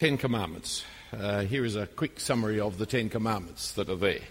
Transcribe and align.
Ten 0.00 0.16
Commandments. 0.16 0.82
Uh, 1.12 1.40
here 1.40 1.62
is 1.62 1.76
a 1.76 1.86
quick 1.86 2.20
summary 2.20 2.58
of 2.58 2.78
the 2.78 2.86
Ten 2.86 3.10
Commandments 3.10 3.72
that 3.72 3.90
are 3.90 3.96
there. 3.96 4.22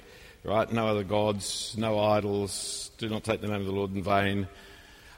Right? 0.43 0.71
No 0.73 0.87
other 0.87 1.03
gods, 1.03 1.75
no 1.77 1.99
idols, 1.99 2.89
do 2.97 3.07
not 3.07 3.23
take 3.23 3.41
the 3.41 3.47
name 3.47 3.61
of 3.61 3.67
the 3.67 3.71
Lord 3.71 3.93
in 3.93 4.01
vain. 4.01 4.47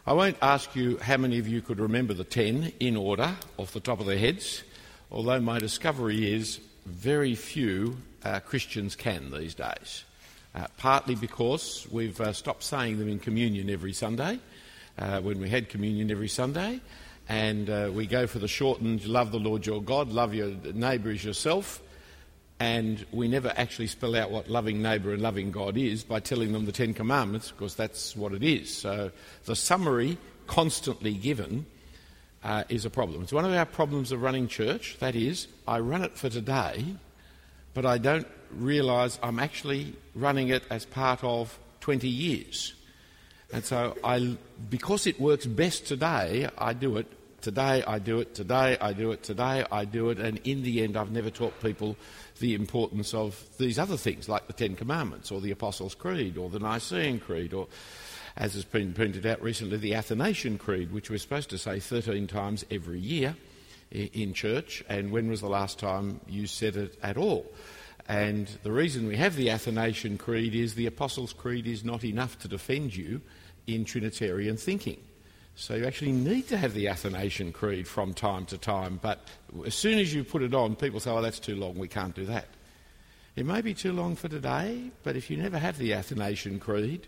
I 0.05 0.11
won't 0.11 0.35
ask 0.41 0.75
you 0.75 0.97
how 0.97 1.15
many 1.15 1.39
of 1.39 1.47
you 1.47 1.61
could 1.61 1.79
remember 1.79 2.13
the 2.13 2.25
ten 2.25 2.73
in 2.81 2.97
order 2.97 3.33
off 3.55 3.71
the 3.71 3.79
top 3.79 4.01
of 4.01 4.07
their 4.07 4.17
heads, 4.17 4.63
although 5.09 5.39
my 5.39 5.57
discovery 5.57 6.33
is 6.33 6.59
very 6.85 7.33
few 7.33 7.95
uh, 8.25 8.41
Christians 8.41 8.93
can 8.97 9.31
these 9.31 9.55
days. 9.55 10.03
Uh, 10.53 10.67
partly 10.75 11.15
because 11.15 11.87
we've 11.89 12.19
uh, 12.19 12.33
stopped 12.33 12.63
saying 12.63 12.99
them 12.99 13.07
in 13.07 13.19
communion 13.19 13.69
every 13.69 13.93
Sunday, 13.93 14.37
uh, 14.99 15.21
when 15.21 15.39
we 15.39 15.47
had 15.47 15.69
communion 15.69 16.11
every 16.11 16.27
Sunday, 16.27 16.81
and 17.29 17.69
uh, 17.69 17.89
we 17.93 18.07
go 18.07 18.27
for 18.27 18.39
the 18.39 18.47
shortened 18.47 19.05
love 19.05 19.31
the 19.31 19.39
Lord 19.39 19.65
your 19.65 19.81
God, 19.81 20.09
love 20.09 20.33
your 20.33 20.49
neighbour 20.73 21.11
as 21.11 21.23
yourself, 21.23 21.81
and 22.59 23.05
we 23.11 23.27
never 23.27 23.51
actually 23.55 23.87
spell 23.87 24.15
out 24.15 24.31
what 24.31 24.49
loving 24.49 24.81
neighbour 24.81 25.13
and 25.13 25.21
loving 25.21 25.51
God 25.51 25.77
is 25.77 26.03
by 26.03 26.19
telling 26.19 26.51
them 26.51 26.65
the 26.65 26.71
Ten 26.71 26.93
Commandments, 26.93 27.51
because 27.51 27.75
that's 27.75 28.15
what 28.15 28.33
it 28.33 28.43
is. 28.43 28.73
So 28.73 29.11
the 29.45 29.55
summary 29.55 30.17
constantly 30.47 31.13
given 31.13 31.65
uh, 32.43 32.63
is 32.69 32.85
a 32.85 32.89
problem. 32.89 33.23
It's 33.23 33.33
one 33.33 33.45
of 33.45 33.53
our 33.53 33.65
problems 33.65 34.11
of 34.11 34.21
running 34.21 34.47
church. 34.47 34.97
That 34.99 35.15
is, 35.15 35.47
I 35.67 35.79
run 35.79 36.03
it 36.03 36.17
for 36.17 36.29
today, 36.29 36.85
but 37.73 37.85
I 37.85 37.97
don't 37.97 38.27
realise 38.51 39.19
I'm 39.23 39.39
actually 39.39 39.95
running 40.15 40.49
it 40.49 40.63
as 40.69 40.85
part 40.85 41.23
of 41.23 41.57
20 41.79 42.07
years. 42.07 42.73
And 43.53 43.65
so, 43.65 43.97
I, 44.03 44.37
because 44.69 45.07
it 45.07 45.19
works 45.19 45.45
best 45.45 45.85
today, 45.85 46.49
I 46.57 46.73
do 46.73 46.97
it. 46.97 47.07
Today 47.41 47.83
I 47.83 47.97
do 47.97 48.19
it, 48.19 48.35
today 48.35 48.77
I 48.79 48.93
do 48.93 49.11
it, 49.11 49.23
today 49.23 49.65
I 49.71 49.83
do 49.85 50.11
it, 50.11 50.19
and 50.19 50.39
in 50.43 50.61
the 50.61 50.83
end 50.83 50.95
I've 50.95 51.11
never 51.11 51.31
taught 51.31 51.59
people 51.59 51.97
the 52.39 52.53
importance 52.53 53.15
of 53.15 53.43
these 53.57 53.79
other 53.79 53.97
things 53.97 54.29
like 54.29 54.45
the 54.45 54.53
Ten 54.53 54.75
Commandments 54.75 55.31
or 55.31 55.41
the 55.41 55.49
Apostles' 55.49 55.95
Creed 55.95 56.37
or 56.37 56.51
the 56.51 56.59
Nicene 56.59 57.19
Creed 57.19 57.55
or, 57.55 57.67
as 58.37 58.53
has 58.53 58.63
been 58.63 58.93
pointed 58.93 59.25
out 59.25 59.41
recently, 59.41 59.77
the 59.77 59.95
Athanasian 59.95 60.59
Creed, 60.59 60.91
which 60.91 61.09
we're 61.09 61.17
supposed 61.17 61.49
to 61.49 61.57
say 61.57 61.79
13 61.79 62.27
times 62.27 62.63
every 62.69 62.99
year 62.99 63.35
in 63.89 64.35
church. 64.35 64.83
And 64.87 65.11
when 65.11 65.27
was 65.27 65.41
the 65.41 65.49
last 65.49 65.79
time 65.79 66.21
you 66.27 66.45
said 66.45 66.75
it 66.75 66.95
at 67.01 67.17
all? 67.17 67.51
And 68.07 68.47
the 68.61 68.71
reason 68.71 69.07
we 69.07 69.17
have 69.17 69.35
the 69.35 69.49
Athanasian 69.49 70.19
Creed 70.19 70.53
is 70.53 70.75
the 70.75 70.85
Apostles' 70.85 71.33
Creed 71.33 71.65
is 71.65 71.83
not 71.83 72.03
enough 72.03 72.37
to 72.39 72.47
defend 72.47 72.95
you 72.95 73.21
in 73.67 73.85
Trinitarian 73.85 74.57
thinking. 74.57 74.97
So 75.55 75.75
you 75.75 75.85
actually 75.85 76.13
need 76.13 76.47
to 76.47 76.57
have 76.57 76.73
the 76.73 76.87
Athanasian 76.87 77.51
Creed 77.51 77.87
from 77.87 78.13
time 78.13 78.45
to 78.47 78.57
time, 78.57 78.99
but 79.01 79.19
as 79.65 79.75
soon 79.75 79.99
as 79.99 80.13
you 80.13 80.23
put 80.23 80.41
it 80.41 80.53
on, 80.53 80.75
people 80.75 80.99
say, 80.99 81.11
oh, 81.11 81.21
that's 81.21 81.39
too 81.39 81.55
long, 81.55 81.77
we 81.77 81.87
can't 81.87 82.15
do 82.15 82.25
that. 82.25 82.47
It 83.35 83.45
may 83.45 83.61
be 83.61 83.73
too 83.73 83.93
long 83.93 84.15
for 84.15 84.27
today, 84.27 84.91
but 85.03 85.15
if 85.15 85.29
you 85.29 85.37
never 85.37 85.57
have 85.57 85.77
the 85.77 85.93
Athanasian 85.93 86.59
Creed, 86.59 87.07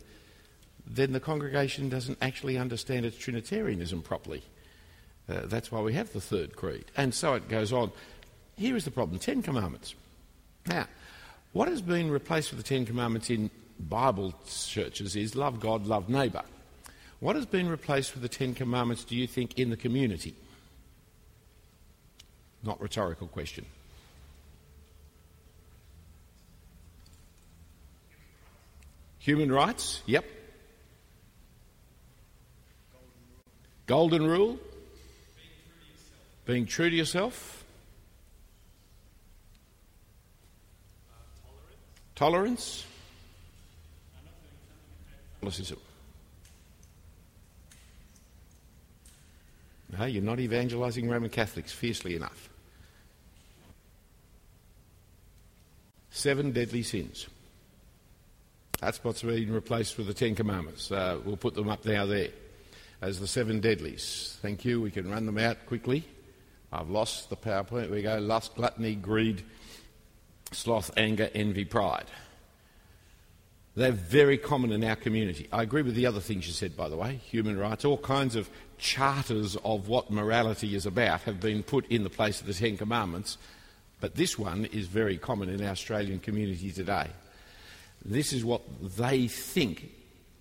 then 0.86 1.14
the 1.14 1.20
congregation 1.20 1.90
doesn't 1.90 2.18
actually 2.22 2.58
understand 2.58 3.06
its 3.06 3.18
Trinitarianism 3.18 4.02
properly. 4.02 4.44
Uh, 5.30 5.42
that's 5.46 5.72
why 5.72 5.80
we 5.80 5.94
have 5.94 6.12
the 6.12 6.22
third 6.22 6.56
creed. 6.56 6.86
And 6.98 7.14
so 7.14 7.34
it 7.36 7.48
goes 7.48 7.72
on. 7.72 7.92
Here 8.58 8.76
is 8.76 8.86
the 8.86 8.92
problem 8.92 9.20
Ten 9.20 9.42
Commandments. 9.42 9.96
Now, 10.68 10.88
what 11.54 11.68
has 11.68 11.82
been 11.82 12.12
replaced 12.12 12.52
with 12.52 12.62
the 12.62 12.68
Ten 12.68 12.86
Commandments 12.86 13.30
in 13.30 13.50
Bible 13.84 14.34
churches 14.48 15.16
is 15.16 15.36
love 15.36 15.60
God, 15.60 15.86
love 15.86 16.10
neighbour. 16.10 16.44
What 17.20 17.36
has 17.36 17.46
been 17.46 17.70
replaced 17.70 18.14
with 18.14 18.22
the 18.22 18.30
Ten 18.30 18.54
Commandments, 18.54 19.04
do 19.04 19.16
you 19.16 19.28
think, 19.28 19.58
in 19.58 19.70
the 19.70 19.78
community? 19.78 20.36
Not 22.64 22.82
rhetorical 22.82 23.28
question. 23.28 23.66
Human 29.20 29.52
rights, 29.52 30.02
yep. 30.06 30.26
Golden 33.86 34.26
rule. 34.26 34.60
Being 36.46 36.66
true 36.66 36.90
to 36.90 36.96
yourself. 36.96 37.64
Uh, 41.10 41.16
tolerance. 42.16 42.84
Tolerance. 42.84 42.93
No, 49.98 50.06
you're 50.06 50.24
not 50.24 50.40
evangelising 50.40 51.08
Roman 51.08 51.30
Catholics 51.30 51.72
fiercely 51.72 52.16
enough. 52.16 52.50
Seven 56.10 56.52
deadly 56.52 56.84
sins. 56.84 57.28
That's 58.80 59.04
what's 59.04 59.22
been 59.22 59.54
replaced 59.54 59.98
with 59.98 60.08
the 60.08 60.14
Ten 60.14 60.36
Commandments. 60.36 60.92
Uh, 60.92 61.20
we'll 61.24 61.38
put 61.38 61.54
them 61.54 61.70
up 61.70 61.86
now 61.86 62.06
there 62.06 62.30
as 63.02 63.20
the 63.20 63.28
seven 63.28 63.60
deadlies. 63.60 64.38
Thank 64.42 64.66
you. 64.66 64.82
We 64.82 64.92
can 64.92 65.10
run 65.10 65.26
them 65.26 65.38
out 65.38 65.66
quickly. 65.68 66.06
I've 66.72 66.90
lost 66.90 67.30
the 67.30 67.38
PowerPoint. 67.38 67.90
We 67.90 68.02
go 68.02 68.18
lust, 68.18 68.56
gluttony, 68.56 68.96
greed, 68.96 69.44
sloth, 70.52 70.92
anger, 70.98 71.30
envy, 71.36 71.66
pride. 71.66 72.06
They're 73.76 73.92
very 73.92 74.38
common 74.38 74.72
in 74.72 74.84
our 74.84 74.96
community. 74.96 75.48
I 75.52 75.64
agree 75.64 75.82
with 75.82 75.96
the 75.96 76.06
other 76.06 76.20
things 76.20 76.46
you 76.46 76.54
said, 76.54 76.78
by 76.78 76.90
the 76.90 76.98
way 76.98 77.16
human 77.16 77.58
rights, 77.58 77.86
all 77.86 77.98
kinds 77.98 78.36
of 78.36 78.50
charters 78.78 79.56
of 79.64 79.88
what 79.88 80.12
morality 80.12 80.76
is 80.76 80.86
about 80.86 81.22
have 81.22 81.40
been 81.40 81.64
put 81.64 81.88
in 81.88 82.04
the 82.04 82.10
place 82.10 82.40
of 82.40 82.48
the 82.48 82.54
Ten 82.54 82.78
Commandments, 82.78 83.38
but 84.00 84.16
this 84.16 84.38
one 84.38 84.66
is 84.66 84.88
very 84.88 85.18
common 85.18 85.50
in 85.50 85.64
our 85.64 85.72
Australian 85.72 86.20
community 86.20 86.72
today. 86.72 87.08
This 88.06 88.34
is 88.34 88.46
what 88.46 88.62
they 88.98 89.28
think. 89.28 89.90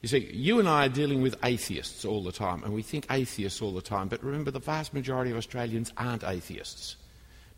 You 0.02 0.08
see, 0.08 0.30
you 0.32 0.58
and 0.58 0.68
I 0.68 0.86
are 0.86 0.90
dealing 0.90 1.22
with 1.22 1.36
atheists 1.44 2.04
all 2.04 2.22
the 2.22 2.32
time, 2.32 2.64
and 2.64 2.74
we 2.74 2.82
think 2.82 3.06
atheists 3.10 3.62
all 3.62 3.72
the 3.72 3.80
time, 3.80 4.08
but 4.08 4.22
remember 4.22 4.50
the 4.50 4.58
vast 4.58 4.92
majority 4.92 5.30
of 5.30 5.36
Australians 5.36 5.92
aren't 5.96 6.24
atheists. 6.24 6.96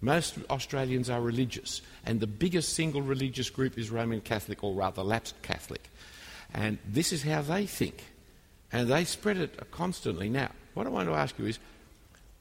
Most 0.01 0.37
Australians 0.51 1.09
are 1.09 1.21
religious, 1.21 1.81
and 2.05 2.21
the 2.21 2.27
biggest 2.27 2.75
single 2.75 3.03
religious 3.03 3.51
group 3.51 3.79
is 3.79 3.91
Roman 3.91 4.21
Catholic, 4.21 4.63
or 4.63 4.75
rather 4.75 5.03
lapsed 5.03 5.41
Catholic. 5.43 5.89
And 6.53 6.79
this 6.87 7.13
is 7.13 7.23
how 7.23 7.43
they 7.43 7.67
think. 7.67 8.05
And 8.73 8.89
they 8.89 9.05
spread 9.05 9.37
it 9.37 9.71
constantly. 9.71 10.29
Now, 10.29 10.51
what 10.75 10.87
I 10.87 10.91
want 10.91 11.09
to 11.09 11.15
ask 11.15 11.39
you 11.39 11.47
is 11.47 11.59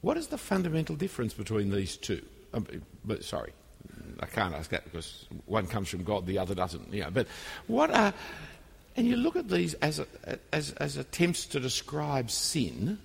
what 0.01 0.17
is 0.17 0.27
the 0.27 0.37
fundamental 0.37 0.95
difference 0.95 1.33
between 1.33 1.71
these 1.71 1.95
two? 1.95 2.21
Um, 2.53 2.67
but, 3.05 3.23
sorry, 3.23 3.53
I 4.19 4.25
can't 4.25 4.53
ask 4.53 4.69
that 4.71 4.83
because 4.83 5.25
one 5.45 5.67
comes 5.67 5.89
from 5.89 6.03
God, 6.03 6.25
the 6.25 6.37
other 6.37 6.53
doesn't. 6.53 6.93
You 6.93 7.03
know, 7.03 7.11
but 7.11 7.27
what 7.67 7.89
are. 7.91 8.13
And 8.95 9.07
you 9.07 9.15
look 9.15 9.35
at 9.35 9.49
these 9.49 9.73
as, 9.75 9.99
a, 9.99 10.05
as, 10.51 10.71
as 10.73 10.97
attempts 10.97 11.47
to 11.47 11.59
describe 11.59 12.29
sin 12.29 12.99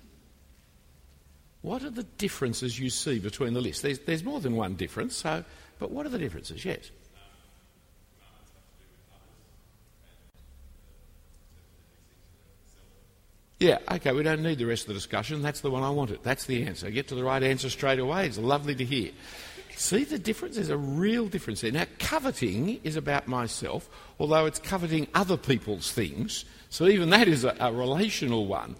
what 1.61 1.83
are 1.83 1.89
the 1.89 2.03
differences 2.03 2.79
you 2.79 2.89
see 2.89 3.19
between 3.19 3.53
the 3.53 3.61
lists? 3.61 3.81
There's, 3.81 3.99
there's 3.99 4.23
more 4.23 4.39
than 4.39 4.55
one 4.55 4.75
difference, 4.75 5.15
so, 5.15 5.43
but 5.77 5.91
what 5.91 6.05
are 6.05 6.09
the 6.09 6.17
differences? 6.17 6.63
Yes. 6.63 6.89
Yeah, 13.59 13.79
okay, 13.91 14.13
we 14.13 14.23
don't 14.23 14.41
need 14.41 14.57
the 14.57 14.65
rest 14.65 14.83
of 14.83 14.87
the 14.87 14.93
discussion. 14.93 15.41
That's 15.41 15.59
the 15.59 15.69
one 15.69 15.83
I 15.83 15.89
wanted. 15.89 16.23
That's 16.23 16.45
the 16.45 16.65
answer. 16.65 16.89
Get 16.89 17.09
to 17.09 17.15
the 17.15 17.25
right 17.25 17.43
answer 17.43 17.69
straight 17.69 17.99
away. 17.99 18.25
It's 18.25 18.37
lovely 18.37 18.73
to 18.75 18.85
hear. 18.85 19.11
See 19.75 20.05
the 20.05 20.17
difference? 20.17 20.55
There's 20.55 20.69
a 20.69 20.77
real 20.77 21.27
difference 21.27 21.59
there. 21.59 21.71
Now, 21.71 21.85
coveting 21.99 22.79
is 22.85 22.95
about 22.95 23.27
myself, 23.27 23.89
although 24.17 24.45
it's 24.45 24.59
coveting 24.59 25.07
other 25.13 25.35
people's 25.35 25.91
things. 25.91 26.45
So 26.69 26.87
even 26.87 27.09
that 27.09 27.27
is 27.27 27.43
a, 27.43 27.55
a 27.59 27.73
relational 27.73 28.45
one. 28.45 28.77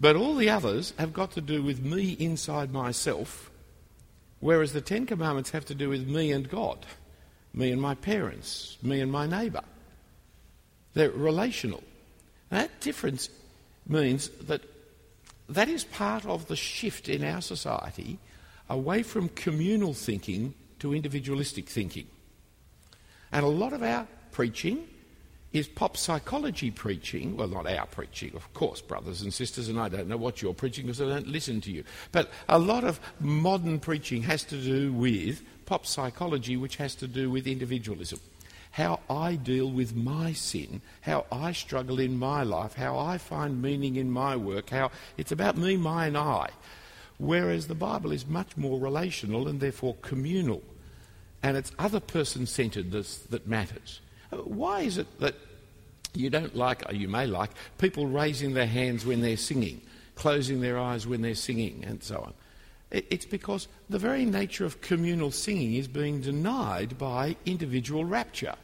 But 0.00 0.16
all 0.16 0.34
the 0.36 0.50
others 0.50 0.94
have 0.98 1.12
got 1.12 1.32
to 1.32 1.40
do 1.40 1.62
with 1.62 1.82
me 1.82 2.12
inside 2.12 2.72
myself, 2.72 3.50
whereas 4.40 4.72
the 4.72 4.80
Ten 4.80 5.06
Commandments 5.06 5.50
have 5.50 5.64
to 5.66 5.74
do 5.74 5.88
with 5.88 6.06
me 6.06 6.30
and 6.30 6.48
God, 6.48 6.86
me 7.52 7.72
and 7.72 7.82
my 7.82 7.94
parents, 7.94 8.76
me 8.82 9.00
and 9.00 9.10
my 9.10 9.26
neighbour. 9.26 9.64
They're 10.94 11.10
relational. 11.10 11.82
That 12.50 12.80
difference 12.80 13.28
means 13.86 14.28
that 14.42 14.62
that 15.48 15.68
is 15.68 15.84
part 15.84 16.26
of 16.26 16.46
the 16.46 16.56
shift 16.56 17.08
in 17.08 17.24
our 17.24 17.40
society 17.40 18.18
away 18.68 19.02
from 19.02 19.28
communal 19.30 19.94
thinking 19.94 20.54
to 20.78 20.94
individualistic 20.94 21.68
thinking. 21.68 22.06
And 23.32 23.44
a 23.44 23.48
lot 23.48 23.72
of 23.72 23.82
our 23.82 24.06
preaching 24.30 24.86
is 25.52 25.66
pop 25.66 25.96
psychology 25.96 26.70
preaching, 26.70 27.36
well, 27.36 27.48
not 27.48 27.66
our 27.66 27.86
preaching, 27.86 28.34
of 28.34 28.52
course, 28.52 28.82
brothers 28.82 29.22
and 29.22 29.32
sisters, 29.32 29.68
and 29.68 29.80
I 29.80 29.88
don't 29.88 30.08
know 30.08 30.16
what 30.16 30.42
you're 30.42 30.52
preaching 30.52 30.86
because 30.86 31.00
I 31.00 31.06
don't 31.06 31.28
listen 31.28 31.60
to 31.62 31.72
you. 31.72 31.84
But 32.12 32.30
a 32.48 32.58
lot 32.58 32.84
of 32.84 33.00
modern 33.18 33.80
preaching 33.80 34.22
has 34.22 34.44
to 34.44 34.60
do 34.60 34.92
with 34.92 35.42
pop 35.64 35.86
psychology, 35.86 36.56
which 36.56 36.76
has 36.76 36.94
to 36.96 37.06
do 37.06 37.30
with 37.30 37.46
individualism. 37.46 38.20
How 38.72 39.00
I 39.08 39.36
deal 39.36 39.70
with 39.70 39.96
my 39.96 40.32
sin, 40.34 40.82
how 41.00 41.24
I 41.32 41.52
struggle 41.52 41.98
in 41.98 42.18
my 42.18 42.42
life, 42.42 42.74
how 42.74 42.98
I 42.98 43.16
find 43.16 43.62
meaning 43.62 43.96
in 43.96 44.10
my 44.10 44.36
work, 44.36 44.70
how 44.70 44.90
it's 45.16 45.32
about 45.32 45.56
me, 45.56 45.76
my, 45.78 46.06
and 46.06 46.16
I. 46.18 46.50
whereas 47.18 47.66
the 47.66 47.74
Bible 47.74 48.12
is 48.12 48.26
much 48.26 48.56
more 48.56 48.78
relational 48.78 49.48
and 49.48 49.60
therefore 49.60 49.96
communal. 50.02 50.62
And 51.42 51.56
it's 51.56 51.72
other 51.78 52.00
person 52.00 52.46
centeredness 52.46 53.18
that 53.30 53.46
matters. 53.46 54.00
Why 54.30 54.80
is 54.80 54.98
it 54.98 55.20
that 55.20 55.34
you 56.14 56.30
don't 56.30 56.56
like, 56.56 56.88
or 56.88 56.94
you 56.94 57.08
may 57.08 57.26
like, 57.26 57.50
people 57.78 58.06
raising 58.06 58.54
their 58.54 58.66
hands 58.66 59.06
when 59.06 59.20
they're 59.20 59.36
singing, 59.36 59.80
closing 60.14 60.60
their 60.60 60.78
eyes 60.78 61.06
when 61.06 61.22
they're 61.22 61.34
singing, 61.34 61.84
and 61.86 62.02
so 62.02 62.18
on? 62.18 62.34
It's 62.90 63.26
because 63.26 63.68
the 63.90 63.98
very 63.98 64.24
nature 64.24 64.64
of 64.64 64.80
communal 64.80 65.30
singing 65.30 65.74
is 65.74 65.86
being 65.88 66.22
denied 66.22 66.96
by 66.96 67.36
individual 67.44 68.04
rapture. 68.04 68.54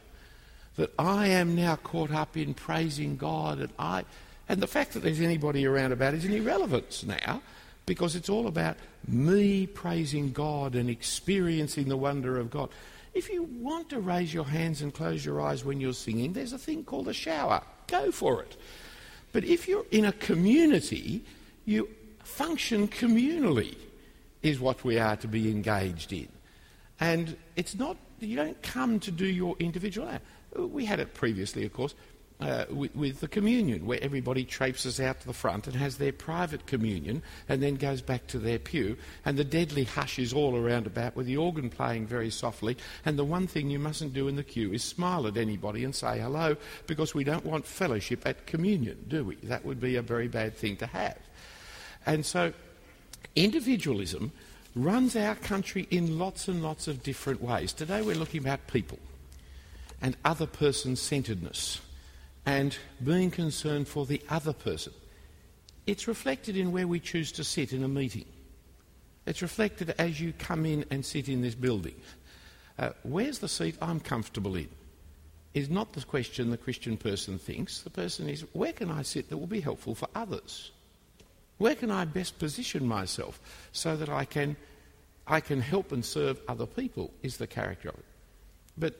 That 0.77 0.91
I 0.99 1.27
am 1.27 1.55
now 1.55 1.77
caught 1.77 2.11
up 2.11 2.35
in 2.35 2.53
praising 2.53 3.17
God, 3.17 3.59
and 3.59 3.71
I, 3.79 4.03
and 4.49 4.61
the 4.61 4.67
fact 4.67 4.93
that 4.93 5.03
there's 5.03 5.21
anybody 5.21 5.65
around 5.65 5.93
about 5.93 6.15
is 6.15 6.25
an 6.25 6.33
irrelevance 6.33 7.03
now, 7.03 7.41
because 7.85 8.15
it's 8.15 8.29
all 8.29 8.47
about 8.47 8.77
me 9.07 9.67
praising 9.67 10.31
God 10.31 10.75
and 10.75 10.89
experiencing 10.89 11.87
the 11.87 11.95
wonder 11.95 12.37
of 12.39 12.49
God. 12.49 12.69
If 13.15 13.29
you 13.29 13.43
want 13.43 13.89
to 13.89 13.99
raise 14.01 14.33
your 14.33 14.43
hands 14.43 14.81
and 14.81 14.93
close 14.93 15.25
your 15.25 15.41
eyes 15.41 15.63
when 15.63 15.79
you're 15.79 15.93
singing, 15.93 16.33
there's 16.33 16.51
a 16.51 16.57
thing 16.57 16.83
called 16.83 17.07
a 17.07 17.13
shower. 17.13 17.61
Go 17.87 18.11
for 18.11 18.41
it. 18.43 18.57
But 19.31 19.45
if 19.45 19.69
you're 19.69 19.85
in 19.89 20.03
a 20.05 20.11
community, 20.11 21.23
you 21.63 21.89
function 22.23 22.89
communally 22.89 23.77
is 24.43 24.59
what 24.59 24.83
we 24.83 24.99
are 24.99 25.15
to 25.15 25.27
be 25.29 25.49
engaged 25.49 26.11
in. 26.11 26.27
And 26.99 27.37
it's 27.55 27.75
not, 27.75 27.95
you 28.19 28.35
don't 28.35 28.61
come 28.61 28.99
to 28.99 29.11
do 29.11 29.25
your 29.25 29.55
individual 29.59 30.09
act. 30.09 30.25
We 30.57 30.83
had 30.85 30.99
it 30.99 31.13
previously, 31.13 31.65
of 31.65 31.71
course, 31.71 31.95
uh, 32.41 32.65
with, 32.69 32.93
with, 32.95 33.21
the 33.21 33.27
communion, 33.27 33.85
where 33.85 33.99
everybody 34.01 34.43
traipses 34.43 34.99
out 34.99 35.21
to 35.21 35.27
the 35.27 35.33
front 35.33 35.67
and 35.67 35.75
has 35.75 35.97
their 35.97 36.11
private 36.11 36.65
communion 36.65 37.23
and 37.47 37.63
then 37.63 37.75
goes 37.75 38.01
back 38.01 38.27
to 38.27 38.37
their 38.37 38.59
pew. 38.59 38.97
And 39.23 39.37
the 39.37 39.45
deadly 39.45 39.85
hush 39.85 40.19
is 40.19 40.33
all 40.33 40.57
around 40.57 40.85
about 40.85 41.15
with 41.15 41.27
the 41.27 41.37
organ 41.37 41.69
playing 41.69 42.07
very 42.07 42.29
softly. 42.29 42.75
And 43.05 43.17
the 43.17 43.23
one 43.23 43.47
thing 43.47 43.69
you 43.69 43.79
mustn't 43.79 44.13
do 44.13 44.27
in 44.27 44.35
the 44.35 44.43
queue 44.43 44.73
is 44.73 44.83
smile 44.83 45.27
at 45.27 45.37
anybody 45.37 45.85
and 45.85 45.95
say 45.95 46.19
hello 46.19 46.57
because 46.87 47.13
we 47.13 47.23
don't 47.23 47.45
want 47.45 47.65
fellowship 47.65 48.23
at 48.25 48.45
communion, 48.45 49.05
do 49.07 49.23
we? 49.23 49.35
That 49.35 49.63
would 49.63 49.79
be 49.79 49.95
a 49.95 50.01
very 50.01 50.27
bad 50.27 50.55
thing 50.57 50.75
to 50.77 50.87
have. 50.87 51.17
And 52.05 52.25
so 52.25 52.51
individualism 53.35 54.33
runs 54.75 55.15
our 55.15 55.35
country 55.35 55.87
in 55.89 56.19
lots 56.19 56.49
and 56.49 56.61
lots 56.61 56.89
of 56.89 57.01
different 57.01 57.41
ways. 57.41 57.71
Today 57.71 58.01
we're 58.01 58.15
looking 58.15 58.45
at 58.45 58.67
people 58.67 58.99
and 60.01 60.17
other 60.25 60.45
person 60.45 60.97
centeredness 60.97 61.79
and 62.45 62.77
being 63.03 63.31
concerned 63.31 63.87
for 63.87 64.05
the 64.05 64.21
other 64.29 64.53
person. 64.53 64.93
It's 65.87 66.07
reflected 66.07 66.55
in 66.55 66.71
where 66.71 66.87
we 66.87 66.99
choose 66.99 67.31
to 67.33 67.43
sit 67.43 67.73
in 67.73 67.83
a 67.83 67.87
meeting. 67.87 68.25
It's 69.25 69.41
reflected 69.41 69.93
as 69.97 70.19
you 70.19 70.33
come 70.33 70.65
in 70.65 70.85
and 70.91 71.03
sit 71.05 71.29
in 71.29 71.41
this 71.41 71.55
building. 71.55 71.95
Uh, 72.77 72.89
where's 73.03 73.39
the 73.39 73.47
seat 73.47 73.75
I'm 73.81 73.99
comfortable 73.99 74.55
in? 74.55 74.69
Is 75.53 75.69
not 75.69 75.93
the 75.93 76.01
question 76.01 76.51
the 76.51 76.57
Christian 76.57 76.97
person 76.97 77.39
thinks. 77.39 77.81
The 77.81 77.89
person 77.89 78.27
is, 78.27 78.41
where 78.53 78.73
can 78.73 78.91
I 78.91 79.03
sit 79.03 79.29
that 79.29 79.37
will 79.37 79.47
be 79.47 79.61
helpful 79.61 79.95
for 79.95 80.09
others? 80.13 80.71
Where 81.57 81.75
can 81.75 81.89
I 81.89 82.05
best 82.05 82.37
position 82.37 82.85
myself 82.85 83.39
so 83.71 83.95
that 83.95 84.09
I 84.09 84.25
can, 84.25 84.57
I 85.25 85.39
can 85.39 85.61
help 85.61 85.91
and 85.91 86.03
serve 86.03 86.41
other 86.47 86.65
people? 86.65 87.11
Is 87.23 87.37
the 87.37 87.47
character 87.47 87.89
of 87.89 87.95
it. 87.95 88.05
But 88.77 88.99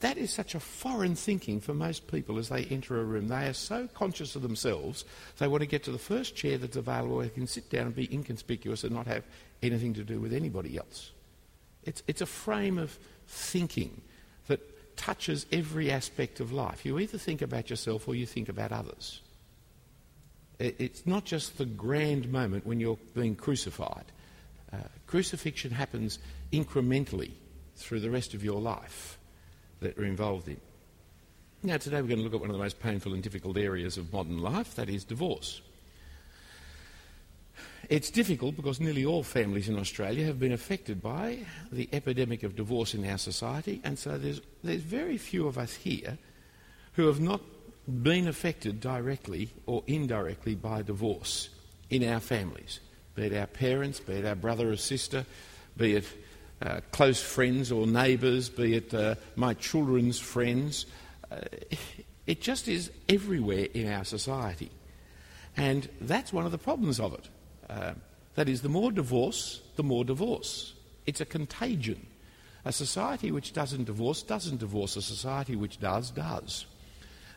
that 0.00 0.18
is 0.18 0.30
such 0.30 0.54
a 0.54 0.60
foreign 0.60 1.14
thinking 1.14 1.60
for 1.60 1.72
most 1.72 2.06
people 2.06 2.38
as 2.38 2.48
they 2.48 2.64
enter 2.64 3.00
a 3.00 3.04
room. 3.04 3.28
They 3.28 3.46
are 3.46 3.54
so 3.54 3.88
conscious 3.94 4.36
of 4.36 4.42
themselves, 4.42 5.04
they 5.38 5.48
want 5.48 5.62
to 5.62 5.66
get 5.66 5.84
to 5.84 5.90
the 5.90 5.98
first 5.98 6.36
chair 6.36 6.58
that's 6.58 6.76
available 6.76 7.16
where 7.16 7.26
they 7.26 7.34
can 7.34 7.46
sit 7.46 7.70
down 7.70 7.86
and 7.86 7.94
be 7.94 8.12
inconspicuous 8.12 8.84
and 8.84 8.94
not 8.94 9.06
have 9.06 9.24
anything 9.62 9.94
to 9.94 10.04
do 10.04 10.20
with 10.20 10.32
anybody 10.32 10.76
else. 10.76 11.12
It's, 11.84 12.02
it's 12.06 12.20
a 12.20 12.26
frame 12.26 12.78
of 12.78 12.98
thinking 13.26 14.02
that 14.48 14.96
touches 14.96 15.46
every 15.52 15.90
aspect 15.90 16.40
of 16.40 16.52
life. 16.52 16.84
You 16.84 16.98
either 16.98 17.18
think 17.18 17.42
about 17.42 17.70
yourself 17.70 18.08
or 18.08 18.14
you 18.14 18.26
think 18.26 18.48
about 18.48 18.72
others. 18.72 19.20
It's 20.58 21.06
not 21.06 21.24
just 21.24 21.58
the 21.58 21.66
grand 21.66 22.32
moment 22.32 22.66
when 22.66 22.80
you're 22.80 22.98
being 23.14 23.36
crucified. 23.36 24.06
Uh, 24.72 24.78
crucifixion 25.06 25.70
happens 25.70 26.18
incrementally 26.52 27.32
through 27.76 28.00
the 28.00 28.10
rest 28.10 28.34
of 28.34 28.42
your 28.42 28.60
life 28.60 29.15
that 29.80 29.98
are 29.98 30.04
involved 30.04 30.48
in. 30.48 30.60
Now, 31.62 31.78
today 31.78 32.00
we're 32.00 32.08
going 32.08 32.18
to 32.18 32.24
look 32.24 32.34
at 32.34 32.40
one 32.40 32.50
of 32.50 32.56
the 32.56 32.62
most 32.62 32.80
painful 32.80 33.14
and 33.14 33.22
difficult 33.22 33.56
areas 33.56 33.96
of 33.96 34.12
modern 34.12 34.38
life 34.38 34.74
that 34.76 34.88
is 34.88 35.04
divorce. 35.04 35.60
It's 37.88 38.10
difficult 38.10 38.56
because 38.56 38.80
nearly 38.80 39.04
all 39.04 39.22
families 39.22 39.68
in 39.68 39.78
Australia 39.78 40.26
have 40.26 40.40
been 40.40 40.52
affected 40.52 41.00
by 41.00 41.38
the 41.70 41.88
epidemic 41.92 42.42
of 42.42 42.56
divorce 42.56 42.94
in 42.94 43.08
our 43.08 43.18
society, 43.18 43.80
and 43.84 43.98
so 43.98 44.18
there's, 44.18 44.40
there's 44.64 44.82
very 44.82 45.16
few 45.16 45.46
of 45.46 45.56
us 45.56 45.74
here 45.74 46.18
who 46.94 47.06
have 47.06 47.20
not 47.20 47.40
been 48.02 48.26
affected 48.26 48.80
directly 48.80 49.50
or 49.66 49.84
indirectly 49.86 50.54
by 50.54 50.82
divorce 50.82 51.48
in 51.88 52.02
our 52.08 52.20
families, 52.20 52.80
be 53.14 53.26
it 53.26 53.36
our 53.36 53.46
parents, 53.46 54.00
be 54.00 54.14
it 54.14 54.24
our 54.24 54.34
brother 54.34 54.70
or 54.70 54.76
sister, 54.76 55.24
be 55.76 55.94
it 55.94 56.04
uh, 56.62 56.80
close 56.90 57.20
friends 57.20 57.70
or 57.70 57.86
neighbours, 57.86 58.48
be 58.48 58.74
it 58.74 58.94
uh, 58.94 59.14
my 59.34 59.54
children's 59.54 60.18
friends. 60.18 60.86
Uh, 61.30 61.40
it 62.26 62.40
just 62.40 62.68
is 62.68 62.90
everywhere 63.08 63.66
in 63.74 63.90
our 63.92 64.04
society. 64.04 64.70
And 65.56 65.88
that's 66.00 66.32
one 66.32 66.44
of 66.44 66.52
the 66.52 66.58
problems 66.58 67.00
of 67.00 67.14
it. 67.14 67.28
Uh, 67.68 67.92
that 68.34 68.48
is, 68.48 68.62
the 68.62 68.68
more 68.68 68.92
divorce, 68.92 69.62
the 69.76 69.82
more 69.82 70.04
divorce. 70.04 70.74
It's 71.06 71.20
a 71.20 71.26
contagion. 71.26 72.06
A 72.64 72.72
society 72.72 73.30
which 73.30 73.52
doesn't 73.52 73.84
divorce 73.84 74.22
doesn't 74.22 74.58
divorce. 74.58 74.96
A 74.96 75.02
society 75.02 75.56
which 75.56 75.80
does, 75.80 76.10
does. 76.10 76.66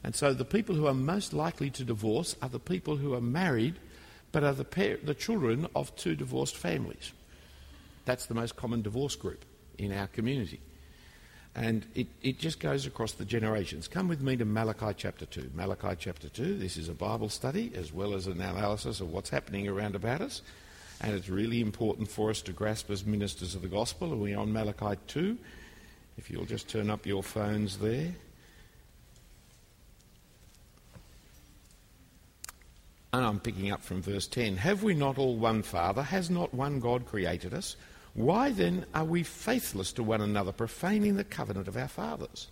And 0.04 0.15
so 0.15 0.33
the 0.33 0.45
people 0.45 0.75
who 0.75 0.88
are 0.88 0.94
most 0.94 1.33
likely 1.33 1.69
to 1.72 1.83
divorce 1.83 2.36
are 2.42 2.50
the 2.50 2.60
people 2.60 2.98
who 2.98 3.13
are 3.13 3.22
married 3.22 3.75
but 4.31 4.44
are 4.44 4.54
the, 4.54 5.00
the 5.04 5.13
children 5.13 5.68
of 5.75 5.95
two 5.95 6.15
divorced 6.15 6.56
families. 6.56 7.13
That's 8.10 8.26
the 8.26 8.34
most 8.34 8.56
common 8.56 8.82
divorce 8.82 9.16
group 9.16 9.46
in 9.78 9.94
our 9.94 10.08
community. 10.08 10.60
And 11.54 11.86
it, 11.94 12.08
it 12.24 12.40
just 12.40 12.60
goes 12.60 12.88
across 12.88 13.12
the 13.12 13.24
generations. 13.24 13.88
Come 13.88 14.08
with 14.08 14.20
me 14.20 14.36
to 14.38 14.46
Malachi 14.46 14.96
chapter 14.98 15.28
2. 15.28 15.52
Malachi 15.54 15.96
chapter 16.00 16.28
2, 16.28 16.58
this 16.58 16.76
is 16.76 16.90
a 16.90 16.96
Bible 16.96 17.30
study 17.30 17.72
as 17.76 17.94
well 17.94 18.16
as 18.16 18.26
an 18.26 18.42
analysis 18.42 19.00
of 19.00 19.12
what's 19.12 19.30
happening 19.30 19.68
around 19.68 19.94
about 19.94 20.22
us. 20.22 20.42
And 21.02 21.14
it's 21.14 21.30
really 21.30 21.62
important 21.62 22.10
for 22.10 22.32
us 22.32 22.42
to 22.42 22.52
grasp 22.52 22.90
as 22.90 23.06
ministers 23.06 23.54
of 23.54 23.62
the 23.62 23.68
gospel. 23.68 24.12
And 24.12 24.20
we're 24.20 24.40
on 24.40 24.52
Malachi 24.52 25.00
2. 25.06 25.38
If 26.18 26.32
you'll 26.32 26.46
just 26.46 26.68
turn 26.68 26.89
up 26.89 27.06
your 27.06 27.22
phones 27.22 27.78
there. 27.78 28.12
And 33.13 33.24
I'm 33.24 33.39
picking 33.39 33.72
up 33.72 33.84
from 33.84 34.01
verse 34.01 34.25
10. 34.25 34.58
Have 34.58 34.82
we 34.82 34.96
not 34.96 35.20
all 35.20 35.36
one 35.36 35.62
Father? 35.62 36.01
Has 36.01 36.32
not 36.32 36.56
one 36.56 36.80
God 36.80 37.06
created 37.06 37.54
us? 37.54 37.75
Why 38.13 38.51
then 38.51 38.86
are 38.94 39.06
we 39.06 39.24
faithless 39.24 39.92
to 39.94 40.04
one 40.04 40.22
another, 40.22 40.51
profaning 40.51 41.16
the 41.16 41.24
covenant 41.24 41.68
of 41.68 41.78
our 41.78 41.88
fathers? 41.88 42.48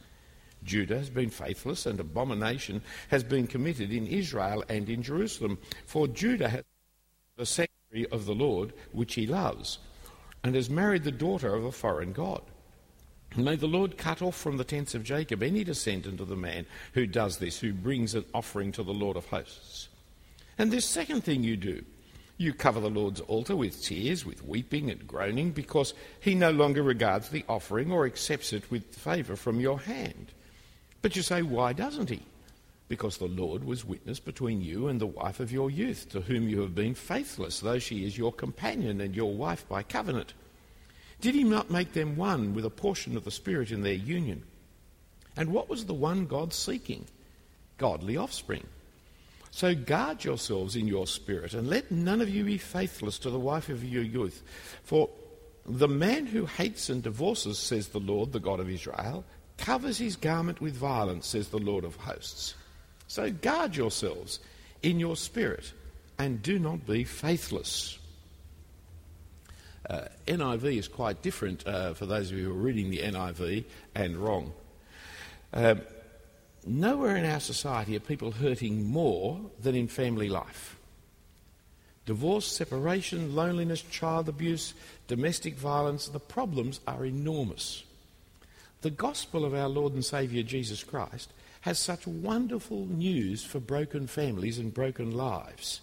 Judah 0.63 0.97
has 0.97 1.09
been 1.09 1.29
faithless, 1.29 1.85
and 1.85 1.99
abomination 1.99 2.81
has 3.09 3.23
been 3.23 3.47
committed 3.47 3.91
in 3.91 4.07
Israel 4.07 4.63
and 4.69 4.89
in 4.89 5.03
Jerusalem. 5.03 5.57
For 5.85 6.07
Judah 6.07 6.49
has 6.49 6.63
the 7.35 7.45
sanctuary 7.45 8.07
of 8.11 8.25
the 8.25 8.35
Lord, 8.35 8.73
which 8.91 9.15
he 9.15 9.27
loves, 9.27 9.79
and 10.43 10.55
has 10.55 10.69
married 10.69 11.03
the 11.03 11.11
daughter 11.11 11.53
of 11.53 11.65
a 11.65 11.71
foreign 11.71 12.13
god. 12.13 12.41
May 13.35 13.55
the 13.55 13.67
Lord 13.67 13.97
cut 13.97 14.21
off 14.21 14.35
from 14.35 14.57
the 14.57 14.63
tents 14.63 14.95
of 14.95 15.03
Jacob 15.03 15.43
any 15.43 15.63
descendant 15.63 16.19
of 16.21 16.27
the 16.27 16.35
man 16.35 16.65
who 16.93 17.05
does 17.05 17.37
this, 17.37 17.59
who 17.59 17.73
brings 17.73 18.15
an 18.15 18.25
offering 18.33 18.71
to 18.71 18.83
the 18.83 18.93
Lord 18.93 19.17
of 19.17 19.27
hosts. 19.27 19.89
And 20.57 20.71
this 20.71 20.85
second 20.85 21.23
thing 21.23 21.43
you 21.43 21.55
do, 21.55 21.83
you 22.37 22.53
cover 22.53 22.79
the 22.79 22.89
Lord's 22.89 23.19
altar 23.21 23.55
with 23.55 23.81
tears, 23.81 24.25
with 24.25 24.45
weeping 24.45 24.91
and 24.91 25.07
groaning, 25.07 25.51
because 25.51 25.93
he 26.19 26.35
no 26.35 26.51
longer 26.51 26.83
regards 26.83 27.29
the 27.29 27.43
offering 27.49 27.91
or 27.91 28.05
accepts 28.05 28.53
it 28.53 28.69
with 28.69 28.95
favour 28.95 29.35
from 29.35 29.59
your 29.59 29.79
hand. 29.79 30.31
But 31.01 31.15
you 31.15 31.23
say, 31.23 31.41
why 31.41 31.73
doesn't 31.73 32.09
he? 32.09 32.21
Because 32.89 33.17
the 33.17 33.25
Lord 33.25 33.63
was 33.63 33.83
witness 33.83 34.19
between 34.19 34.61
you 34.61 34.87
and 34.87 35.01
the 35.01 35.07
wife 35.07 35.39
of 35.39 35.51
your 35.51 35.69
youth, 35.69 36.09
to 36.11 36.21
whom 36.21 36.47
you 36.47 36.61
have 36.61 36.75
been 36.75 36.93
faithless, 36.93 37.59
though 37.59 37.79
she 37.79 38.05
is 38.05 38.17
your 38.17 38.31
companion 38.31 39.01
and 39.01 39.15
your 39.15 39.33
wife 39.33 39.67
by 39.67 39.83
covenant. 39.83 40.33
Did 41.19 41.33
he 41.33 41.43
not 41.43 41.71
make 41.71 41.93
them 41.93 42.15
one 42.15 42.53
with 42.53 42.65
a 42.65 42.69
portion 42.69 43.17
of 43.17 43.23
the 43.23 43.31
Spirit 43.31 43.71
in 43.71 43.81
their 43.81 43.93
union? 43.93 44.43
And 45.35 45.51
what 45.51 45.69
was 45.69 45.85
the 45.85 45.93
one 45.93 46.27
God 46.27 46.53
seeking? 46.53 47.05
Godly 47.77 48.15
offspring. 48.15 48.65
So 49.57 49.73
guard 49.73 50.23
yourselves 50.23 50.75
in 50.75 50.87
your 50.87 51.07
spirit, 51.07 51.55
and 51.55 51.67
let 51.67 51.89
none 51.89 52.21
of 52.21 52.29
you 52.29 52.43
be 52.43 52.59
faithless 52.59 53.17
to 53.17 53.31
the 53.31 53.39
wife 53.39 53.69
of 53.69 53.83
your 53.83 54.03
youth. 54.03 54.43
For 54.83 55.09
the 55.65 55.87
man 55.87 56.27
who 56.27 56.45
hates 56.45 56.89
and 56.89 57.01
divorces, 57.01 57.57
says 57.57 57.87
the 57.87 57.99
Lord, 57.99 58.33
the 58.33 58.39
God 58.39 58.59
of 58.59 58.69
Israel, 58.69 59.25
covers 59.57 59.97
his 59.97 60.15
garment 60.15 60.61
with 60.61 60.75
violence, 60.75 61.25
says 61.25 61.47
the 61.47 61.57
Lord 61.57 61.85
of 61.85 61.95
hosts. 61.95 62.53
So 63.07 63.31
guard 63.31 63.75
yourselves 63.75 64.39
in 64.83 64.99
your 64.99 65.15
spirit, 65.15 65.73
and 66.19 66.43
do 66.43 66.59
not 66.59 66.85
be 66.85 67.03
faithless. 67.03 67.97
Uh, 69.89 70.05
NIV 70.27 70.77
is 70.77 70.87
quite 70.87 71.23
different 71.23 71.65
uh, 71.65 71.95
for 71.95 72.05
those 72.05 72.29
of 72.29 72.37
you 72.37 72.43
who 72.43 72.51
are 72.51 72.61
reading 72.61 72.91
the 72.91 72.99
NIV 72.99 73.63
and 73.95 74.17
wrong. 74.17 74.53
Um, 75.51 75.81
nowhere 76.67 77.15
in 77.15 77.25
our 77.25 77.39
society 77.39 77.95
are 77.95 78.01
people 78.01 78.31
hurting 78.31 78.85
more 78.85 79.39
than 79.61 79.75
in 79.75 79.87
family 79.87 80.29
life. 80.29 80.77
Divorce, 82.05 82.47
separation, 82.47 83.35
loneliness, 83.35 83.81
child 83.81 84.29
abuse, 84.29 84.73
domestic 85.07 85.55
violence, 85.55 86.07
the 86.07 86.19
problems 86.19 86.79
are 86.87 87.05
enormous. 87.05 87.83
The 88.81 88.89
gospel 88.89 89.43
of 89.43 89.53
our 89.53 89.67
Lord 89.67 89.93
and 89.93 90.05
Saviour 90.05 90.43
Jesus 90.43 90.83
Christ 90.83 91.31
has 91.61 91.79
such 91.79 92.07
wonderful 92.07 92.85
news 92.85 93.43
for 93.43 93.59
broken 93.59 94.07
families 94.07 94.57
and 94.57 94.73
broken 94.73 95.11
lives. 95.11 95.81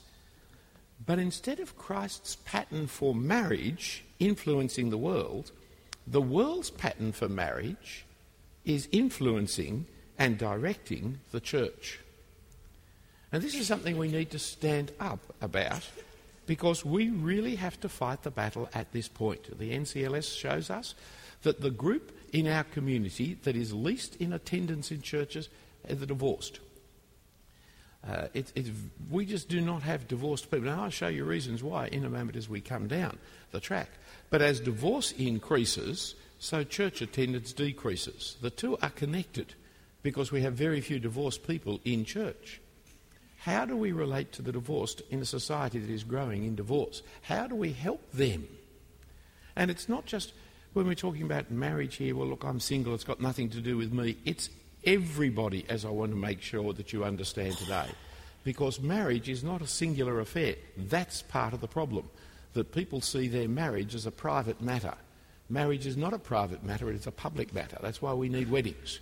But 1.05 1.19
instead 1.19 1.61
of 1.61 1.77
Christ's 1.77 2.37
pattern 2.45 2.87
for 2.87 3.15
marriage 3.15 4.05
influencing 4.19 4.89
the 4.89 4.97
world, 4.97 5.51
the 6.07 6.23
world's 6.23 6.71
pattern 6.71 7.13
for 7.13 7.29
marriage 7.29 8.07
is 8.65 8.89
influencing 8.93 9.87
and 10.19 10.39
directing 10.39 11.19
the 11.33 11.41
church. 11.41 12.01
And 13.33 13.43
this 13.43 13.55
is 13.55 13.67
something 13.67 13.97
we 13.97 14.09
need 14.09 14.31
to 14.31 14.39
stand 14.39 14.93
up 15.01 15.21
about 15.41 15.89
because 16.47 16.85
we 16.85 17.11
really 17.11 17.57
have 17.57 17.81
to 17.81 17.89
fight 17.89 18.23
the 18.23 18.31
battle 18.31 18.69
at 18.75 18.93
this 18.93 19.09
point. 19.09 19.59
The 19.59 19.73
NCLS 19.73 20.37
shows 20.37 20.71
us 20.71 20.95
that 21.43 21.61
the 21.61 21.71
group 21.71 22.17
in 22.33 22.47
our 22.47 22.65
community 22.65 23.39
that 23.43 23.57
is 23.57 23.73
least 23.73 24.17
in 24.17 24.33
attendance 24.33 24.91
in 24.91 25.03
churches 25.03 25.49
are 25.89 25.95
the 25.95 26.07
divorced. 26.07 26.61
Uh, 28.07 28.29
it, 28.35 28.53
it, 28.55 28.67
we 29.11 29.25
just 29.25 29.49
do 29.49 29.61
not 29.61 29.83
have 29.83 30.07
divorced 30.07 30.51
people. 30.51 30.67
Now, 30.67 30.85
I'll 30.85 30.91
show 30.91 31.09
you 31.09 31.25
reasons 31.25 31.63
why 31.63 31.89
in 31.89 32.05
a 32.05 32.11
moment 32.11 32.37
as 32.37 32.49
we 32.49 32.61
come 32.61 32.87
down 32.87 33.19
the 33.51 33.61
track. 33.61 33.89
But 34.29 34.43
as 34.43 34.61
divorce 34.61 35.13
increases, 35.13 36.15
so 36.39 36.65
church 36.65 37.01
attendance 37.01 37.53
decreases. 37.53 38.37
The 38.43 38.51
two 38.51 38.77
are 38.83 38.91
connected 38.91 39.55
because 40.05 40.31
we 40.31 40.43
have 40.43 40.53
very 40.53 40.83
few 40.83 41.01
divorced 41.01 41.49
people 41.49 41.81
in 41.85 42.05
church. 42.05 42.61
How 43.39 43.65
do 43.65 43.75
we 43.75 43.91
relate 43.91 44.33
to 44.33 44.43
the 44.43 44.53
divorced 44.53 45.03
in 45.11 45.21
a 45.21 45.25
society 45.25 45.79
that 45.79 45.91
is 45.91 46.05
growing 46.05 46.45
in 46.45 46.55
divorce? 46.55 47.03
How 47.23 47.47
do 47.47 47.57
we 47.57 47.73
help 47.73 48.13
them? 48.13 48.47
And 49.57 49.71
it's 49.71 49.89
not 49.89 50.05
just 50.05 50.35
when 50.75 50.87
we're 50.87 50.95
talking 50.95 51.23
about 51.23 51.51
marriage 51.51 51.97
here, 51.97 52.15
well, 52.15 52.29
look, 52.29 52.45
I'm 52.45 52.61
single, 52.61 52.95
it's 52.95 53.03
got 53.03 53.21
nothing 53.21 53.49
to 53.51 53.61
do 53.61 53.79
with 53.79 53.93
me. 53.93 54.17
It's 54.27 54.51
everybody, 54.85 55.65
as 55.71 55.87
I 55.87 55.91
want 55.91 56.13
to 56.13 56.17
make 56.17 56.43
sure 56.43 56.75
that 56.75 56.93
you 56.93 57.03
understand 57.03 57.57
today. 57.57 57.87
Because 58.45 58.81
marriage 58.81 59.31
is 59.31 59.43
not 59.43 59.63
a 59.63 59.67
singular 59.67 60.21
affair. 60.21 60.57
That's 60.77 61.23
part 61.23 61.55
of 61.55 61.63
the 61.63 61.69
problem, 61.69 62.11
that 62.53 62.73
people 62.73 63.01
see 63.01 63.27
their 63.27 63.49
marriage 63.49 63.95
as 63.95 64.05
a 64.05 64.11
private 64.11 64.61
matter. 64.61 64.95
Marriage 65.49 65.87
is 65.87 65.97
not 65.97 66.13
a 66.13 66.19
private 66.19 66.63
matter, 66.63 66.91
it's 66.91 67.07
a 67.07 67.13
public 67.13 67.55
matter. 67.55 67.79
That's 67.81 68.03
why 68.03 68.13
we 68.13 68.29
need 68.29 68.51
weddings. 68.51 69.01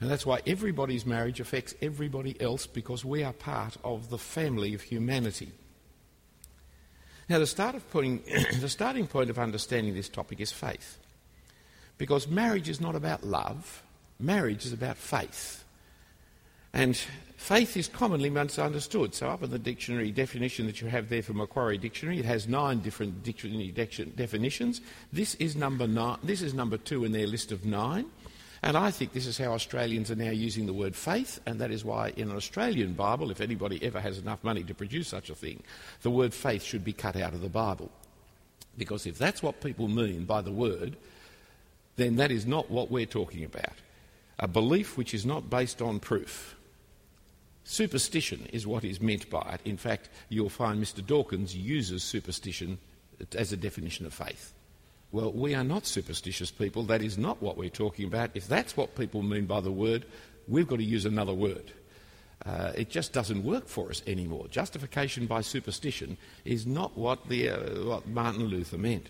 And 0.00 0.10
that's 0.10 0.26
why 0.26 0.40
everybody's 0.46 1.06
marriage 1.06 1.40
affects 1.40 1.74
everybody 1.80 2.40
else 2.40 2.66
because 2.66 3.04
we 3.04 3.22
are 3.22 3.32
part 3.32 3.76
of 3.84 4.10
the 4.10 4.18
family 4.18 4.74
of 4.74 4.82
humanity. 4.82 5.52
Now, 7.28 7.38
the, 7.38 7.46
start 7.46 7.74
of 7.74 7.88
putting, 7.90 8.22
the 8.60 8.68
starting 8.68 9.06
point 9.06 9.30
of 9.30 9.38
understanding 9.38 9.94
this 9.94 10.08
topic 10.08 10.40
is 10.40 10.52
faith. 10.52 10.98
Because 11.96 12.28
marriage 12.28 12.68
is 12.68 12.80
not 12.80 12.96
about 12.96 13.24
love, 13.24 13.82
marriage 14.18 14.66
is 14.66 14.72
about 14.72 14.96
faith. 14.96 15.64
And 16.72 16.96
faith 17.36 17.76
is 17.76 17.86
commonly 17.86 18.30
misunderstood. 18.30 19.14
So, 19.14 19.28
up 19.28 19.44
in 19.44 19.50
the 19.50 19.60
dictionary 19.60 20.10
definition 20.10 20.66
that 20.66 20.80
you 20.80 20.88
have 20.88 21.08
there 21.08 21.22
for 21.22 21.32
Macquarie 21.32 21.78
Dictionary, 21.78 22.18
it 22.18 22.24
has 22.24 22.48
nine 22.48 22.80
different 22.80 23.22
dictionary 23.22 23.70
definitions. 23.70 24.80
This 25.12 25.36
is 25.36 25.54
number 25.54 25.86
nine. 25.86 26.18
This 26.24 26.42
is 26.42 26.52
number 26.52 26.76
two 26.76 27.04
in 27.04 27.12
their 27.12 27.28
list 27.28 27.52
of 27.52 27.64
nine. 27.64 28.06
And 28.64 28.78
I 28.78 28.90
think 28.90 29.12
this 29.12 29.26
is 29.26 29.36
how 29.36 29.52
Australians 29.52 30.10
are 30.10 30.16
now 30.16 30.30
using 30.30 30.64
the 30.64 30.72
word 30.72 30.96
faith, 30.96 31.38
and 31.44 31.60
that 31.60 31.70
is 31.70 31.84
why 31.84 32.14
in 32.16 32.30
an 32.30 32.36
Australian 32.36 32.94
Bible, 32.94 33.30
if 33.30 33.42
anybody 33.42 33.78
ever 33.84 34.00
has 34.00 34.16
enough 34.16 34.42
money 34.42 34.62
to 34.64 34.72
produce 34.72 35.08
such 35.08 35.28
a 35.28 35.34
thing, 35.34 35.62
the 36.00 36.10
word 36.10 36.32
faith 36.32 36.62
should 36.62 36.82
be 36.82 36.94
cut 36.94 37.14
out 37.14 37.34
of 37.34 37.42
the 37.42 37.50
Bible. 37.50 37.90
Because 38.78 39.04
if 39.04 39.18
that's 39.18 39.42
what 39.42 39.60
people 39.60 39.86
mean 39.86 40.24
by 40.24 40.40
the 40.40 40.50
word, 40.50 40.96
then 41.96 42.16
that 42.16 42.30
is 42.30 42.46
not 42.46 42.70
what 42.70 42.90
we're 42.90 43.04
talking 43.04 43.44
about. 43.44 43.74
A 44.38 44.48
belief 44.48 44.96
which 44.96 45.12
is 45.12 45.26
not 45.26 45.50
based 45.50 45.82
on 45.82 46.00
proof. 46.00 46.56
Superstition 47.64 48.48
is 48.50 48.66
what 48.66 48.82
is 48.82 48.98
meant 48.98 49.28
by 49.28 49.58
it. 49.58 49.60
In 49.66 49.76
fact, 49.76 50.08
you'll 50.30 50.48
find 50.48 50.82
Mr. 50.82 51.06
Dawkins 51.06 51.54
uses 51.54 52.02
superstition 52.02 52.78
as 53.36 53.52
a 53.52 53.58
definition 53.58 54.06
of 54.06 54.14
faith. 54.14 54.54
Well, 55.14 55.30
we 55.30 55.54
are 55.54 55.62
not 55.62 55.86
superstitious 55.86 56.50
people. 56.50 56.82
That 56.82 57.00
is 57.00 57.16
not 57.16 57.40
what 57.40 57.56
we're 57.56 57.68
talking 57.68 58.04
about. 58.04 58.30
If 58.34 58.48
that's 58.48 58.76
what 58.76 58.96
people 58.96 59.22
mean 59.22 59.46
by 59.46 59.60
the 59.60 59.70
word, 59.70 60.06
we've 60.48 60.66
got 60.66 60.78
to 60.78 60.84
use 60.84 61.04
another 61.04 61.32
word. 61.32 61.70
Uh, 62.44 62.72
it 62.74 62.90
just 62.90 63.12
doesn't 63.12 63.44
work 63.44 63.68
for 63.68 63.90
us 63.90 64.02
anymore. 64.08 64.48
Justification 64.48 65.26
by 65.26 65.40
superstition 65.40 66.16
is 66.44 66.66
not 66.66 66.98
what, 66.98 67.28
the, 67.28 67.48
uh, 67.48 67.84
what 67.84 68.08
Martin 68.08 68.46
Luther 68.46 68.76
meant. 68.76 69.06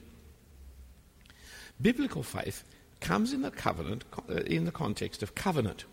Biblical 1.80 2.22
faith 2.22 2.64
comes 3.00 3.32
in 3.32 3.40
the 3.40 3.50
covenant 3.50 4.04
uh, 4.28 4.34
in 4.40 4.66
the 4.66 4.72
context 4.72 5.22
of 5.22 5.34
covenant. 5.34 5.86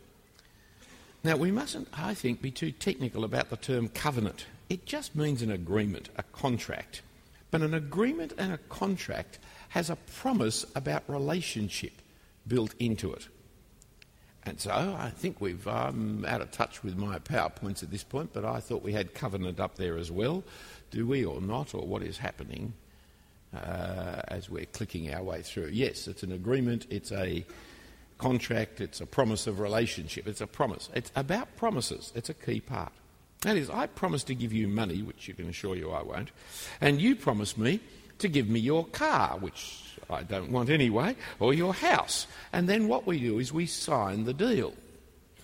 Now 1.23 1.37
we 1.37 1.51
mustn't, 1.51 1.87
I 1.97 2.15
think, 2.15 2.41
be 2.41 2.51
too 2.51 2.73
technical 2.73 3.23
about 3.23 3.49
the 3.49 3.55
term 3.55 3.87
covenant. 3.87 4.45
It 4.67 4.85
just 4.85 5.15
means 5.15 5.41
an 5.41 5.51
agreement, 5.51 6.09
a 6.17 6.23
contract. 6.23 7.01
But 7.49 7.61
an 7.61 7.73
agreement 7.73 8.33
and 8.37 8.51
a 8.51 8.57
contract 8.57 9.39
has 9.71 9.89
a 9.89 9.95
promise 9.95 10.65
about 10.75 11.01
relationship 11.07 11.93
built 12.45 12.73
into 12.77 13.13
it. 13.13 13.27
And 14.43 14.59
so 14.59 14.71
I 14.71 15.09
think 15.11 15.39
we've 15.39 15.65
um, 15.65 16.25
out 16.27 16.41
of 16.41 16.51
touch 16.51 16.83
with 16.83 16.97
my 16.97 17.19
PowerPoints 17.19 17.81
at 17.81 17.89
this 17.89 18.03
point, 18.03 18.31
but 18.33 18.43
I 18.43 18.59
thought 18.59 18.83
we 18.83 18.91
had 18.91 19.13
covenant 19.13 19.61
up 19.61 19.75
there 19.75 19.97
as 19.97 20.11
well. 20.11 20.43
Do 20.89 21.07
we 21.07 21.23
or 21.23 21.39
not, 21.39 21.73
or 21.73 21.85
what 21.85 22.03
is 22.03 22.17
happening 22.17 22.73
uh, 23.55 24.21
as 24.27 24.49
we're 24.49 24.65
clicking 24.65 25.13
our 25.13 25.23
way 25.23 25.41
through? 25.41 25.67
Yes, 25.67 26.07
it's 26.07 26.23
an 26.23 26.33
agreement, 26.33 26.87
it's 26.89 27.13
a 27.13 27.45
contract, 28.17 28.81
it's 28.81 28.99
a 28.99 29.05
promise 29.05 29.47
of 29.47 29.61
relationship, 29.61 30.27
it's 30.27 30.41
a 30.41 30.47
promise. 30.47 30.89
It's 30.93 31.13
about 31.15 31.55
promises, 31.55 32.11
it's 32.13 32.29
a 32.29 32.33
key 32.33 32.59
part. 32.59 32.91
That 33.43 33.55
is, 33.55 33.69
I 33.69 33.87
promise 33.87 34.25
to 34.25 34.35
give 34.35 34.51
you 34.51 34.67
money, 34.67 35.01
which 35.01 35.29
you 35.29 35.33
can 35.33 35.47
assure 35.47 35.77
you 35.77 35.91
I 35.91 36.01
won't, 36.01 36.31
and 36.81 36.99
you 36.99 37.15
promise 37.15 37.57
me 37.57 37.79
to 38.21 38.29
give 38.29 38.47
me 38.47 38.59
your 38.59 38.85
car, 38.87 39.37
which 39.39 39.97
I 40.09 40.23
don't 40.23 40.51
want 40.51 40.69
anyway, 40.69 41.15
or 41.39 41.53
your 41.53 41.73
house. 41.73 42.27
And 42.53 42.67
then 42.67 42.87
what 42.87 43.05
we 43.05 43.19
do 43.19 43.39
is 43.39 43.53
we 43.53 43.65
sign 43.65 44.25
the 44.25 44.33
deal. 44.33 44.73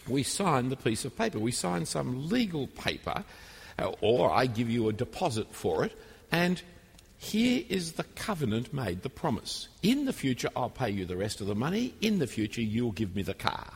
We 0.07 0.23
sign 0.23 0.69
the 0.69 0.77
piece 0.77 1.05
of 1.05 1.17
paper. 1.17 1.39
We 1.39 1.51
sign 1.51 1.85
some 1.85 2.29
legal 2.29 2.67
paper, 2.67 3.23
uh, 3.77 3.91
or 4.01 4.31
I 4.31 4.45
give 4.45 4.69
you 4.69 4.89
a 4.89 4.93
deposit 4.93 5.47
for 5.51 5.83
it, 5.83 5.97
and 6.31 6.61
here 7.17 7.63
is 7.67 7.93
the 7.93 8.03
covenant 8.03 8.73
made, 8.73 9.01
the 9.01 9.09
promise. 9.09 9.67
In 9.81 10.05
the 10.05 10.13
future, 10.13 10.49
I'll 10.55 10.69
pay 10.69 10.91
you 10.91 11.05
the 11.05 11.17
rest 11.17 11.41
of 11.41 11.47
the 11.47 11.55
money. 11.55 11.93
In 11.99 12.19
the 12.19 12.27
future, 12.27 12.61
you'll 12.61 12.91
give 12.91 13.15
me 13.15 13.23
the 13.23 13.33
car. 13.33 13.73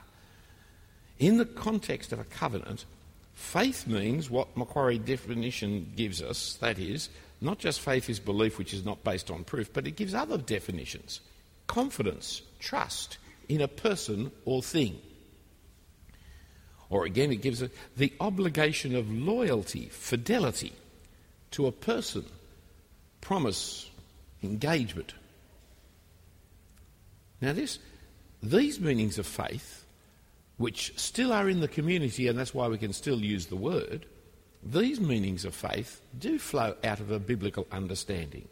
In 1.18 1.38
the 1.38 1.46
context 1.46 2.14
of 2.14 2.20
a 2.20 2.24
covenant, 2.24 2.86
faith 3.34 3.88
means 3.88 4.30
what 4.30 4.56
Macquarie 4.56 5.00
definition 5.00 5.92
gives 5.96 6.22
us 6.22 6.58
that 6.62 6.78
is, 6.78 7.10
not 7.42 7.58
just 7.58 7.82
faith 7.82 8.10
is 8.10 8.20
belief 8.20 8.58
which 8.60 8.74
is 8.74 8.86
not 8.86 9.04
based 9.04 9.32
on 9.32 9.44
proof, 9.44 9.74
but 9.74 9.88
it 9.88 9.96
gives 9.96 10.14
other 10.14 10.38
definitions 10.38 11.22
confidence, 11.68 12.42
trust 12.60 13.18
in 13.48 13.62
a 13.62 13.68
person 13.68 14.30
or 14.46 14.62
thing. 14.62 15.00
Or 16.90 17.06
again, 17.06 17.32
it 17.32 17.42
gives 17.42 17.64
the 17.96 18.14
obligation 18.20 18.94
of 18.94 19.10
loyalty, 19.10 19.88
fidelity 19.90 20.74
to 21.52 21.68
a 21.68 21.72
person, 21.72 22.26
promise, 23.22 23.90
engagement. 24.44 25.14
Now, 27.40 27.54
this, 27.54 27.80
these 28.44 28.80
meanings 28.80 29.18
of 29.18 29.26
faith, 29.26 29.86
which 30.58 30.94
still 31.00 31.32
are 31.32 31.50
in 31.50 31.62
the 31.62 31.70
community, 31.70 32.28
and 32.28 32.38
that's 32.38 32.54
why 32.54 32.68
we 32.68 32.78
can 32.78 32.92
still 32.92 33.20
use 33.20 33.46
the 33.46 33.56
word, 33.56 34.06
these 34.64 35.00
meanings 35.00 35.46
of 35.46 35.56
faith 35.56 36.02
do 36.18 36.38
flow 36.38 36.76
out 36.84 37.00
of 37.00 37.12
a 37.12 37.20
biblical 37.20 37.68
understanding. 37.72 38.48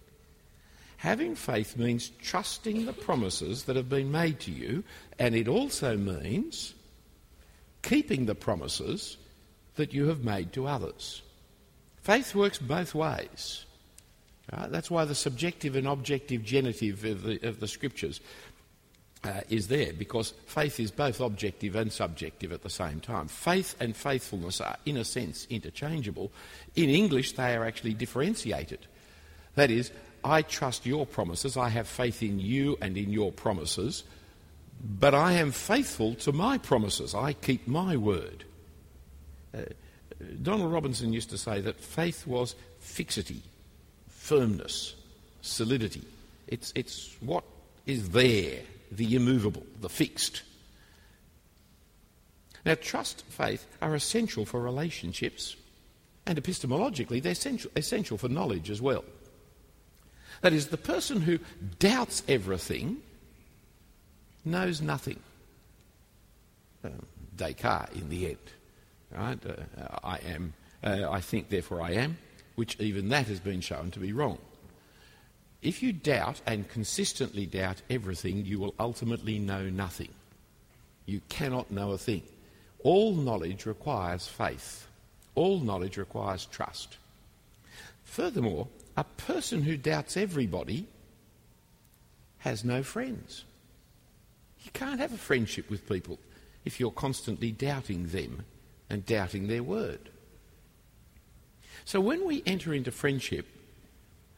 Having 0.97 1.35
faith 1.35 1.77
means 1.77 2.09
trusting 2.21 2.85
the 2.85 2.93
promises 2.93 3.63
that 3.63 3.75
have 3.75 3.89
been 3.89 4.11
made 4.11 4.39
to 4.41 4.51
you, 4.51 4.83
and 5.17 5.33
it 5.33 5.47
also 5.47 5.95
means 5.95 6.73
keeping 7.81 8.25
the 8.25 8.35
promises 8.35 9.17
that 9.75 9.93
you 9.93 10.07
have 10.07 10.23
made 10.25 10.51
to 10.53 10.67
others. 10.67 11.21
Faith 12.01 12.35
works 12.35 12.57
both 12.57 12.93
ways. 12.93 13.65
Right? 14.51 14.71
That's 14.71 14.89
why 14.89 15.05
the 15.05 15.15
subjective 15.15 15.75
and 15.75 15.87
objective 15.87 16.43
genitive 16.43 17.05
of 17.05 17.23
the, 17.23 17.47
of 17.47 17.59
the 17.59 17.67
scriptures 17.67 18.19
uh, 19.23 19.41
is 19.49 19.67
there 19.67 19.91
because 19.93 20.33
faith 20.45 20.79
is 20.79 20.91
both 20.91 21.19
objective 21.19 21.75
and 21.75 21.91
subjective 21.91 22.51
at 22.51 22.63
the 22.63 22.69
same 22.69 22.99
time. 22.99 23.27
Faith 23.27 23.75
and 23.79 23.95
faithfulness 23.95 24.61
are, 24.61 24.77
in 24.85 24.97
a 24.97 25.03
sense, 25.03 25.45
interchangeable. 25.49 26.31
In 26.75 26.89
English, 26.89 27.33
they 27.33 27.55
are 27.55 27.65
actually 27.65 27.93
differentiated. 27.93 28.79
That 29.55 29.71
is, 29.71 29.91
I 30.23 30.41
trust 30.41 30.85
your 30.85 31.05
promises, 31.05 31.57
I 31.57 31.69
have 31.69 31.87
faith 31.87 32.23
in 32.23 32.39
you 32.39 32.77
and 32.81 32.97
in 32.97 33.11
your 33.11 33.31
promises, 33.31 34.03
but 34.81 35.13
I 35.13 35.33
am 35.33 35.51
faithful 35.51 36.15
to 36.15 36.31
my 36.31 36.57
promises. 36.57 37.13
I 37.13 37.33
keep 37.33 37.67
my 37.67 37.97
word. 37.97 38.45
Uh, 39.53 39.61
Donald 40.41 40.71
Robinson 40.71 41.11
used 41.13 41.29
to 41.31 41.37
say 41.37 41.61
that 41.61 41.79
faith 41.79 42.25
was 42.27 42.55
fixity, 42.79 43.41
firmness, 44.07 44.95
solidity. 45.41 46.03
It's, 46.47 46.71
it's 46.75 47.15
what 47.19 47.43
is 47.85 48.09
there, 48.09 48.59
the 48.91 49.15
immovable, 49.15 49.63
the 49.81 49.89
fixed. 49.89 50.43
Now, 52.65 52.75
trust, 52.75 53.23
faith 53.29 53.65
are 53.81 53.95
essential 53.95 54.45
for 54.45 54.61
relationships, 54.61 55.55
and 56.25 56.41
epistemologically, 56.41 57.21
they're 57.21 57.31
essential, 57.31 57.71
essential 57.75 58.17
for 58.17 58.29
knowledge 58.29 58.69
as 58.69 58.81
well. 58.81 59.03
That 60.41 60.53
is, 60.53 60.67
the 60.67 60.77
person 60.77 61.21
who 61.21 61.39
doubts 61.79 62.23
everything 62.27 62.97
knows 64.45 64.81
nothing. 64.81 65.19
Um, 66.83 67.05
Descartes, 67.35 67.93
in 67.95 68.09
the 68.09 68.27
end, 68.27 68.37
right? 69.11 69.39
Uh, 69.45 69.97
I 70.03 70.17
am, 70.17 70.53
uh, 70.83 71.09
I 71.09 71.21
think, 71.21 71.49
therefore 71.49 71.81
I 71.81 71.91
am, 71.91 72.17
which 72.55 72.79
even 72.79 73.09
that 73.09 73.27
has 73.27 73.39
been 73.39 73.61
shown 73.61 73.91
to 73.91 73.99
be 73.99 74.13
wrong. 74.13 74.37
If 75.61 75.83
you 75.83 75.91
doubt 75.91 76.41
and 76.45 76.69
consistently 76.69 77.45
doubt 77.45 77.81
everything, 77.89 78.45
you 78.45 78.59
will 78.59 78.73
ultimately 78.79 79.39
know 79.39 79.69
nothing. 79.69 80.09
You 81.05 81.21
cannot 81.27 81.71
know 81.71 81.91
a 81.91 81.97
thing. 81.97 82.23
All 82.83 83.13
knowledge 83.13 83.65
requires 83.65 84.27
faith. 84.27 84.87
All 85.35 85.59
knowledge 85.59 85.97
requires 85.97 86.45
trust. 86.45 86.97
Furthermore, 88.03 88.67
a 88.95 89.03
person 89.03 89.61
who 89.61 89.77
doubts 89.77 90.17
everybody 90.17 90.87
has 92.39 92.63
no 92.63 92.83
friends. 92.83 93.43
You 94.63 94.71
can't 94.71 94.99
have 94.99 95.13
a 95.13 95.17
friendship 95.17 95.69
with 95.69 95.87
people 95.87 96.19
if 96.65 96.79
you're 96.79 96.91
constantly 96.91 97.51
doubting 97.51 98.07
them 98.07 98.45
and 98.89 99.05
doubting 99.05 99.47
their 99.47 99.63
word. 99.63 100.09
So 101.85 101.99
when 101.99 102.25
we 102.25 102.43
enter 102.45 102.73
into 102.73 102.91
friendship, 102.91 103.45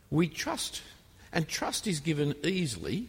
we 0.09 0.27
trust, 0.27 0.81
and 1.33 1.47
trust 1.47 1.87
is 1.87 1.99
given 1.99 2.35
easily 2.43 3.07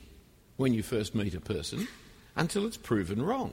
when 0.57 0.75
you 0.75 0.83
first 0.83 1.15
meet 1.15 1.35
a 1.35 1.41
person 1.41 1.89
until 2.37 2.67
it's 2.67 2.77
proven 2.77 3.23
wrong. 3.23 3.53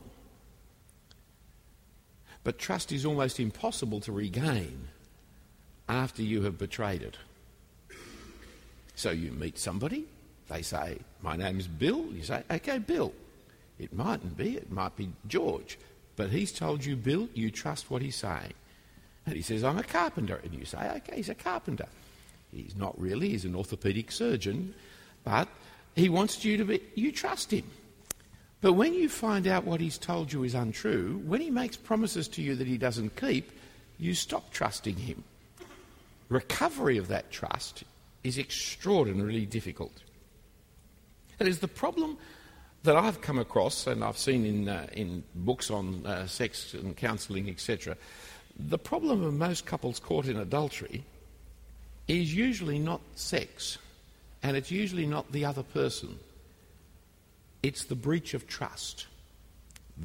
But 2.44 2.58
trust 2.58 2.92
is 2.92 3.06
almost 3.06 3.40
impossible 3.40 4.00
to 4.02 4.12
regain 4.12 4.88
after 5.88 6.22
you 6.22 6.44
have 6.44 6.58
betrayed 6.58 7.02
it. 7.02 7.18
So 8.96 9.12
you 9.12 9.32
meet 9.32 9.58
somebody, 9.58 10.06
they 10.50 10.62
say, 10.62 10.98
My 11.22 11.36
name 11.36 11.60
is 11.60 11.68
Bill. 11.68 12.06
You 12.14 12.24
say, 12.24 12.44
OK, 12.50 12.80
Bill. 12.80 13.14
It 13.78 13.94
mightn't 13.94 14.36
be, 14.36 14.58
it 14.58 14.72
might 14.72 14.96
be 14.98 15.10
George. 15.28 15.80
But 16.16 16.32
he's 16.32 16.52
told 16.52 16.84
you, 16.84 16.98
Bill, 16.98 17.30
you 17.34 17.50
trust 17.50 17.90
what 17.90 18.02
he's 18.02 18.18
saying. 18.18 18.54
And 19.26 19.36
he 19.36 19.42
says, 19.42 19.64
I'm 19.64 19.78
a 19.78 19.84
carpenter. 19.84 20.42
And 20.44 20.54
you 20.54 20.66
say, 20.66 20.78
OK, 20.96 21.16
he's 21.16 21.30
a 21.30 21.36
carpenter. 21.36 21.88
He's 22.52 22.76
not 22.76 23.00
really, 23.00 23.30
he's 23.30 23.46
an 23.46 23.54
orthopaedic 23.54 24.12
surgeon, 24.12 24.74
but 25.24 25.48
he 25.96 26.10
wants 26.10 26.44
you 26.44 26.58
to 26.58 26.66
be, 26.66 26.82
you 26.96 27.12
trust 27.12 27.52
him. 27.52 27.66
But 28.62 28.74
when 28.74 28.94
you 28.94 29.08
find 29.08 29.48
out 29.48 29.64
what 29.64 29.80
he's 29.80 29.98
told 29.98 30.34
you 30.34 30.44
is 30.44 30.54
untrue, 30.54 31.22
when 31.26 31.42
he 31.42 31.50
makes 31.50 31.78
promises 31.78 32.28
to 32.30 32.42
you 32.42 32.56
that 32.56 32.68
he 32.68 32.78
doesn't 32.78 33.16
keep, 33.16 33.52
you 33.98 34.14
stop 34.14 34.52
trusting 34.52 34.96
him. 34.96 35.24
Recovery 36.30 36.98
of 36.98 37.08
that 37.08 37.32
trust 37.32 37.84
is 38.24 38.38
extraordinarily 38.38 39.46
difficult. 39.46 40.04
That 41.38 41.48
is 41.48 41.60
the 41.60 41.68
problem 41.68 42.18
that 42.84 42.96
I've 42.96 43.22
come 43.22 43.40
across 43.40 43.88
and 43.88 44.04
I've 44.04 44.18
seen 44.18 44.46
in, 44.46 44.70
uh, 44.70 44.88
in 44.94 45.24
books 45.36 45.72
on 45.72 46.06
uh, 46.06 46.28
sex 46.28 46.74
and 46.74 46.96
counselling, 46.96 47.50
etc. 47.50 47.96
The 48.58 48.78
problem 48.78 49.24
of 49.24 49.34
most 49.34 49.66
couples 49.66 50.00
caught 50.00 50.28
in 50.28 50.38
adultery 50.38 51.04
is 52.10 52.34
usually 52.34 52.80
not 52.80 53.02
sex, 53.16 53.78
and 54.42 54.58
it's 54.58 54.72
usually 54.72 55.06
not 55.06 55.32
the 55.32 55.46
other 55.46 55.64
person. 55.64 56.18
It's 57.62 57.86
the 57.86 57.96
breach 57.96 58.34
of 58.34 58.48
trust. 58.48 59.08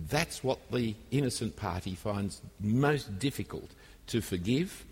That's 0.08 0.44
what 0.44 0.58
the 0.70 0.94
innocent 1.10 1.56
party 1.56 1.94
finds 1.94 2.42
most 2.60 3.18
difficult 3.18 3.70
to 4.08 4.20
forgive 4.20 4.84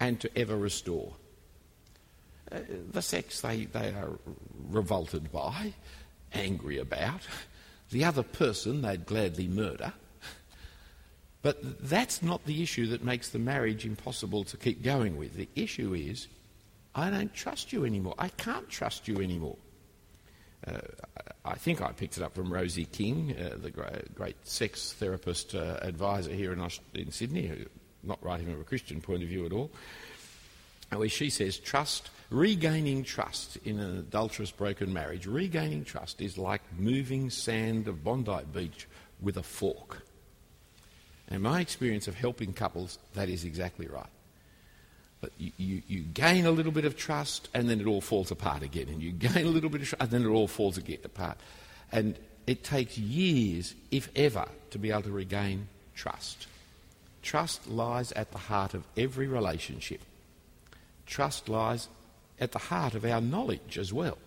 and 0.00 0.20
to 0.20 0.38
ever 0.38 0.56
restore. 0.56 1.14
Uh, 2.52 2.58
the 2.92 3.02
sex 3.02 3.40
they, 3.40 3.64
they 3.64 3.88
are 3.88 4.18
revolted 4.68 5.32
by, 5.32 5.72
angry 6.32 6.78
about. 6.78 7.22
The 7.90 8.04
other 8.04 8.22
person 8.22 8.82
they'd 8.82 9.06
gladly 9.06 9.48
murder. 9.48 9.92
But 11.42 11.88
that's 11.88 12.22
not 12.22 12.44
the 12.46 12.62
issue 12.62 12.86
that 12.88 13.04
makes 13.04 13.28
the 13.28 13.38
marriage 13.38 13.84
impossible 13.84 14.44
to 14.44 14.56
keep 14.56 14.82
going 14.82 15.16
with. 15.16 15.34
The 15.34 15.48
issue 15.54 15.94
is, 15.94 16.26
I 16.94 17.10
don't 17.10 17.32
trust 17.34 17.72
you 17.72 17.84
anymore. 17.84 18.14
I 18.18 18.28
can't 18.28 18.68
trust 18.68 19.08
you 19.08 19.20
anymore. 19.20 19.56
Uh, 20.66 20.78
I 21.44 21.54
think 21.56 21.82
I 21.82 21.92
picked 21.92 22.16
it 22.16 22.22
up 22.22 22.34
from 22.34 22.52
Rosie 22.52 22.86
King, 22.86 23.36
uh, 23.38 23.56
the 23.60 23.70
great, 23.70 24.36
sex 24.44 24.92
therapist 24.94 25.54
uh, 25.54 25.78
advisor 25.82 26.32
here 26.32 26.52
in, 26.52 26.68
in 26.94 27.10
Sydney, 27.10 27.46
who, 27.46 27.56
not 28.02 28.22
writing 28.24 28.46
from 28.46 28.60
a 28.60 28.64
Christian 28.64 29.00
point 29.00 29.22
of 29.22 29.28
view 29.28 29.44
at 29.44 29.52
all, 29.52 29.70
where 30.90 31.08
she 31.08 31.28
says 31.28 31.58
trust, 31.58 32.10
regaining 32.30 33.04
trust 33.04 33.58
in 33.64 33.78
an 33.78 33.98
adulterous 33.98 34.50
broken 34.50 34.92
marriage, 34.92 35.26
regaining 35.26 35.84
trust 35.84 36.20
is 36.20 36.38
like 36.38 36.62
moving 36.78 37.28
sand 37.28 37.88
of 37.88 38.04
Bondi 38.04 38.44
Beach 38.52 38.86
with 39.20 39.36
a 39.36 39.42
fork. 39.42 40.02
And 41.28 41.42
my 41.42 41.60
experience 41.60 42.08
of 42.08 42.14
helping 42.14 42.52
couples, 42.52 42.98
that 43.14 43.28
is 43.28 43.44
exactly 43.44 43.86
right. 43.86 44.06
You, 45.38 45.82
you, 45.86 46.00
gain 46.00 46.46
a 46.46 46.50
little 46.50 46.72
bit 46.72 46.84
of 46.84 46.96
trust 46.96 47.48
and 47.54 47.68
then 47.68 47.80
it 47.80 47.86
all 47.86 48.00
falls 48.00 48.30
apart 48.30 48.62
again. 48.62 48.88
And 48.88 49.02
you 49.02 49.12
gain 49.12 49.46
a 49.46 49.50
little 49.50 49.70
bit 49.70 49.82
of 49.82 49.88
trust 49.88 50.02
and 50.02 50.10
then 50.10 50.22
it 50.22 50.32
all 50.32 50.48
falls 50.48 50.76
again 50.76 50.98
apart. 51.04 51.38
And 51.92 52.16
it 52.46 52.64
takes 52.64 52.98
years, 52.98 53.74
if 53.90 54.08
ever, 54.16 54.46
to 54.70 54.78
be 54.78 54.90
able 54.90 55.02
to 55.02 55.12
regain 55.12 55.68
trust. 55.94 56.46
Trust 57.22 57.66
lies 57.68 58.12
at 58.12 58.32
the 58.32 58.38
heart 58.38 58.74
of 58.74 58.84
every 58.96 59.26
relationship. 59.26 60.00
Trust 61.06 61.48
lies 61.48 61.88
at 62.38 62.52
the 62.52 62.58
heart 62.58 62.94
of 62.94 63.04
our 63.04 63.20
knowledge 63.20 63.78
as 63.78 63.92
well. 63.92 64.18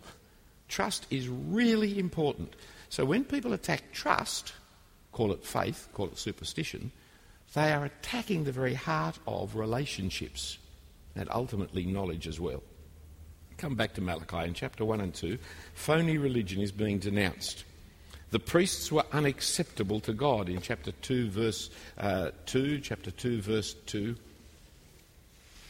Trust 0.67 1.05
is 1.09 1.27
really 1.27 1.99
important. 1.99 2.53
So 2.89 3.05
when 3.05 3.23
people 3.23 3.53
attack 3.53 3.91
trust, 3.91 4.53
call 5.11 5.31
it 5.31 5.43
faith, 5.43 5.87
call 5.93 6.07
it 6.07 6.17
superstition, 6.17 6.91
they 7.53 7.71
are 7.71 7.85
attacking 7.85 8.43
the 8.43 8.51
very 8.51 8.73
heart 8.73 9.19
of 9.27 9.55
relationships 9.55 10.57
and 11.17 11.27
ultimately 11.31 11.85
knowledge 11.85 12.27
as 12.27 12.39
well. 12.39 12.63
Come 13.57 13.75
back 13.75 13.93
to 13.95 14.01
Malachi 14.01 14.47
in 14.47 14.53
chapter 14.53 14.85
1 14.85 15.01
and 15.01 15.13
2. 15.13 15.37
Phony 15.73 16.17
religion 16.17 16.61
is 16.61 16.71
being 16.71 16.99
denounced. 16.99 17.63
The 18.29 18.39
priests 18.39 18.91
were 18.91 19.05
unacceptable 19.13 19.99
to 20.01 20.13
God 20.13 20.49
in 20.49 20.61
chapter 20.61 20.91
2, 20.91 21.29
verse 21.29 21.69
uh, 21.97 22.31
2, 22.45 22.79
chapter 22.79 23.09
2, 23.09 23.41
verse 23.41 23.73
2. 23.85 24.15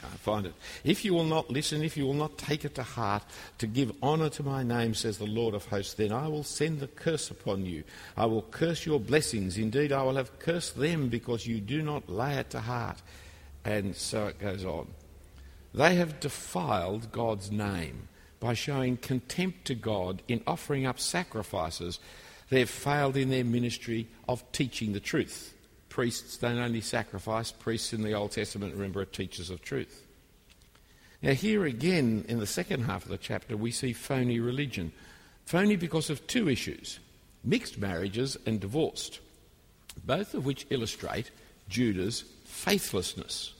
I 0.02 0.16
find 0.18 0.46
it. 0.46 0.54
If 0.84 1.04
you 1.04 1.14
will 1.14 1.24
not 1.24 1.50
listen, 1.50 1.82
if 1.82 1.96
you 1.96 2.06
will 2.06 2.14
not 2.14 2.38
take 2.38 2.64
it 2.64 2.74
to 2.76 2.82
heart, 2.82 3.22
to 3.58 3.66
give 3.66 3.92
honour 4.02 4.28
to 4.30 4.42
my 4.42 4.62
name, 4.62 4.94
says 4.94 5.18
the 5.18 5.26
Lord 5.26 5.54
of 5.54 5.66
hosts, 5.66 5.94
then 5.94 6.12
I 6.12 6.28
will 6.28 6.44
send 6.44 6.80
the 6.80 6.86
curse 6.86 7.30
upon 7.30 7.64
you. 7.64 7.84
I 8.16 8.26
will 8.26 8.42
curse 8.42 8.86
your 8.86 9.00
blessings. 9.00 9.56
Indeed, 9.56 9.92
I 9.92 10.02
will 10.02 10.16
have 10.16 10.38
cursed 10.38 10.78
them 10.78 11.08
because 11.08 11.46
you 11.46 11.60
do 11.60 11.82
not 11.82 12.08
lay 12.08 12.34
it 12.34 12.50
to 12.50 12.60
heart. 12.60 13.02
And 13.64 13.94
so 13.94 14.26
it 14.28 14.38
goes 14.38 14.64
on. 14.64 14.88
They 15.78 15.94
have 15.94 16.18
defiled 16.18 17.12
God's 17.12 17.52
name 17.52 18.08
by 18.40 18.54
showing 18.54 18.96
contempt 18.96 19.64
to 19.66 19.76
God 19.76 20.22
in 20.26 20.42
offering 20.44 20.86
up 20.86 20.98
sacrifices. 20.98 22.00
They've 22.50 22.68
failed 22.68 23.16
in 23.16 23.30
their 23.30 23.44
ministry 23.44 24.08
of 24.28 24.50
teaching 24.50 24.92
the 24.92 24.98
truth 24.98 25.54
priests 25.88 26.36
don't 26.36 26.58
only 26.58 26.80
sacrifice, 26.80 27.50
priests 27.50 27.92
in 27.92 28.02
the 28.02 28.12
Old 28.12 28.30
Testament, 28.30 28.72
remember, 28.72 29.00
are 29.00 29.04
teachers 29.04 29.50
of 29.50 29.62
truth. 29.62 30.04
Now, 31.22 31.32
here 31.32 31.64
again, 31.64 32.24
in 32.28 32.38
the 32.38 32.46
second 32.46 32.82
half 32.82 33.02
of 33.02 33.10
the 33.10 33.18
chapter, 33.18 33.56
we 33.56 33.72
see 33.72 33.92
phony 33.92 34.38
religion. 34.38 34.92
Phony 35.44 35.74
because 35.74 36.10
of 36.10 36.24
two 36.28 36.48
issues 36.48 37.00
mixed 37.42 37.78
marriages 37.78 38.36
and 38.46 38.60
divorced, 38.60 39.18
both 40.04 40.34
of 40.34 40.44
which 40.44 40.66
illustrate 40.70 41.32
Judah's 41.68 42.24
faithlessness. 42.44 43.54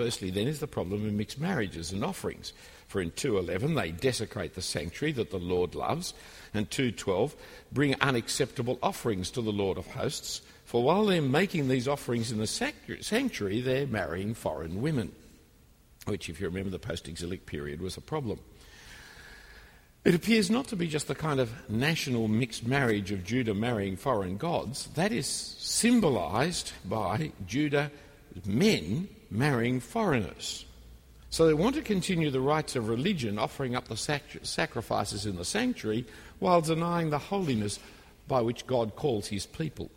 Firstly, 0.00 0.30
then, 0.30 0.48
is 0.48 0.60
the 0.60 0.66
problem 0.66 1.04
of 1.04 1.12
mixed 1.12 1.38
marriages 1.38 1.92
and 1.92 2.02
offerings. 2.02 2.54
For 2.88 3.02
in 3.02 3.10
2.11 3.10 3.74
they 3.76 3.90
desecrate 3.90 4.54
the 4.54 4.62
sanctuary 4.62 5.12
that 5.12 5.30
the 5.30 5.36
Lord 5.36 5.74
loves, 5.74 6.14
and 6.54 6.70
2.12 6.70 7.34
bring 7.70 8.00
unacceptable 8.00 8.78
offerings 8.82 9.30
to 9.32 9.42
the 9.42 9.52
Lord 9.52 9.76
of 9.76 9.86
hosts, 9.88 10.40
for 10.64 10.82
while 10.82 11.04
they're 11.04 11.20
making 11.20 11.68
these 11.68 11.86
offerings 11.86 12.32
in 12.32 12.38
the 12.38 12.46
sanctuary, 12.46 13.60
they're 13.60 13.86
marrying 13.86 14.32
foreign 14.32 14.80
women, 14.80 15.12
which, 16.06 16.30
if 16.30 16.40
you 16.40 16.46
remember, 16.46 16.70
the 16.70 16.78
post 16.78 17.06
exilic 17.06 17.44
period 17.44 17.82
was 17.82 17.98
a 17.98 18.00
problem. 18.00 18.40
It 20.02 20.14
appears 20.14 20.48
not 20.48 20.68
to 20.68 20.76
be 20.76 20.88
just 20.88 21.08
the 21.08 21.14
kind 21.14 21.40
of 21.40 21.68
national 21.68 22.26
mixed 22.26 22.66
marriage 22.66 23.12
of 23.12 23.22
Judah 23.22 23.52
marrying 23.52 23.98
foreign 23.98 24.38
gods. 24.38 24.86
That 24.94 25.12
is 25.12 25.26
symbolized 25.26 26.72
by 26.86 27.32
Judah 27.46 27.90
men 28.46 29.06
marrying 29.30 29.80
foreigners. 29.80 30.64
So 31.30 31.46
they 31.46 31.54
want 31.54 31.76
to 31.76 31.82
continue 31.82 32.30
the 32.30 32.40
rites 32.40 32.74
of 32.74 32.88
religion, 32.88 33.38
offering 33.38 33.76
up 33.76 33.86
the 33.86 33.96
sac- 33.96 34.22
sacrifices 34.42 35.26
in 35.26 35.36
the 35.36 35.44
sanctuary, 35.44 36.04
while 36.40 36.60
denying 36.60 37.10
the 37.10 37.18
holiness 37.18 37.78
by 38.26 38.40
which 38.40 38.66
God 38.66 38.96
calls 38.96 39.28
his 39.28 39.46
people. 39.46 39.90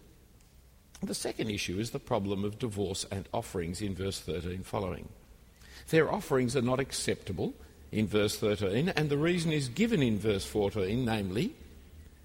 The 1.02 1.16
second 1.16 1.50
issue 1.50 1.80
is 1.80 1.92
the 1.92 2.00
problem 2.00 2.46
of 2.46 2.60
divorce 2.60 3.06
and 3.12 3.28
offerings 3.34 3.82
in 3.82 3.96
verse 3.96 4.20
13 4.20 4.64
following. 4.64 5.10
Their 5.90 6.12
offerings 6.12 6.56
are 6.56 6.62
not 6.62 6.80
acceptable 6.80 7.54
in 7.92 8.08
verse 8.08 8.38
13, 8.38 8.90
and 8.90 9.10
the 9.10 9.18
reason 9.18 9.52
is 9.52 9.68
given 9.70 10.02
in 10.02 10.18
verse 10.18 10.46
14, 10.46 11.04
namely, 11.04 11.56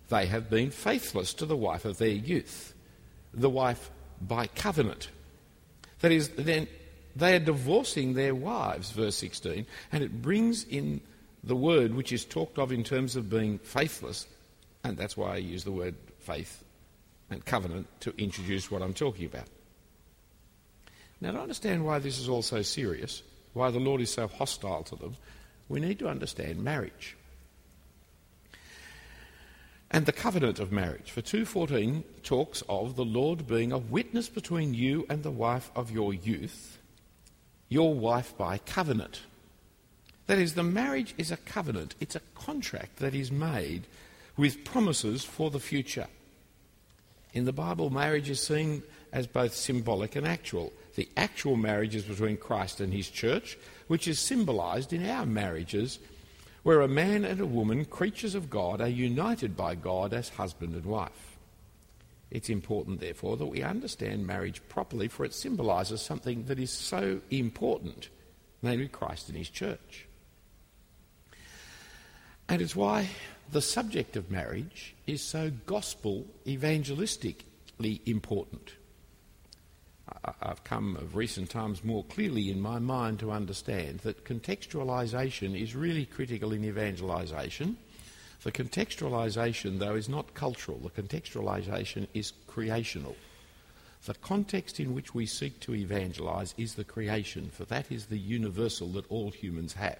they 0.08 0.26
have 0.26 0.48
been 0.48 0.70
faithless 0.70 1.34
to 1.34 1.46
the 1.46 1.56
wife 1.56 1.84
of 1.84 1.98
their 1.98 2.08
youth, 2.08 2.74
the 3.34 3.50
wife 3.50 3.90
by 4.20 4.46
covenant. 4.46 5.08
That 6.00 6.12
is, 6.12 6.28
then 6.30 6.68
they 7.18 7.34
are 7.34 7.40
divorcing 7.40 8.14
their 8.14 8.34
wives, 8.34 8.92
verse 8.92 9.16
16, 9.16 9.66
and 9.92 10.04
it 10.04 10.22
brings 10.22 10.64
in 10.64 11.00
the 11.42 11.56
word 11.56 11.94
which 11.94 12.12
is 12.12 12.24
talked 12.24 12.58
of 12.58 12.72
in 12.72 12.84
terms 12.84 13.16
of 13.16 13.28
being 13.28 13.58
faithless, 13.58 14.26
and 14.84 14.96
that's 14.96 15.16
why 15.16 15.34
I 15.34 15.38
use 15.38 15.64
the 15.64 15.72
word 15.72 15.94
faith 16.20 16.62
and 17.30 17.44
covenant 17.44 17.86
to 18.00 18.14
introduce 18.18 18.70
what 18.70 18.82
I'm 18.82 18.94
talking 18.94 19.26
about. 19.26 19.46
Now, 21.20 21.32
to 21.32 21.40
understand 21.40 21.84
why 21.84 21.98
this 21.98 22.18
is 22.18 22.28
all 22.28 22.42
so 22.42 22.62
serious, 22.62 23.22
why 23.52 23.70
the 23.70 23.80
Lord 23.80 24.00
is 24.00 24.10
so 24.10 24.28
hostile 24.28 24.84
to 24.84 24.96
them, 24.96 25.16
we 25.68 25.80
need 25.80 25.98
to 25.98 26.08
understand 26.08 26.62
marriage. 26.62 27.16
And 29.90 30.06
the 30.06 30.12
covenant 30.12 30.60
of 30.60 30.70
marriage. 30.70 31.10
For 31.10 31.22
2.14 31.22 32.04
talks 32.22 32.62
of 32.68 32.94
the 32.94 33.04
Lord 33.04 33.46
being 33.46 33.72
a 33.72 33.78
witness 33.78 34.28
between 34.28 34.74
you 34.74 35.06
and 35.08 35.22
the 35.22 35.30
wife 35.30 35.70
of 35.74 35.90
your 35.90 36.14
youth, 36.14 36.77
your 37.68 37.94
wife 37.94 38.36
by 38.36 38.58
covenant. 38.58 39.22
That 40.26 40.38
is, 40.38 40.54
the 40.54 40.62
marriage 40.62 41.14
is 41.16 41.30
a 41.30 41.36
covenant. 41.38 41.94
It's 42.00 42.16
a 42.16 42.22
contract 42.34 42.96
that 42.96 43.14
is 43.14 43.32
made 43.32 43.86
with 44.36 44.64
promises 44.64 45.24
for 45.24 45.50
the 45.50 45.60
future. 45.60 46.06
In 47.32 47.44
the 47.44 47.52
Bible, 47.52 47.90
marriage 47.90 48.30
is 48.30 48.40
seen 48.40 48.82
as 49.12 49.26
both 49.26 49.54
symbolic 49.54 50.16
and 50.16 50.26
actual. 50.26 50.72
The 50.96 51.08
actual 51.16 51.56
marriage 51.56 51.94
is 51.94 52.04
between 52.04 52.36
Christ 52.36 52.80
and 52.80 52.92
his 52.92 53.08
church, 53.08 53.58
which 53.86 54.08
is 54.08 54.18
symbolized 54.18 54.92
in 54.92 55.08
our 55.08 55.26
marriages, 55.26 55.98
where 56.62 56.80
a 56.80 56.88
man 56.88 57.24
and 57.24 57.40
a 57.40 57.46
woman, 57.46 57.84
creatures 57.84 58.34
of 58.34 58.50
God, 58.50 58.80
are 58.80 58.88
united 58.88 59.56
by 59.56 59.74
God 59.74 60.12
as 60.12 60.30
husband 60.30 60.74
and 60.74 60.84
wife. 60.84 61.27
It's 62.30 62.50
important, 62.50 63.00
therefore, 63.00 63.36
that 63.38 63.46
we 63.46 63.62
understand 63.62 64.26
marriage 64.26 64.60
properly, 64.68 65.08
for 65.08 65.24
it 65.24 65.32
symbolizes 65.32 66.02
something 66.02 66.44
that 66.44 66.58
is 66.58 66.70
so 66.70 67.20
important, 67.30 68.10
namely 68.62 68.88
Christ 68.88 69.28
and 69.28 69.38
his 69.38 69.48
church. 69.48 70.06
And 72.48 72.60
it's 72.60 72.76
why 72.76 73.08
the 73.50 73.62
subject 73.62 74.16
of 74.16 74.30
marriage 74.30 74.94
is 75.06 75.22
so 75.22 75.50
gospel 75.66 76.26
evangelistically 76.46 78.06
important. 78.06 78.72
I've 80.42 80.64
come 80.64 80.96
of 80.96 81.16
recent 81.16 81.50
times 81.50 81.84
more 81.84 82.04
clearly 82.04 82.50
in 82.50 82.60
my 82.60 82.78
mind 82.78 83.18
to 83.20 83.30
understand 83.30 84.00
that 84.00 84.24
contextualisation 84.24 85.60
is 85.60 85.74
really 85.74 86.06
critical 86.06 86.52
in 86.52 86.64
evangelisation. 86.64 87.76
The 88.42 88.52
contextualisation, 88.52 89.78
though, 89.78 89.96
is 89.96 90.08
not 90.08 90.34
cultural. 90.34 90.78
The 90.78 91.02
contextualisation 91.02 92.06
is 92.14 92.32
creational. 92.46 93.16
The 94.04 94.14
context 94.14 94.78
in 94.78 94.94
which 94.94 95.14
we 95.14 95.26
seek 95.26 95.58
to 95.60 95.74
evangelise 95.74 96.54
is 96.56 96.74
the 96.74 96.84
creation, 96.84 97.50
for 97.50 97.64
that 97.64 97.90
is 97.90 98.06
the 98.06 98.18
universal 98.18 98.88
that 98.92 99.10
all 99.10 99.30
humans 99.30 99.72
have. 99.74 99.98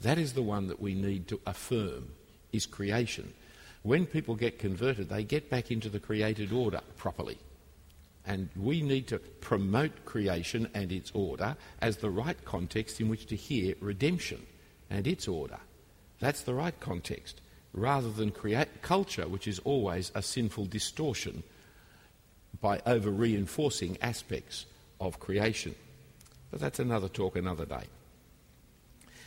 That 0.00 0.16
is 0.16 0.32
the 0.32 0.42
one 0.42 0.68
that 0.68 0.80
we 0.80 0.94
need 0.94 1.28
to 1.28 1.40
affirm, 1.46 2.08
is 2.52 2.64
creation. 2.64 3.34
When 3.82 4.06
people 4.06 4.34
get 4.34 4.58
converted, 4.58 5.10
they 5.10 5.24
get 5.24 5.50
back 5.50 5.70
into 5.70 5.90
the 5.90 6.00
created 6.00 6.52
order 6.52 6.80
properly. 6.96 7.38
And 8.26 8.48
we 8.56 8.80
need 8.80 9.06
to 9.08 9.18
promote 9.18 10.04
creation 10.04 10.68
and 10.74 10.90
its 10.90 11.10
order 11.14 11.56
as 11.80 11.98
the 11.98 12.10
right 12.10 12.42
context 12.44 13.00
in 13.00 13.08
which 13.08 13.26
to 13.26 13.36
hear 13.36 13.74
redemption 13.80 14.46
and 14.88 15.06
its 15.06 15.28
order. 15.28 15.58
That's 16.20 16.42
the 16.42 16.54
right 16.54 16.78
context, 16.80 17.40
rather 17.72 18.10
than 18.10 18.30
create 18.30 18.82
culture, 18.82 19.28
which 19.28 19.46
is 19.46 19.58
always 19.60 20.10
a 20.14 20.22
sinful 20.22 20.66
distortion 20.66 21.42
by 22.60 22.80
over 22.86 23.10
reinforcing 23.10 23.96
aspects 24.02 24.66
of 25.00 25.20
creation. 25.20 25.74
But 26.50 26.60
that's 26.60 26.78
another 26.78 27.08
talk 27.08 27.36
another 27.36 27.64
day. 27.64 27.84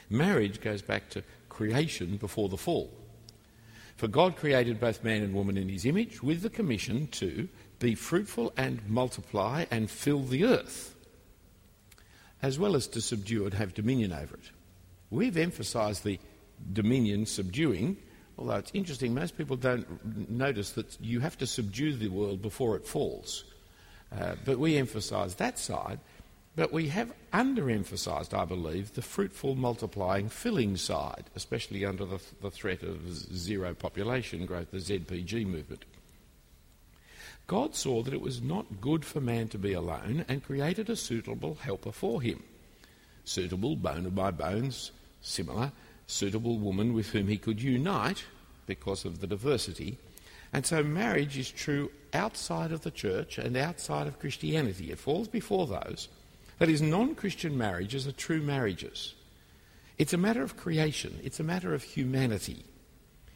Marriage 0.09 0.61
goes 0.61 0.81
back 0.81 1.09
to 1.11 1.23
creation 1.49 2.17
before 2.17 2.49
the 2.49 2.57
fall. 2.57 2.91
For 3.95 4.07
God 4.07 4.35
created 4.35 4.79
both 4.79 5.03
man 5.03 5.21
and 5.21 5.33
woman 5.33 5.57
in 5.57 5.69
his 5.69 5.85
image 5.85 6.21
with 6.21 6.41
the 6.41 6.49
commission 6.49 7.07
to 7.07 7.47
be 7.79 7.95
fruitful 7.95 8.53
and 8.57 8.87
multiply 8.89 9.65
and 9.71 9.89
fill 9.89 10.21
the 10.21 10.45
earth, 10.45 10.95
as 12.41 12.59
well 12.59 12.75
as 12.75 12.87
to 12.87 13.01
subdue 13.01 13.45
and 13.45 13.53
have 13.53 13.73
dominion 13.73 14.11
over 14.11 14.35
it. 14.35 14.51
We've 15.09 15.37
emphasised 15.37 16.03
the 16.03 16.19
dominion 16.71 17.25
subduing, 17.25 17.97
although 18.37 18.55
it's 18.55 18.71
interesting, 18.73 19.13
most 19.13 19.37
people 19.37 19.55
don't 19.55 20.29
notice 20.29 20.71
that 20.71 20.97
you 21.01 21.19
have 21.19 21.37
to 21.37 21.47
subdue 21.47 21.95
the 21.95 22.09
world 22.09 22.41
before 22.41 22.75
it 22.75 22.85
falls. 22.85 23.43
Uh, 24.11 24.35
but 24.45 24.59
we 24.59 24.77
emphasise 24.77 25.35
that 25.35 25.57
side. 25.57 25.99
But 26.55 26.71
we 26.71 26.89
have 26.89 27.11
underemphasised, 27.33 28.37
I 28.37 28.45
believe, 28.45 28.93
the 28.93 29.01
fruitful, 29.01 29.55
multiplying, 29.55 30.29
filling 30.29 30.77
side, 30.77 31.23
especially 31.35 31.83
under 31.83 32.05
the, 32.05 32.19
the 32.41 32.51
threat 32.51 32.83
of 32.83 33.11
zero 33.11 33.73
population 33.73 34.45
growth, 34.45 34.69
the 34.69 34.77
ZPG 34.77 35.47
movement. 35.47 35.85
God 37.47 37.75
saw 37.75 38.03
that 38.03 38.13
it 38.13 38.21
was 38.21 38.41
not 38.41 38.81
good 38.81 39.03
for 39.03 39.19
man 39.19 39.47
to 39.49 39.57
be 39.57 39.73
alone 39.73 40.25
and 40.27 40.43
created 40.45 40.89
a 40.89 40.95
suitable 40.95 41.55
helper 41.55 41.91
for 41.91 42.21
him. 42.21 42.43
Suitable, 43.25 43.75
bone 43.75 44.05
of 44.05 44.13
my 44.13 44.29
bones, 44.29 44.91
similar, 45.21 45.71
suitable 46.07 46.57
woman 46.57 46.93
with 46.93 47.09
whom 47.09 47.27
he 47.27 47.37
could 47.37 47.61
unite 47.61 48.25
because 48.65 49.05
of 49.05 49.19
the 49.19 49.27
diversity. 49.27 49.97
And 50.51 50.65
so 50.65 50.83
marriage 50.83 51.37
is 51.37 51.49
true 51.49 51.91
outside 52.13 52.71
of 52.71 52.81
the 52.81 52.91
church 52.91 53.37
and 53.37 53.57
outside 53.57 54.07
of 54.07 54.19
Christianity. 54.19 54.91
It 54.91 54.99
falls 54.99 55.27
before 55.27 55.67
those. 55.67 56.07
That 56.59 56.69
is, 56.69 56.81
non 56.81 57.15
Christian 57.15 57.57
marriages 57.57 58.07
are 58.07 58.11
true 58.11 58.41
marriages. 58.41 59.15
It's 59.97 60.13
a 60.13 60.17
matter 60.17 60.43
of 60.43 60.57
creation, 60.57 61.19
it's 61.23 61.39
a 61.39 61.43
matter 61.43 61.73
of 61.73 61.83
humanity. 61.83 62.63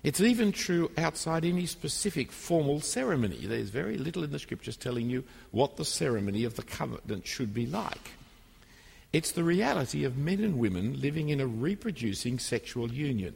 It's 0.04 0.22
even 0.22 0.52
true 0.52 0.92
outside 0.98 1.44
any 1.44 1.66
specific 1.66 2.32
formal 2.32 2.80
ceremony. 2.82 3.46
There's 3.46 3.70
very 3.70 3.98
little 3.98 4.24
in 4.24 4.32
the 4.32 4.40
scriptures 4.40 4.78
telling 4.78 5.10
you 5.10 5.24
what 5.52 5.76
the 5.76 5.86
ceremony 5.86 6.44
of 6.44 6.56
the 6.56 6.64
covenant 6.64 7.26
should 7.28 7.54
be 7.54 7.66
like. 7.66 8.12
It's 9.14 9.32
the 9.32 9.44
reality 9.44 10.04
of 10.04 10.18
men 10.18 10.44
and 10.44 10.60
women 10.60 11.00
living 11.00 11.30
in 11.30 11.40
a 11.40 11.48
reproducing 11.48 12.40
sexual 12.40 12.92
union. 12.92 13.36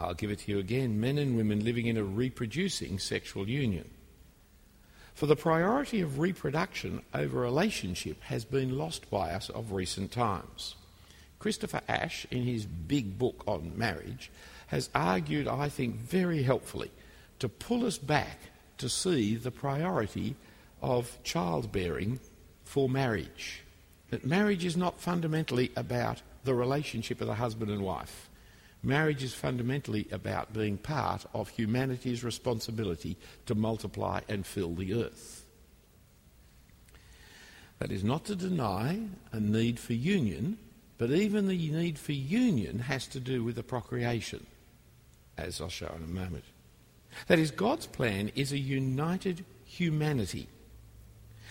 I'll 0.00 0.14
give 0.14 0.30
it 0.30 0.40
to 0.40 0.52
you 0.52 0.58
again 0.58 1.00
men 1.00 1.18
and 1.18 1.36
women 1.36 1.64
living 1.64 1.86
in 1.86 1.96
a 1.96 2.04
reproducing 2.04 2.98
sexual 2.98 3.48
union. 3.48 3.88
For 5.14 5.26
the 5.26 5.36
priority 5.36 6.00
of 6.00 6.18
reproduction 6.18 7.00
over 7.14 7.40
relationship 7.40 8.20
has 8.24 8.44
been 8.44 8.76
lost 8.76 9.08
by 9.08 9.30
us 9.30 9.48
of 9.48 9.72
recent 9.72 10.12
times. 10.12 10.74
Christopher 11.38 11.80
Ash, 11.88 12.26
in 12.30 12.42
his 12.42 12.66
big 12.66 13.18
book 13.18 13.44
on 13.46 13.78
marriage, 13.78 14.30
has 14.66 14.90
argued, 14.94 15.46
I 15.46 15.68
think, 15.68 15.96
very 15.96 16.42
helpfully 16.42 16.90
to 17.38 17.48
pull 17.48 17.86
us 17.86 17.98
back 17.98 18.38
to 18.78 18.88
see 18.88 19.36
the 19.36 19.50
priority 19.50 20.34
of 20.82 21.18
childbearing 21.22 22.20
for 22.64 22.88
marriage. 22.88 23.62
That 24.10 24.24
marriage 24.24 24.64
is 24.64 24.76
not 24.76 25.00
fundamentally 25.00 25.72
about 25.76 26.22
the 26.44 26.54
relationship 26.54 27.20
of 27.20 27.26
the 27.26 27.34
husband 27.34 27.70
and 27.70 27.82
wife. 27.82 28.28
Marriage 28.82 29.24
is 29.24 29.34
fundamentally 29.34 30.06
about 30.12 30.52
being 30.52 30.78
part 30.78 31.26
of 31.34 31.48
humanity's 31.48 32.22
responsibility 32.22 33.16
to 33.46 33.54
multiply 33.54 34.20
and 34.28 34.46
fill 34.46 34.74
the 34.74 34.94
earth. 34.94 35.44
That 37.78 37.90
is 37.90 38.04
not 38.04 38.24
to 38.26 38.36
deny 38.36 39.00
a 39.32 39.40
need 39.40 39.80
for 39.80 39.92
union, 39.92 40.58
but 40.98 41.10
even 41.10 41.48
the 41.48 41.70
need 41.70 41.98
for 41.98 42.12
union 42.12 42.78
has 42.78 43.06
to 43.08 43.20
do 43.20 43.42
with 43.42 43.56
the 43.56 43.62
procreation 43.62 44.46
as 45.36 45.60
I'll 45.60 45.68
show 45.68 45.92
in 45.96 46.02
a 46.02 46.06
moment. 46.06 46.44
That 47.26 47.38
is, 47.38 47.50
God's 47.50 47.86
plan 47.86 48.30
is 48.34 48.52
a 48.52 48.58
united 48.58 49.44
humanity. 49.64 50.48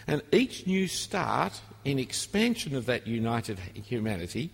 And 0.07 0.21
each 0.31 0.67
new 0.67 0.87
start 0.87 1.59
in 1.83 1.99
expansion 1.99 2.75
of 2.75 2.85
that 2.85 3.07
united 3.07 3.59
humanity 3.73 4.51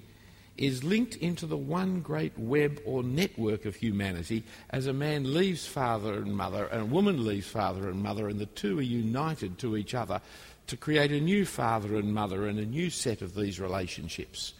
is 0.58 0.84
linked 0.84 1.16
into 1.16 1.46
the 1.46 1.58
one 1.58 2.02
great 2.02 2.38
web 2.38 2.80
or 2.86 3.04
network 3.04 3.66
of 3.66 3.76
humanity 3.76 4.44
as 4.70 4.86
a 4.86 4.94
man 4.94 5.34
leaves 5.34 5.66
father 5.66 6.14
and 6.14 6.36
mother 6.36 6.66
and 6.66 6.82
a 6.82 6.86
woman 6.86 7.26
leaves 7.26 7.48
father 7.48 7.90
and 7.90 8.04
mother 8.04 8.28
and 8.30 8.40
the 8.40 8.46
two 8.48 8.78
are 8.78 8.84
united 8.84 9.58
to 9.58 9.76
each 9.76 9.96
other 9.96 10.22
to 10.68 10.78
create 10.78 11.12
a 11.12 11.20
new 11.20 11.46
father 11.46 11.96
and 11.96 12.14
mother 12.14 12.48
and 12.48 12.60
a 12.60 12.66
new 12.66 12.90
set 12.90 13.22
of 13.22 13.36
these 13.36 13.60
relationships. 13.60 14.54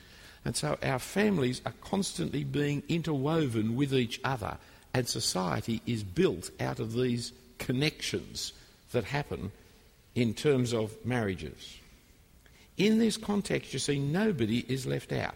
And 0.44 0.56
so 0.56 0.78
our 0.84 1.00
families 1.00 1.62
are 1.66 1.74
constantly 1.82 2.44
being 2.44 2.84
interwoven 2.90 3.76
with 3.76 3.94
each 3.94 4.20
other, 4.24 4.58
and 4.94 5.08
society 5.08 5.82
is 5.86 6.04
built 6.04 6.50
out 6.60 6.80
of 6.80 6.94
these 6.94 7.32
connections 7.60 8.54
that 8.92 9.06
happen 9.06 9.52
in 10.16 10.34
terms 10.34 10.74
of 10.74 10.94
marriages. 11.06 11.78
In 12.78 13.00
this 13.00 13.18
context, 13.18 13.74
you 13.74 13.80
see, 13.80 14.00
nobody 14.00 14.66
is 14.68 14.86
left 14.86 15.12
out. 15.12 15.36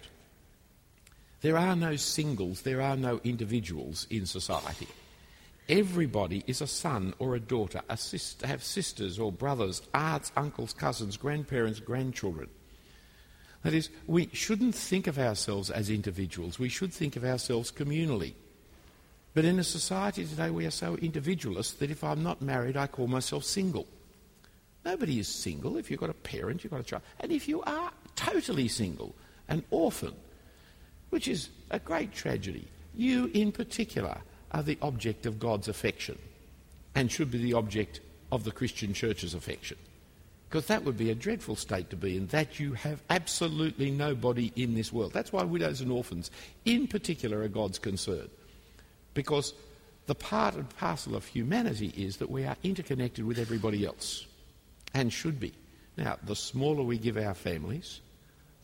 There 1.42 1.58
are 1.58 1.76
no 1.76 1.96
singles, 1.96 2.62
there 2.62 2.82
are 2.82 2.96
no 2.96 3.20
individuals 3.24 4.08
in 4.10 4.26
society. 4.26 4.88
Everybody 5.68 6.44
is 6.48 6.62
a 6.62 6.68
son 6.68 7.14
or 7.20 7.36
a 7.36 7.40
daughter, 7.40 7.82
a 7.90 7.98
sister, 7.98 8.48
have 8.48 8.64
sisters 8.64 9.20
or 9.20 9.32
brothers, 9.32 9.82
aunts, 9.94 10.32
uncles, 10.36 10.74
cousins, 10.74 11.18
grandparents, 11.18 11.80
grandchildren. 11.80 12.50
That 13.64 13.74
is, 13.74 13.90
we 14.06 14.30
shouldn't 14.32 14.76
think 14.76 15.08
of 15.08 15.18
ourselves 15.18 15.72
as 15.72 15.90
individuals, 15.90 16.60
we 16.60 16.70
should 16.70 16.94
think 16.94 17.16
of 17.16 17.24
ourselves 17.24 17.72
communally. 17.72 18.34
But 19.34 19.44
in 19.44 19.60
a 19.60 19.64
society 19.64 20.26
today, 20.26 20.50
we 20.50 20.66
are 20.66 20.72
so 20.72 20.96
individualist 20.96 21.80
that 21.80 21.92
if 21.92 22.04
I'm 22.04 22.24
not 22.24 22.42
married, 22.42 22.78
I 22.78 22.88
call 22.88 23.08
myself 23.08 23.44
single. 23.44 23.86
Nobody 24.86 25.18
is 25.18 25.28
single. 25.28 25.78
If 25.78 25.90
you've 25.90 26.00
got 26.00 26.12
a 26.12 26.14
parent, 26.14 26.64
you've 26.64 26.72
got 26.72 26.80
a 26.80 26.84
child. 26.84 27.02
And 27.20 27.32
if 27.32 27.48
you 27.48 27.64
are 27.64 27.92
totally 28.16 28.68
single, 28.68 29.16
an 29.50 29.64
orphan, 29.72 30.14
which 31.10 31.28
is 31.28 31.50
a 31.72 31.80
great 31.80 32.14
tragedy, 32.14 32.68
you 32.94 33.32
in 33.34 33.52
particular 33.52 34.20
are 34.52 34.62
the 34.62 34.78
object 34.84 35.26
of 35.26 35.40
God's 35.40 35.68
affection 35.68 36.20
and 36.94 37.12
should 37.12 37.32
be 37.32 37.40
the 37.40 37.54
object 37.54 38.00
of 38.32 38.44
the 38.44 38.52
Christian 38.52 38.94
church's 38.94 39.34
affection. 39.34 39.78
Because 40.48 40.68
that 40.68 40.84
would 40.84 40.98
be 40.98 41.10
a 41.10 41.16
dreadful 41.16 41.56
state 41.56 41.90
to 41.90 41.96
be 41.96 42.16
in, 42.16 42.28
that 42.28 42.60
you 42.60 42.74
have 42.74 43.02
absolutely 43.10 43.90
nobody 43.90 44.54
in 44.56 44.76
this 44.76 44.94
world. 44.94 45.12
That's 45.14 45.34
why 45.34 45.44
widows 45.44 45.82
and 45.82 45.92
orphans, 45.92 46.30
in 46.64 46.88
particular, 46.88 47.42
are 47.42 47.48
God's 47.48 47.80
concern. 47.80 48.30
Because 49.16 49.54
the 50.06 50.16
part 50.16 50.54
and 50.54 50.70
parcel 50.78 51.16
of 51.16 51.26
humanity 51.26 51.92
is 51.98 52.18
that 52.18 52.30
we 52.30 52.46
are 52.46 52.56
interconnected 52.64 53.26
with 53.26 53.40
everybody 53.40 53.84
else 53.86 54.28
and 54.96 55.14
should 55.14 55.40
be. 55.40 55.54
Now, 55.98 56.18
the 56.24 56.36
smaller 56.36 56.82
we 56.82 56.98
give 56.98 57.18
our 57.18 57.36
families, 57.36 58.00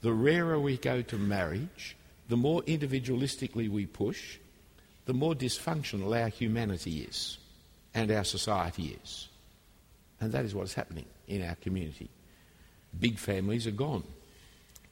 the 0.01 0.13
rarer 0.13 0.59
we 0.59 0.77
go 0.77 1.03
to 1.03 1.17
marriage, 1.17 1.95
the 2.29 2.37
more 2.37 2.63
individualistically 2.63 3.69
we 3.69 3.85
push, 3.85 4.37
the 5.05 5.13
more 5.13 5.35
dysfunctional 5.35 6.19
our 6.19 6.29
humanity 6.29 7.01
is 7.01 7.37
and 7.93 8.09
our 8.09 8.23
society 8.23 8.97
is. 9.03 9.27
And 10.21 10.31
that 10.31 10.45
is 10.45 10.55
what 10.55 10.63
is 10.63 10.73
happening 10.73 11.05
in 11.27 11.43
our 11.43 11.55
community. 11.55 12.09
Big 12.97 13.17
families 13.17 13.67
are 13.67 13.71
gone. 13.71 14.03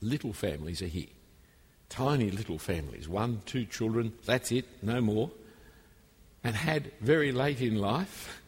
Little 0.01 0.33
families 0.33 0.81
are 0.81 0.87
here. 0.87 1.07
Tiny 1.87 2.31
little 2.31 2.59
families, 2.59 3.07
one, 3.09 3.41
two 3.45 3.65
children, 3.65 4.13
that's 4.25 4.51
it, 4.51 4.65
no 4.81 5.01
more. 5.01 5.31
And 6.43 6.55
had 6.55 6.91
very 7.01 7.31
late 7.31 7.61
in 7.61 7.77
life. 7.77 8.41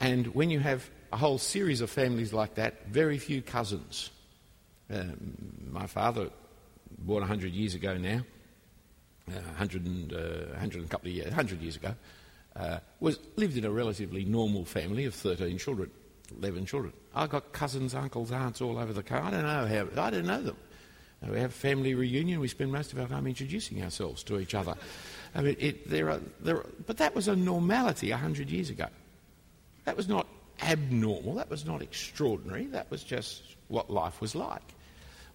And 0.00 0.28
when 0.28 0.50
you 0.50 0.60
have 0.60 0.88
a 1.14 1.16
whole 1.16 1.38
series 1.38 1.80
of 1.80 1.88
families 1.88 2.32
like 2.32 2.56
that, 2.56 2.88
very 2.88 3.18
few 3.18 3.40
cousins. 3.40 4.10
Um, 4.90 5.36
my 5.70 5.86
father, 5.86 6.28
born 6.98 7.20
100 7.20 7.52
years 7.52 7.76
ago 7.76 7.96
now, 7.96 8.24
uh, 9.28 9.38
100, 9.56 9.86
and, 9.86 10.12
uh, 10.12 10.50
100 10.50 10.78
and 10.78 10.86
a 10.86 10.88
couple 10.88 11.08
of 11.08 11.14
years, 11.14 11.26
100 11.26 11.62
years 11.62 11.76
ago, 11.76 11.94
uh, 12.56 12.80
was, 12.98 13.20
lived 13.36 13.56
in 13.56 13.64
a 13.64 13.70
relatively 13.70 14.24
normal 14.24 14.64
family 14.64 15.04
of 15.04 15.14
13 15.14 15.56
children, 15.56 15.88
11 16.36 16.66
children. 16.66 16.92
I've 17.14 17.30
got 17.30 17.52
cousins, 17.52 17.94
uncles, 17.94 18.32
aunts 18.32 18.60
all 18.60 18.76
over 18.76 18.92
the 18.92 19.04
country. 19.04 19.28
I 19.28 19.30
don't 19.30 19.44
know 19.44 19.66
how, 19.94 20.02
I 20.02 20.10
don't 20.10 20.26
know 20.26 20.42
them. 20.42 20.56
Uh, 21.22 21.30
we 21.30 21.38
have 21.38 21.54
family 21.54 21.94
reunion. 21.94 22.40
We 22.40 22.48
spend 22.48 22.72
most 22.72 22.92
of 22.92 22.98
our 22.98 23.06
time 23.06 23.28
introducing 23.28 23.80
ourselves 23.84 24.24
to 24.24 24.40
each 24.40 24.56
other. 24.56 24.74
I 25.32 25.42
mean, 25.42 25.54
it, 25.60 25.88
there 25.88 26.10
are, 26.10 26.20
there 26.40 26.56
are, 26.56 26.66
but 26.86 26.96
that 26.96 27.14
was 27.14 27.28
a 27.28 27.36
normality 27.36 28.10
100 28.10 28.50
years 28.50 28.68
ago. 28.68 28.86
That 29.84 29.96
was 29.96 30.08
not 30.08 30.26
abnormal. 30.62 31.34
That 31.34 31.50
was 31.50 31.64
not 31.64 31.82
extraordinary. 31.82 32.66
That 32.66 32.90
was 32.90 33.02
just 33.02 33.42
what 33.68 33.90
life 33.90 34.20
was 34.20 34.34
like. 34.34 34.62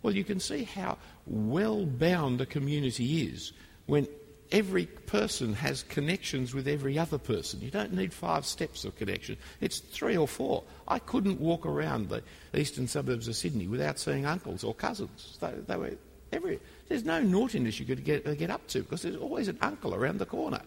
Well, 0.01 0.15
you 0.15 0.23
can 0.23 0.39
see 0.39 0.63
how 0.63 0.97
well 1.25 1.85
bound 1.85 2.41
a 2.41 2.45
community 2.45 3.23
is 3.23 3.51
when 3.85 4.07
every 4.51 4.85
person 4.85 5.53
has 5.53 5.83
connections 5.83 6.53
with 6.53 6.67
every 6.67 6.97
other 6.97 7.17
person. 7.17 7.61
You 7.61 7.69
don't 7.69 7.93
need 7.93 8.13
five 8.13 8.45
steps 8.45 8.85
of 8.85 8.95
connection, 8.95 9.37
it's 9.61 9.79
three 9.79 10.17
or 10.17 10.27
four. 10.27 10.63
I 10.87 10.99
couldn't 10.99 11.39
walk 11.39 11.65
around 11.65 12.09
the 12.09 12.23
eastern 12.53 12.87
suburbs 12.87 13.27
of 13.27 13.35
Sydney 13.35 13.67
without 13.67 13.99
seeing 13.99 14.25
uncles 14.25 14.63
or 14.63 14.73
cousins. 14.73 15.37
They, 15.39 15.51
they 15.67 15.75
were 15.75 15.91
every, 16.31 16.59
there's 16.87 17.03
no 17.03 17.21
naughtiness 17.21 17.79
you 17.79 17.85
could 17.85 18.03
get, 18.03 18.37
get 18.37 18.49
up 18.49 18.65
to 18.67 18.81
because 18.81 19.01
there's 19.01 19.15
always 19.15 19.47
an 19.47 19.57
uncle 19.61 19.93
around 19.93 20.19
the 20.19 20.25
corner. 20.25 20.61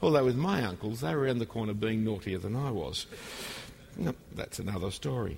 Although 0.00 0.24
with 0.24 0.36
my 0.36 0.64
uncles, 0.64 1.00
they 1.00 1.14
were 1.14 1.22
around 1.22 1.38
the 1.38 1.46
corner 1.46 1.74
being 1.74 2.04
naughtier 2.04 2.38
than 2.38 2.54
I 2.54 2.70
was. 2.70 3.06
No, 3.98 4.14
that's 4.32 4.60
another 4.60 4.90
story. 4.90 5.36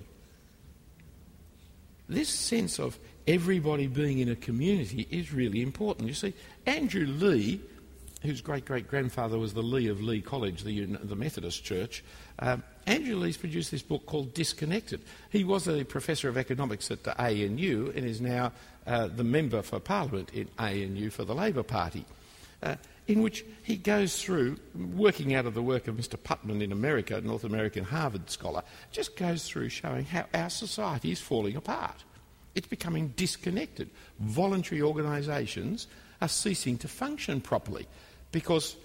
This 2.08 2.28
sense 2.28 2.78
of 2.78 2.98
everybody 3.26 3.86
being 3.86 4.18
in 4.18 4.28
a 4.28 4.36
community 4.36 5.06
is 5.10 5.32
really 5.32 5.62
important. 5.62 6.08
You 6.08 6.14
see, 6.14 6.34
Andrew 6.66 7.06
Leigh, 7.06 7.60
whose 8.22 8.40
great 8.42 8.66
great 8.66 8.86
grandfather 8.88 9.38
was 9.38 9.54
the 9.54 9.62
Leigh 9.62 9.86
of 9.86 10.02
Leigh 10.02 10.20
College, 10.20 10.64
the, 10.64 10.84
the 10.84 11.16
Methodist 11.16 11.64
Church, 11.64 12.04
um, 12.40 12.62
Andrew 12.86 13.16
Leigh's 13.16 13.36
produced 13.36 13.70
this 13.70 13.82
book 13.82 14.04
called 14.06 14.34
Disconnected. 14.34 15.00
He 15.30 15.44
was 15.44 15.68
a 15.68 15.84
professor 15.84 16.28
of 16.28 16.36
economics 16.36 16.90
at 16.90 17.04
the 17.04 17.18
ANU 17.18 17.92
and 17.94 18.04
is 18.04 18.20
now 18.20 18.52
uh, 18.86 19.06
the 19.06 19.24
member 19.24 19.62
for 19.62 19.78
Parliament 19.78 20.30
in 20.34 20.48
ANU 20.58 21.10
for 21.10 21.24
the 21.24 21.34
Labor 21.34 21.62
Party. 21.62 22.04
Uh, 22.62 22.76
in 23.06 23.22
which 23.22 23.44
he 23.62 23.76
goes 23.76 24.22
through, 24.22 24.58
working 24.74 25.34
out 25.34 25.46
of 25.46 25.54
the 25.54 25.62
work 25.62 25.88
of 25.88 25.96
Mr. 25.96 26.22
Putnam 26.22 26.62
in 26.62 26.72
America, 26.72 27.16
a 27.16 27.20
North 27.20 27.44
American 27.44 27.84
Harvard 27.84 28.30
scholar, 28.30 28.62
just 28.92 29.16
goes 29.16 29.48
through 29.48 29.68
showing 29.68 30.04
how 30.04 30.26
our 30.34 30.50
society 30.50 31.10
is 31.10 31.20
falling 31.20 31.56
apart. 31.56 32.04
It's 32.54 32.66
becoming 32.66 33.08
disconnected. 33.16 33.90
Voluntary 34.20 34.82
organisations 34.82 35.86
are 36.20 36.28
ceasing 36.28 36.78
to 36.78 36.88
function 36.88 37.40
properly 37.40 37.86
because 38.32 38.76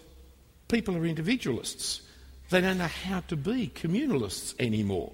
people 0.68 0.96
are 0.96 1.06
individualists. 1.06 2.02
They 2.50 2.62
don't 2.62 2.78
know 2.78 2.86
how 2.86 3.22
to 3.22 3.36
be 3.36 3.72
communalists 3.74 4.56
anymore. 4.60 5.12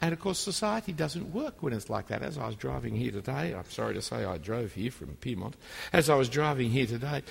And 0.00 0.12
of 0.12 0.20
course, 0.20 0.38
society 0.38 0.92
doesn't 0.92 1.32
work 1.32 1.62
when 1.62 1.72
it's 1.72 1.90
like 1.90 2.06
that. 2.08 2.22
As 2.22 2.38
I 2.38 2.46
was 2.46 2.56
driving 2.56 2.94
here 2.94 3.10
today, 3.10 3.52
I'm 3.52 3.68
sorry 3.68 3.94
to 3.94 4.02
say 4.02 4.24
I 4.24 4.38
drove 4.38 4.72
here 4.72 4.92
from 4.92 5.16
Pyrmont. 5.20 5.54
As 5.92 6.08
I 6.08 6.14
was 6.14 6.28
driving 6.28 6.70
here 6.70 6.86
today, 6.86 7.22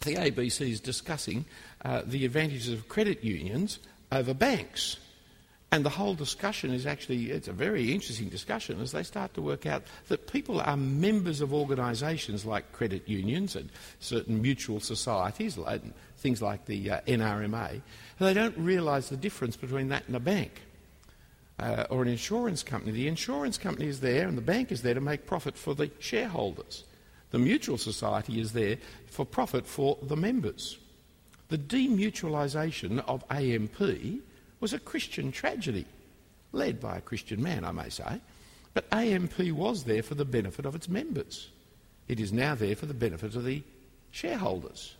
the 0.00 0.14
ABC 0.14 0.70
is 0.70 0.80
discussing 0.80 1.44
uh, 1.84 2.02
the 2.04 2.24
advantages 2.24 2.72
of 2.72 2.88
credit 2.88 3.24
unions 3.24 3.78
over 4.12 4.34
banks. 4.34 4.98
And 5.70 5.84
the 5.84 5.90
whole 5.90 6.14
discussion 6.14 6.72
is 6.72 6.86
actually, 6.86 7.30
it's 7.30 7.48
a 7.48 7.52
very 7.52 7.92
interesting 7.92 8.30
discussion 8.30 8.80
as 8.80 8.92
they 8.92 9.02
start 9.02 9.34
to 9.34 9.42
work 9.42 9.66
out 9.66 9.82
that 10.08 10.32
people 10.32 10.60
are 10.60 10.78
members 10.78 11.42
of 11.42 11.52
organisations 11.52 12.46
like 12.46 12.72
credit 12.72 13.06
unions 13.06 13.54
and 13.54 13.68
certain 14.00 14.40
mutual 14.40 14.80
societies, 14.80 15.58
things 16.16 16.40
like 16.40 16.64
the 16.64 16.90
uh, 16.90 17.00
NRMA, 17.06 17.70
and 17.70 17.82
they 18.18 18.32
don't 18.32 18.56
realise 18.56 19.10
the 19.10 19.16
difference 19.16 19.56
between 19.56 19.88
that 19.88 20.06
and 20.06 20.16
a 20.16 20.20
bank. 20.20 20.62
Uh, 21.60 21.84
or 21.90 22.02
an 22.02 22.08
insurance 22.08 22.62
company. 22.62 22.92
The 22.92 23.08
insurance 23.08 23.58
company 23.58 23.88
is 23.88 23.98
there 23.98 24.28
and 24.28 24.38
the 24.38 24.42
bank 24.42 24.70
is 24.70 24.82
there 24.82 24.94
to 24.94 25.00
make 25.00 25.26
profit 25.26 25.58
for 25.58 25.74
the 25.74 25.90
shareholders. 25.98 26.84
The 27.30 27.38
mutual 27.38 27.78
society 27.78 28.40
is 28.40 28.52
there 28.52 28.78
for 29.06 29.26
profit 29.26 29.66
for 29.66 29.98
the 30.02 30.16
members. 30.16 30.78
The 31.48 31.58
demutualisation 31.58 32.98
of 33.06 33.24
AMP 33.30 34.22
was 34.60 34.72
a 34.72 34.78
Christian 34.78 35.32
tragedy, 35.32 35.86
led 36.52 36.80
by 36.80 36.98
a 36.98 37.02
Christian 37.02 37.42
man, 37.42 37.64
I 37.64 37.72
may 37.72 37.88
say, 37.88 38.20
but 38.74 38.86
AMP 38.92 39.38
was 39.52 39.84
there 39.84 40.02
for 40.02 40.14
the 40.14 40.24
benefit 40.24 40.66
of 40.66 40.74
its 40.74 40.88
members. 40.88 41.48
It 42.06 42.20
is 42.20 42.32
now 42.32 42.54
there 42.54 42.76
for 42.76 42.86
the 42.86 42.94
benefit 42.94 43.34
of 43.34 43.44
the 43.44 43.62
shareholders. 44.10 44.94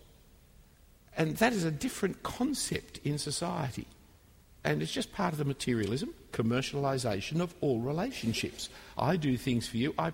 And 1.17 1.35
that 1.37 1.53
is 1.53 1.63
a 1.63 1.71
different 1.71 2.23
concept 2.23 2.99
in 3.03 3.17
society. 3.17 3.87
And 4.63 4.81
it's 4.81 4.91
just 4.91 5.11
part 5.13 5.33
of 5.33 5.39
the 5.39 5.45
materialism, 5.45 6.13
commercialisation 6.31 7.41
of 7.41 7.53
all 7.61 7.79
relationships. 7.79 8.69
I 8.97 9.15
do 9.15 9.37
things 9.37 9.67
for 9.67 9.77
you, 9.77 9.93
I, 9.97 10.11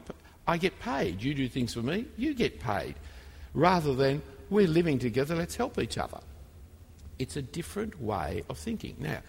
I 0.47 0.57
get 0.57 0.79
paid. 0.79 1.23
You 1.23 1.33
do 1.33 1.47
things 1.47 1.73
for 1.73 1.81
me, 1.81 2.05
you 2.17 2.33
get 2.33 2.59
paid. 2.59 2.95
Rather 3.53 3.95
than, 3.95 4.21
we're 4.49 4.67
living 4.67 4.99
together, 4.99 5.35
let's 5.35 5.55
help 5.55 5.79
each 5.79 5.97
other. 5.97 6.19
It's 7.17 7.35
a 7.35 7.41
different 7.41 8.01
way 8.01 8.43
of 8.49 8.57
thinking. 8.57 8.95
Now, 8.99 9.19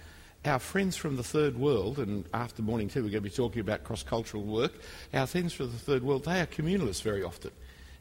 our 0.44 0.58
friends 0.58 0.96
from 0.96 1.16
the 1.16 1.22
third 1.22 1.56
world, 1.56 1.98
and 1.98 2.24
after 2.34 2.62
morning 2.62 2.88
tea 2.88 3.00
we're 3.00 3.10
going 3.10 3.14
to 3.14 3.20
be 3.20 3.30
talking 3.30 3.60
about 3.60 3.84
cross 3.84 4.02
cultural 4.02 4.44
work, 4.44 4.72
our 5.14 5.26
friends 5.26 5.52
from 5.52 5.72
the 5.72 5.78
third 5.78 6.02
world, 6.02 6.24
they 6.24 6.40
are 6.40 6.46
communalists 6.46 7.02
very 7.02 7.22
often. 7.22 7.50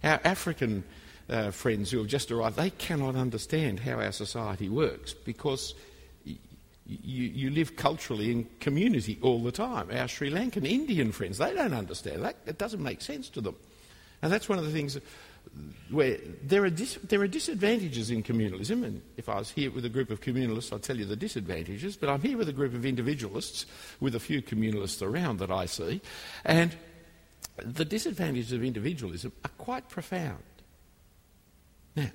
Our 0.04 0.20
African 0.24 0.84
uh, 1.30 1.52
friends 1.52 1.92
who 1.92 1.98
have 2.00 2.08
just 2.08 2.32
arrived, 2.32 2.58
they 2.58 2.70
cannot 2.70 3.16
understand 3.16 3.80
how 3.80 4.00
our 4.00 4.12
society 4.12 4.70
works 4.70 5.14
because 5.14 5.74
you, 6.86 7.24
you 7.26 7.50
live 7.50 7.76
culturally 7.76 8.32
in 8.32 8.48
community 8.60 9.18
all 9.22 9.42
the 9.44 9.52
time. 9.52 9.90
Our 9.92 10.08
Sri 10.08 10.30
Lankan 10.30 10.66
Indian 10.66 11.12
friends, 11.12 11.38
they 11.38 11.54
don't 11.54 11.74
understand 11.74 12.24
that. 12.24 12.38
It 12.46 12.58
doesn't 12.58 12.82
make 12.82 13.02
sense 13.02 13.30
to 13.30 13.42
them. 13.42 13.56
And 14.22 14.32
that's 14.32 14.48
one 14.48 14.58
of 14.58 14.66
the 14.66 14.72
things 14.72 14.98
where 15.90 16.18
there 16.44 16.64
are, 16.64 16.70
dis- 16.70 17.00
there 17.04 17.22
are 17.22 17.28
disadvantages 17.28 18.10
in 18.10 18.24
communalism, 18.24 18.84
and 18.84 19.02
if 19.18 19.30
I 19.30 19.38
was 19.38 19.52
here 19.52 19.72
with 19.72 19.86
a 19.86 19.90
group 19.90 20.10
of 20.10 20.22
communalists, 20.22 20.74
I'd 20.74 20.84
tell 20.84 20.98
you 20.98 21.06
the 21.06 21.16
disadvantages, 21.16 21.96
but 21.96 22.10
I'm 22.10 22.22
here 22.22 22.38
with 22.38 22.50
a 22.50 22.54
group 22.54 22.74
of 22.74 22.86
individualists 22.86 23.66
with 24.00 24.16
a 24.16 24.20
few 24.20 24.42
communalists 24.42 25.02
around 25.02 25.40
that 25.40 25.52
I 25.52 25.66
see, 25.68 26.02
and 26.44 26.76
the 27.58 27.86
disadvantages 27.86 28.52
of 28.52 28.64
individualism 28.64 29.32
are 29.44 29.52
quite 29.58 29.88
profound. 29.88 30.44
Now, 31.96 32.10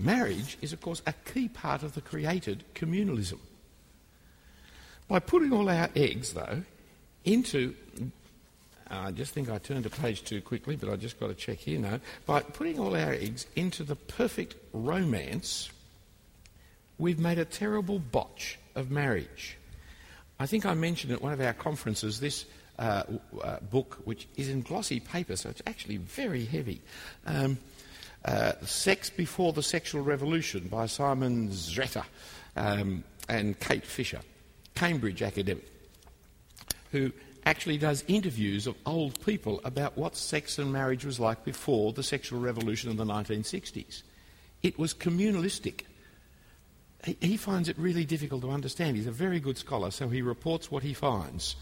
marriage 0.00 0.58
is, 0.60 0.72
of 0.72 0.80
course, 0.80 1.02
a 1.06 1.12
key 1.32 1.48
part 1.48 1.82
of 1.82 1.94
the 1.94 2.00
created 2.00 2.64
communalism. 2.74 3.38
By 5.08 5.18
putting 5.18 5.52
all 5.52 5.68
our 5.68 5.90
eggs, 5.94 6.32
though, 6.32 6.62
into 7.24 7.74
I 8.90 9.12
just 9.12 9.32
think 9.32 9.48
I 9.48 9.58
turned 9.58 9.84
to 9.84 9.90
page 9.90 10.24
too 10.24 10.40
quickly, 10.40 10.74
but 10.74 10.88
I 10.88 10.96
just 10.96 11.20
got 11.20 11.28
to 11.28 11.34
check 11.34 11.58
here 11.58 11.78
now. 11.78 12.00
By 12.26 12.40
putting 12.40 12.80
all 12.80 12.96
our 12.96 13.12
eggs 13.12 13.46
into 13.54 13.84
the 13.84 13.94
perfect 13.94 14.56
romance, 14.72 15.70
we've 16.98 17.18
made 17.18 17.38
a 17.38 17.44
terrible 17.44 18.00
botch 18.00 18.58
of 18.74 18.90
marriage. 18.90 19.56
I 20.40 20.46
think 20.46 20.66
I 20.66 20.74
mentioned 20.74 21.12
at 21.12 21.22
one 21.22 21.32
of 21.32 21.40
our 21.40 21.52
conferences 21.52 22.18
this 22.18 22.46
uh, 22.80 23.04
uh, 23.42 23.60
book, 23.60 23.98
which 24.04 24.26
is 24.36 24.48
in 24.48 24.62
glossy 24.62 24.98
paper, 24.98 25.36
so 25.36 25.50
it's 25.50 25.62
actually 25.66 25.98
very 25.98 26.44
heavy. 26.44 26.80
Um, 27.26 27.58
uh, 28.24 28.52
Sex 28.64 29.10
Before 29.10 29.52
the 29.52 29.62
Sexual 29.62 30.02
Revolution 30.02 30.68
by 30.68 30.86
Simon 30.86 31.48
Szreter 31.48 32.04
um, 32.56 33.04
and 33.28 33.58
Kate 33.58 33.86
Fisher, 33.86 34.20
Cambridge 34.74 35.22
academic, 35.22 35.68
who 36.92 37.12
actually 37.46 37.78
does 37.78 38.04
interviews 38.08 38.66
of 38.66 38.76
old 38.86 39.24
people 39.24 39.60
about 39.64 39.96
what 39.96 40.16
sex 40.16 40.58
and 40.58 40.72
marriage 40.72 41.04
was 41.04 41.18
like 41.18 41.44
before 41.44 41.92
the 41.92 42.02
sexual 42.02 42.40
revolution 42.40 42.90
of 42.90 42.96
the 42.96 43.04
1960s. 43.04 44.02
It 44.62 44.78
was 44.78 44.92
communalistic. 44.92 45.82
He, 47.04 47.16
he, 47.20 47.36
finds 47.38 47.68
it 47.68 47.78
really 47.78 48.04
difficult 48.04 48.42
to 48.42 48.50
understand. 48.50 48.96
He's 48.96 49.06
a 49.06 49.12
very 49.12 49.40
good 49.40 49.56
scholar, 49.56 49.90
so 49.90 50.08
he 50.08 50.20
reports 50.20 50.70
what 50.70 50.82
he 50.82 50.92
finds. 50.92 51.56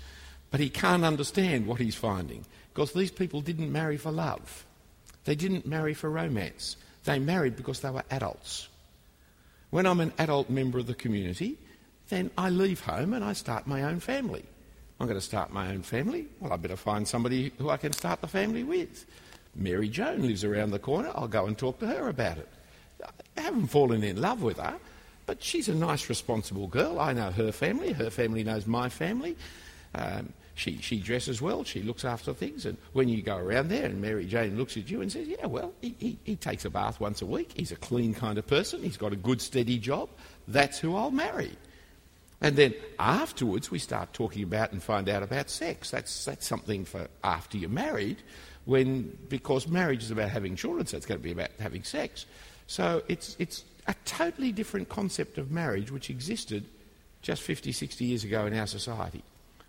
But 0.50 0.60
he 0.60 0.68
can't 0.68 1.04
understand 1.04 1.66
what 1.66 1.78
he's 1.78 1.94
finding 1.94 2.44
because 2.74 2.92
these 2.92 3.10
people 3.10 3.40
didn't 3.40 3.70
marry 3.70 3.98
for 3.98 4.10
love. 4.10 4.64
They 5.28 5.34
didn't 5.34 5.66
marry 5.66 5.92
for 5.92 6.08
romance. 6.08 6.78
They 7.04 7.18
married 7.18 7.54
because 7.54 7.80
they 7.80 7.90
were 7.90 8.02
adults. 8.10 8.66
When 9.68 9.84
I'm 9.84 10.00
an 10.00 10.14
adult 10.16 10.48
member 10.48 10.78
of 10.78 10.86
the 10.86 10.94
community, 10.94 11.58
then 12.08 12.30
I 12.38 12.48
leave 12.48 12.80
home 12.80 13.12
and 13.12 13.22
I 13.22 13.34
start 13.34 13.66
my 13.66 13.82
own 13.82 14.00
family. 14.00 14.42
I'm 14.98 15.06
going 15.06 15.20
to 15.20 15.26
start 15.26 15.52
my 15.52 15.68
own 15.68 15.82
family. 15.82 16.28
Well, 16.40 16.54
I 16.54 16.56
better 16.56 16.76
find 16.76 17.06
somebody 17.06 17.52
who 17.58 17.68
I 17.68 17.76
can 17.76 17.92
start 17.92 18.22
the 18.22 18.26
family 18.26 18.64
with. 18.64 19.04
Mary 19.54 19.90
Joan 19.90 20.22
lives 20.22 20.44
around 20.44 20.70
the 20.70 20.78
corner. 20.78 21.12
I'll 21.14 21.28
go 21.28 21.44
and 21.44 21.58
talk 21.58 21.78
to 21.80 21.86
her 21.86 22.08
about 22.08 22.38
it. 22.38 22.48
I 23.36 23.42
haven't 23.42 23.66
fallen 23.66 24.02
in 24.02 24.18
love 24.18 24.40
with 24.40 24.56
her, 24.56 24.78
but 25.26 25.42
she's 25.44 25.68
a 25.68 25.74
nice, 25.74 26.08
responsible 26.08 26.68
girl. 26.68 26.98
I 26.98 27.12
know 27.12 27.30
her 27.32 27.52
family. 27.52 27.92
Her 27.92 28.08
family 28.08 28.44
knows 28.44 28.66
my 28.66 28.88
family. 28.88 29.36
Um, 29.94 30.32
she, 30.58 30.78
she 30.78 30.98
dresses 30.98 31.40
well. 31.40 31.62
She 31.62 31.82
looks 31.82 32.04
after 32.04 32.34
things. 32.34 32.66
And 32.66 32.76
when 32.92 33.08
you 33.08 33.22
go 33.22 33.36
around 33.36 33.68
there 33.68 33.84
and 33.84 34.00
Mary 34.02 34.26
Jane 34.26 34.58
looks 34.58 34.76
at 34.76 34.90
you 34.90 35.00
and 35.00 35.10
says, 35.10 35.28
Yeah, 35.28 35.46
well, 35.46 35.72
he, 35.80 35.94
he, 36.00 36.18
he 36.24 36.34
takes 36.34 36.64
a 36.64 36.70
bath 36.70 36.98
once 36.98 37.22
a 37.22 37.26
week. 37.26 37.52
He's 37.54 37.70
a 37.70 37.76
clean 37.76 38.12
kind 38.12 38.38
of 38.38 38.46
person. 38.46 38.82
He's 38.82 38.96
got 38.96 39.12
a 39.12 39.16
good, 39.16 39.40
steady 39.40 39.78
job. 39.78 40.08
That's 40.48 40.80
who 40.80 40.96
I'll 40.96 41.12
marry. 41.12 41.52
And 42.40 42.56
then 42.56 42.74
afterwards, 42.98 43.70
we 43.70 43.78
start 43.78 44.12
talking 44.12 44.42
about 44.42 44.72
and 44.72 44.82
find 44.82 45.08
out 45.08 45.22
about 45.22 45.48
sex. 45.48 45.92
That's, 45.92 46.24
that's 46.24 46.46
something 46.46 46.84
for 46.84 47.06
after 47.22 47.56
you're 47.56 47.70
married, 47.70 48.18
when, 48.64 49.16
because 49.28 49.68
marriage 49.68 50.02
is 50.02 50.10
about 50.10 50.30
having 50.30 50.56
children, 50.56 50.86
so 50.86 50.96
it's 50.96 51.06
going 51.06 51.20
to 51.20 51.24
be 51.24 51.32
about 51.32 51.50
having 51.60 51.84
sex. 51.84 52.26
So 52.66 53.02
it's, 53.06 53.36
it's 53.38 53.64
a 53.86 53.94
totally 54.04 54.50
different 54.50 54.88
concept 54.88 55.38
of 55.38 55.52
marriage 55.52 55.92
which 55.92 56.10
existed 56.10 56.64
just 57.22 57.42
50, 57.42 57.72
60 57.72 58.04
years 58.04 58.24
ago 58.24 58.46
in 58.46 58.56
our 58.56 58.66
society. 58.66 59.22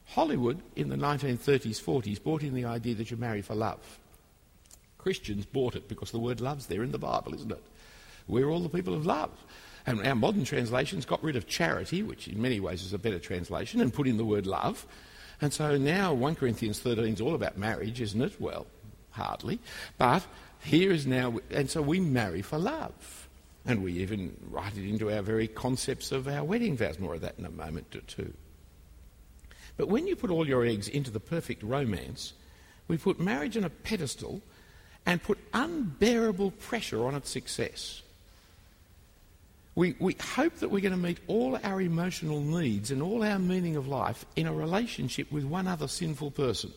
Hollywood 0.10 0.62
in 0.76 0.90
the 0.90 0.96
1930s, 0.96 1.82
40s 1.82 2.22
brought 2.22 2.44
in 2.44 2.56
the 2.56 2.66
idea 2.66 2.96
that 2.96 3.12
you 3.12 3.18
marry 3.18 3.42
for 3.42 3.56
love. 3.56 4.00
Christians 4.98 5.46
bought 5.46 5.76
it 5.76 5.88
because 5.88 6.12
the 6.12 6.20
word 6.20 6.42
love's 6.42 6.66
there 6.66 6.84
in 6.84 6.92
the 6.92 6.98
Bible, 6.98 7.34
isn't 7.36 7.52
it? 7.52 7.64
We're 8.28 8.50
all 8.50 8.60
the 8.60 8.70
people 8.70 8.94
of 8.94 9.06
love. 9.06 9.32
And 9.86 10.06
our 10.06 10.16
modern 10.16 10.44
translations 10.44 11.06
got 11.06 11.24
rid 11.24 11.36
of 11.36 11.48
charity, 11.48 12.04
which 12.04 12.28
in 12.28 12.42
many 12.42 12.60
ways 12.60 12.84
is 12.84 12.94
a 12.94 12.98
better 12.98 13.20
translation, 13.20 13.82
and 13.82 13.94
put 13.94 14.08
in 14.08 14.18
the 14.18 14.26
word 14.26 14.46
love. 14.46 14.86
And 15.42 15.54
so 15.54 15.78
now 15.78 16.14
1 16.14 16.36
Corinthians 16.36 16.80
13 16.80 17.14
is 17.14 17.22
all 17.22 17.36
about 17.36 17.58
marriage, 17.58 18.02
isn't 18.02 18.22
it? 18.22 18.40
Well, 18.42 18.68
hardly. 19.12 19.60
But 19.98 20.26
here 20.64 20.92
is 20.92 21.08
now, 21.08 21.40
and 21.50 21.70
so 21.70 21.82
we 21.82 22.00
marry 22.00 22.42
for 22.42 22.58
love. 22.58 23.28
And 23.66 23.84
we 23.84 23.94
even 23.94 24.36
write 24.50 24.78
it 24.78 24.90
into 24.90 25.12
our 25.12 25.22
very 25.22 25.48
concepts 25.48 26.12
of 26.12 26.28
our 26.28 26.44
wedding 26.44 26.76
vows. 26.76 27.00
More 27.00 27.16
of 27.16 27.22
that 27.22 27.36
in 27.38 27.46
a 27.46 27.52
moment 27.52 27.96
or 27.96 28.02
two. 28.02 28.34
But 29.80 29.88
when 29.88 30.08
you 30.08 30.18
put 30.18 30.30
all 30.30 30.46
your 30.46 30.66
eggs 30.66 30.90
into 30.90 31.10
the 31.10 31.22
perfect 31.22 31.64
romance, 31.64 32.34
we 32.90 32.98
put 32.98 33.18
marriage 33.18 33.56
on 33.56 33.64
a 33.64 33.70
pedestal 33.70 34.42
and 35.06 35.24
put 35.24 35.40
unbearable 35.54 36.52
pressure 36.52 37.06
on 37.06 37.16
its 37.16 37.30
success. 37.30 38.02
We, 39.76 39.96
we 39.98 40.18
hope 40.36 40.56
that 40.56 40.68
we're 40.68 40.82
going 40.82 40.92
to 40.92 40.98
meet 40.98 41.20
all 41.28 41.58
our 41.64 41.80
emotional 41.80 42.42
needs 42.42 42.92
and 42.92 43.02
all 43.02 43.24
our 43.24 43.40
meaning 43.40 43.78
of 43.78 43.88
life 43.88 44.26
in 44.36 44.48
a 44.48 44.54
relationship 44.54 45.32
with 45.32 45.46
one 45.46 45.66
other 45.66 45.88
sinful 45.88 46.32
person. 46.32 46.74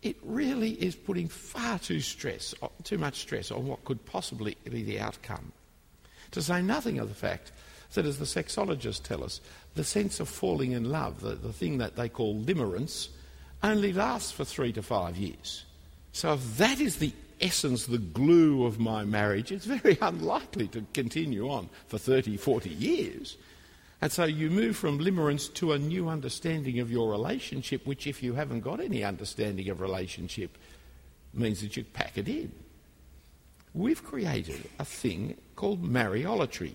It 0.00 0.16
really 0.22 0.80
is 0.80 0.94
putting 0.94 1.26
far 1.26 1.80
too 1.80 1.98
stress, 1.98 2.54
too 2.84 2.98
much 2.98 3.16
stress 3.16 3.50
on 3.50 3.66
what 3.66 3.84
could 3.84 4.06
possibly 4.06 4.56
be 4.62 4.84
the 4.84 5.00
outcome. 5.00 5.50
To 6.30 6.40
say 6.40 6.62
nothing 6.62 7.00
of 7.00 7.08
the 7.08 7.16
fact 7.16 7.50
that, 7.94 8.06
as 8.06 8.18
the 8.18 8.24
sexologists 8.24 9.02
tell 9.02 9.24
us, 9.24 9.40
the 9.74 9.84
sense 9.84 10.20
of 10.20 10.28
falling 10.28 10.72
in 10.72 10.90
love, 10.90 11.20
the, 11.20 11.34
the 11.34 11.52
thing 11.52 11.78
that 11.78 11.96
they 11.96 12.08
call 12.08 12.40
limerence, 12.42 13.08
only 13.62 13.92
lasts 13.92 14.30
for 14.30 14.44
three 14.44 14.72
to 14.72 14.82
five 14.82 15.16
years. 15.16 15.64
So 16.12 16.34
if 16.34 16.58
that 16.58 16.80
is 16.80 16.98
the 16.98 17.12
essence, 17.40 17.86
the 17.86 17.98
glue 17.98 18.64
of 18.66 18.78
my 18.78 19.04
marriage, 19.04 19.50
it's 19.50 19.64
very 19.64 19.98
unlikely 20.02 20.68
to 20.68 20.84
continue 20.92 21.50
on 21.50 21.68
for 21.88 21.98
30, 21.98 22.36
40 22.36 22.70
years. 22.70 23.36
And 24.00 24.12
so 24.12 24.24
you 24.24 24.50
move 24.50 24.76
from 24.76 24.98
limerence 24.98 25.52
to 25.54 25.72
a 25.72 25.78
new 25.78 26.08
understanding 26.08 26.78
of 26.78 26.90
your 26.90 27.10
relationship, 27.10 27.86
which, 27.86 28.06
if 28.06 28.22
you 28.22 28.34
haven't 28.34 28.60
got 28.60 28.80
any 28.80 29.02
understanding 29.02 29.68
of 29.70 29.80
relationship, 29.80 30.58
means 31.32 31.62
that 31.62 31.76
you 31.76 31.84
pack 31.84 32.18
it 32.18 32.28
in. 32.28 32.52
We've 33.72 34.04
created 34.04 34.68
a 34.78 34.84
thing 34.84 35.36
called 35.56 35.82
Marriolatry. 35.82 36.74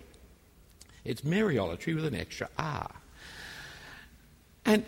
It's 1.06 1.22
Mariolatry 1.22 1.96
with 1.96 2.06
an 2.06 2.16
extra 2.16 2.50
R. 2.58 2.90
And 4.66 4.86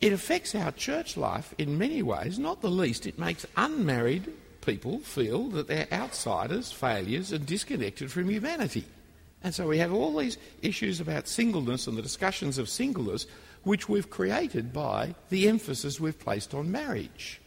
it 0.00 0.12
affects 0.12 0.54
our 0.54 0.72
church 0.72 1.16
life 1.16 1.54
in 1.58 1.78
many 1.78 2.02
ways, 2.02 2.38
not 2.38 2.60
the 2.60 2.70
least, 2.70 3.06
it 3.06 3.18
makes 3.18 3.46
unmarried 3.56 4.32
people 4.60 4.98
feel 4.98 5.48
that 5.48 5.68
they're 5.68 5.88
outsiders, 5.92 6.72
failures, 6.72 7.32
and 7.32 7.46
disconnected 7.46 8.10
from 8.10 8.28
humanity. 8.28 8.84
And 9.42 9.54
so 9.54 9.68
we 9.68 9.78
have 9.78 9.92
all 9.92 10.16
these 10.16 10.38
issues 10.60 11.00
about 11.00 11.28
singleness 11.28 11.86
and 11.86 11.96
the 11.96 12.02
discussions 12.02 12.58
of 12.58 12.68
singleness, 12.68 13.26
which 13.62 13.88
we've 13.88 14.10
created 14.10 14.72
by 14.72 15.14
the 15.30 15.48
emphasis 15.48 16.00
we've 16.00 16.18
placed 16.18 16.52
on 16.52 16.70
marriage, 16.70 17.40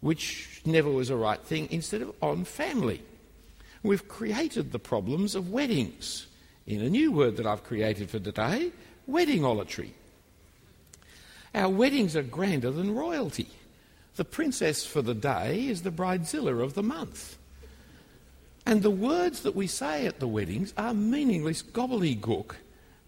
which 0.00 0.62
never 0.64 0.90
was 0.90 1.10
a 1.10 1.16
right 1.16 1.40
thing, 1.40 1.68
instead 1.70 2.02
of 2.02 2.12
on 2.22 2.44
family. 2.44 3.02
We've 3.82 4.08
created 4.08 4.72
the 4.72 4.78
problems 4.78 5.34
of 5.34 5.50
weddings. 5.50 6.26
In 6.70 6.82
a 6.82 6.88
new 6.88 7.10
word 7.10 7.36
that 7.38 7.48
I've 7.48 7.64
created 7.64 8.10
for 8.10 8.20
today, 8.20 8.70
wedding 9.04 9.40
weddingolatry. 9.40 9.90
Our 11.52 11.68
weddings 11.68 12.14
are 12.14 12.22
grander 12.22 12.70
than 12.70 12.94
royalty. 12.94 13.48
The 14.14 14.24
princess 14.24 14.86
for 14.86 15.02
the 15.02 15.16
day 15.16 15.66
is 15.66 15.82
the 15.82 15.90
bridezilla 15.90 16.62
of 16.62 16.74
the 16.74 16.84
month. 16.84 17.36
And 18.64 18.84
the 18.84 18.90
words 18.92 19.40
that 19.40 19.56
we 19.56 19.66
say 19.66 20.06
at 20.06 20.20
the 20.20 20.28
weddings 20.28 20.72
are 20.76 20.94
meaningless 20.94 21.60
gobbledygook 21.60 22.52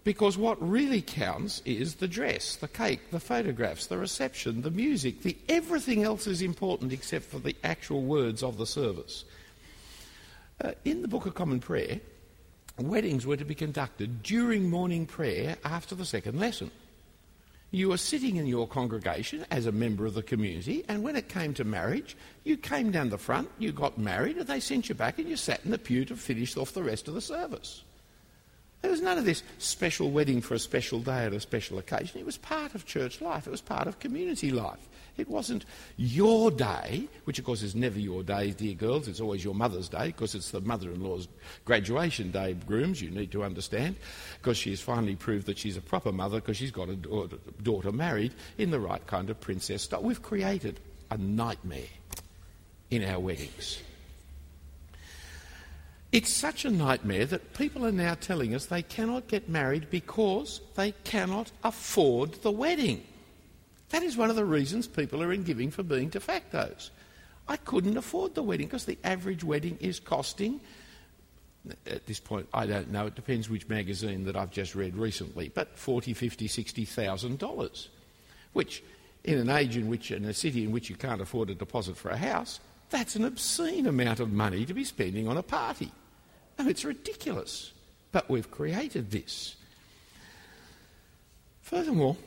because 0.03 0.37
what 0.37 0.61
really 0.61 1.01
counts 1.01 1.61
is 1.63 1.95
the 1.95 2.07
dress, 2.09 2.57
the 2.57 2.67
cake, 2.67 3.11
the 3.11 3.19
photographs, 3.21 3.87
the 3.87 3.97
reception, 3.97 4.63
the 4.63 4.71
music. 4.71 5.21
The, 5.21 5.37
everything 5.47 6.03
else 6.03 6.27
is 6.27 6.41
important 6.41 6.91
except 6.91 7.23
for 7.23 7.39
the 7.39 7.55
actual 7.63 8.01
words 8.01 8.43
of 8.43 8.57
the 8.57 8.67
service. 8.67 9.23
Uh, 10.59 10.73
in 10.83 11.01
the 11.01 11.07
Book 11.07 11.25
of 11.25 11.33
Common 11.33 11.61
Prayer, 11.61 12.01
weddings 12.79 13.25
were 13.25 13.37
to 13.37 13.45
be 13.45 13.55
conducted 13.55 14.23
during 14.23 14.69
morning 14.69 15.05
prayer 15.05 15.57
after 15.63 15.95
the 15.95 16.05
second 16.05 16.39
lesson. 16.39 16.71
You 17.71 17.89
were 17.89 17.97
sitting 17.97 18.35
in 18.35 18.45
your 18.45 18.67
congregation 18.67 19.45
as 19.49 19.65
a 19.65 19.71
member 19.71 20.05
of 20.05 20.13
the 20.13 20.21
community, 20.21 20.85
and 20.87 21.03
when 21.03 21.15
it 21.15 21.27
came 21.27 21.55
to 21.55 21.63
marriage, 21.63 22.15
you 22.43 22.55
came 22.55 22.91
down 22.91 23.09
the 23.09 23.17
front, 23.17 23.49
you 23.57 23.71
got 23.71 23.97
married, 23.97 24.37
and 24.37 24.47
they 24.47 24.59
sent 24.59 24.89
you 24.89 24.95
back, 24.95 25.17
and 25.17 25.27
you 25.27 25.35
sat 25.35 25.65
in 25.65 25.71
the 25.71 25.79
pew 25.79 26.05
to 26.05 26.15
finish 26.15 26.55
off 26.55 26.73
the 26.73 26.83
rest 26.83 27.07
of 27.07 27.15
the 27.15 27.21
service. 27.21 27.83
There 28.83 28.91
was 28.91 29.01
none 29.01 29.17
of 29.17 29.25
this 29.25 29.41
special 29.57 30.11
wedding 30.11 30.41
for 30.41 30.53
a 30.53 30.59
special 30.59 30.99
day 30.99 31.25
at 31.25 31.33
a 31.33 31.39
special 31.39 31.79
occasion. 31.79 32.19
It 32.19 32.25
was 32.25 32.37
part 32.37 32.75
of 32.75 32.85
church 32.85 33.21
life, 33.21 33.47
it 33.47 33.51
was 33.51 33.61
part 33.61 33.87
of 33.87 33.97
community 33.99 34.51
life. 34.51 34.87
It 35.15 35.29
wasn't 35.29 35.65
your 35.95 36.49
day, 36.49 37.07
which 37.25 37.37
of 37.37 37.45
course 37.45 37.61
is 37.61 37.75
never 37.75 37.99
your 37.99 38.23
day, 38.23 38.51
dear 38.51 38.73
girls. 38.73 39.07
It's 39.07 39.21
always 39.21 39.43
your 39.43 39.53
mother's 39.53 39.87
day 39.87 40.07
because 40.07 40.33
it's 40.33 40.49
the 40.49 40.61
mother 40.61 40.89
in 40.89 41.03
law's 41.03 41.27
graduation 41.65 42.31
day, 42.31 42.55
grooms, 42.65 43.01
you 43.01 43.11
need 43.11 43.31
to 43.31 43.43
understand, 43.43 43.95
because 44.39 44.57
she 44.57 44.71
has 44.71 44.81
finally 44.81 45.15
proved 45.15 45.45
that 45.45 45.57
she's 45.59 45.77
a 45.77 45.81
proper 45.81 46.11
mother 46.11 46.39
because 46.39 46.57
she's 46.57 46.71
got 46.71 46.89
a 46.89 46.95
daughter 47.61 47.91
married 47.91 48.33
in 48.57 48.71
the 48.71 48.79
right 48.79 49.05
kind 49.05 49.29
of 49.29 49.39
princess 49.39 49.83
style. 49.83 50.01
We've 50.01 50.21
created 50.21 50.79
a 51.11 51.17
nightmare 51.17 51.81
in 52.89 53.03
our 53.03 53.19
weddings. 53.19 53.81
It's 56.11 56.31
such 56.31 56.65
a 56.65 56.69
nightmare 56.69 57.25
that 57.25 57.53
people 57.55 57.85
are 57.85 57.91
now 57.91 58.15
telling 58.15 58.53
us 58.53 58.67
they 58.67 58.83
cannot 58.83 59.27
get 59.27 59.49
married 59.49 59.89
because 59.89 60.61
they 60.75 60.91
cannot 61.03 61.51
afford 61.63 62.33
the 62.43 62.51
wedding. 62.51 63.03
That 63.93 64.01
is 64.01 64.17
one 64.17 64.31
of 64.31 64.35
the 64.35 64.43
reasons 64.43 64.87
people 64.87 65.21
are 65.21 65.31
in 65.31 65.43
giving 65.43 65.69
for 65.69 65.83
being 65.83 66.09
de 66.09 66.19
factos. 66.19 66.89
I 67.47 67.57
couldn't 67.57 67.95
afford 67.95 68.33
the 68.33 68.41
wedding 68.41 68.65
because 68.65 68.85
the 68.85 68.97
average 69.03 69.43
wedding 69.43 69.77
is 69.79 69.99
costing, 69.99 70.61
at 71.85 72.07
this 72.07 72.19
point, 72.19 72.49
I 72.55 72.65
don't 72.65 72.91
know, 72.91 73.05
it 73.05 73.13
depends 73.13 73.51
which 73.51 73.69
magazine 73.69 74.25
that 74.25 74.35
I've 74.35 74.49
just 74.49 74.73
read 74.73 74.95
recently, 74.95 75.49
but 75.49 75.77
forty, 75.77 76.15
fifty, 76.15 76.47
sixty 76.47 76.85
thousand 76.85 77.37
dollars, 77.37 77.89
which 78.53 78.83
in 79.25 79.37
an 79.37 79.51
age 79.51 79.77
in 79.77 79.87
which, 79.87 80.09
in 80.09 80.25
a 80.25 80.33
city 80.33 80.63
in 80.63 80.71
which 80.71 80.89
you 80.89 80.95
can't 80.95 81.21
afford 81.21 81.51
a 81.51 81.53
deposit 81.53 81.95
for 81.95 82.09
a 82.09 82.17
house, 82.17 82.59
that's 82.89 83.15
an 83.15 83.23
obscene 83.23 83.85
amount 83.85 84.19
of 84.19 84.33
money 84.33 84.65
to 84.65 84.73
be 84.73 84.83
spending 84.83 85.27
on 85.27 85.37
a 85.37 85.43
party. 85.43 85.91
No, 86.57 86.67
it's 86.67 86.83
ridiculous. 86.83 87.71
But 88.11 88.27
we've 88.27 88.49
created 88.49 89.11
this. 89.11 89.55
Furthermore, 91.61 92.17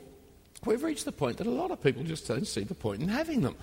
we've 0.65 0.83
reached 0.83 1.05
the 1.05 1.11
point 1.11 1.37
that 1.37 1.47
a 1.47 1.51
lot 1.51 1.71
of 1.71 1.81
people 1.81 2.03
just 2.03 2.27
don't 2.27 2.47
see 2.47 2.63
the 2.63 2.75
point 2.75 3.01
in 3.01 3.09
having 3.09 3.41
them. 3.41 3.55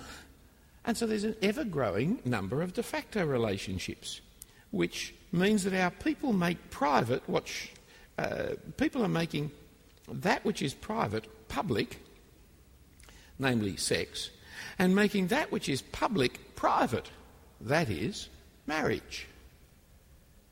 And 0.85 0.95
so 0.95 1.07
there's 1.07 1.23
an 1.23 1.35
ever 1.41 1.63
growing 1.63 2.19
number 2.25 2.61
of 2.61 2.73
de 2.73 2.83
facto 2.83 3.25
relationships, 3.25 4.21
which 4.71 5.15
means 5.31 5.63
that 5.63 5.73
our 5.73 5.91
people 5.91 6.31
make 6.31 6.69
private 6.69 7.27
what 7.27 7.47
sh- 7.47 7.69
uh, 8.17 8.55
people 8.77 9.03
are 9.03 9.09
making 9.09 9.51
that 10.07 10.45
which 10.45 10.61
is 10.61 10.73
private 10.73 11.27
public, 11.47 11.99
namely 13.39 13.75
sex, 13.75 14.29
and 14.77 14.95
making 14.95 15.27
that 15.27 15.51
which 15.51 15.67
is 15.67 15.81
public 15.81 16.55
private, 16.55 17.09
that 17.61 17.89
is, 17.89 18.29
marriage. 18.67 19.27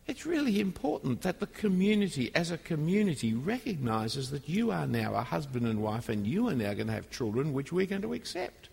It's 0.05 0.25
really 0.25 0.59
important 0.59 1.21
that 1.21 1.39
the 1.39 1.47
community, 1.47 2.29
as 2.35 2.51
a 2.51 2.57
community, 2.57 3.33
recognises 3.33 4.31
that 4.31 4.49
you 4.49 4.71
are 4.71 4.85
now 4.85 5.13
a 5.15 5.23
husband 5.23 5.65
and 5.65 5.81
wife 5.81 6.09
and 6.09 6.27
you 6.27 6.49
are 6.49 6.55
now 6.55 6.73
going 6.73 6.87
to 6.87 6.93
have 6.93 7.09
children 7.09 7.53
which 7.53 7.71
we're 7.71 7.85
going 7.85 8.01
to 8.01 8.13
accept. 8.13 8.67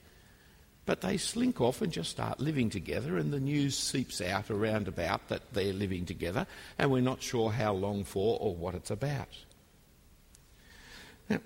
But 0.87 1.03
they 1.03 1.19
slink 1.19 1.61
off 1.61 1.83
and 1.83 1.93
just 1.93 2.11
start 2.11 2.41
living 2.41 2.69
together, 2.69 3.17
and 3.17 3.33
the 3.33 3.39
news 3.39 3.77
seeps 3.77 4.21
out 4.21 4.51
around 4.51 4.89
about 4.89 5.29
that 5.29 5.53
they're 5.53 5.73
living 5.73 6.05
together, 6.05 6.49
and 6.79 6.91
we're 6.91 7.01
not 7.01 7.23
sure 7.23 7.53
how 7.53 7.75
long 7.75 8.03
for 8.03 8.37
or 8.41 8.57
what 8.57 8.75
it's 8.75 8.91
about. 8.91 9.29
Now, 11.29 11.39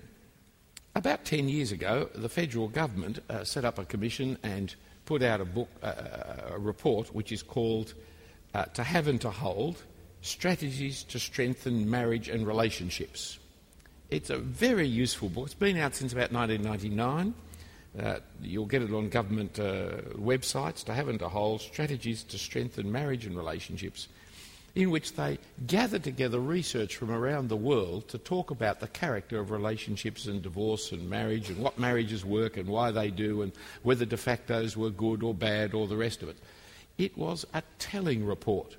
about 0.95 1.25
10 1.25 1.47
years 1.47 1.71
ago, 1.71 2.09
the 2.15 2.29
federal 2.29 2.69
government 2.69 3.19
uh, 3.29 3.43
set 3.43 3.65
up 3.65 3.77
a 3.77 3.85
commission 3.85 4.39
and 4.41 4.73
put 5.05 5.21
out 5.21 5.41
a 5.41 5.45
book, 5.45 5.69
uh, 5.83 5.93
a 6.49 6.57
report, 6.57 7.13
which 7.13 7.31
is 7.31 7.43
called 7.43 7.93
uh, 8.55 8.63
to 8.73 8.83
have 8.83 9.07
and 9.09 9.19
to 9.19 9.29
hold 9.29 9.83
strategies 10.21 11.03
to 11.03 11.19
strengthen 11.19 11.89
marriage 11.89 12.29
and 12.29 12.47
relationships. 12.47 13.37
It's 14.09 14.29
a 14.29 14.37
very 14.37 14.87
useful 14.87 15.27
book. 15.27 15.47
It's 15.47 15.53
been 15.53 15.77
out 15.77 15.93
since 15.93 16.13
about 16.13 16.31
1999. 16.31 17.33
Uh, 17.99 18.19
you'll 18.41 18.65
get 18.65 18.81
it 18.81 18.93
on 18.93 19.09
government 19.09 19.59
uh, 19.59 19.97
websites 20.15 20.85
to 20.85 20.93
have 20.93 21.09
and 21.09 21.19
to 21.19 21.27
hold 21.27 21.61
strategies 21.61 22.23
to 22.23 22.37
strengthen 22.37 22.89
marriage 22.89 23.25
and 23.25 23.35
relationships, 23.35 24.07
in 24.73 24.89
which 24.89 25.13
they 25.13 25.37
gather 25.67 25.99
together 25.99 26.39
research 26.39 26.95
from 26.95 27.11
around 27.11 27.49
the 27.49 27.57
world 27.57 28.07
to 28.07 28.17
talk 28.17 28.51
about 28.51 28.79
the 28.79 28.87
character 28.87 29.39
of 29.39 29.51
relationships 29.51 30.27
and 30.27 30.41
divorce 30.41 30.93
and 30.93 31.09
marriage 31.09 31.49
and 31.49 31.57
what 31.57 31.77
marriages 31.77 32.23
work 32.23 32.55
and 32.55 32.69
why 32.69 32.89
they 32.89 33.09
do 33.09 33.41
and 33.41 33.51
whether 33.83 34.05
de 34.05 34.17
factos 34.17 34.77
were 34.77 34.89
good 34.89 35.23
or 35.23 35.33
bad 35.33 35.73
or 35.73 35.87
the 35.87 35.97
rest 35.97 36.23
of 36.23 36.29
it. 36.29 36.37
It 36.97 37.17
was 37.17 37.45
a 37.53 37.63
telling 37.79 38.25
report. 38.25 38.77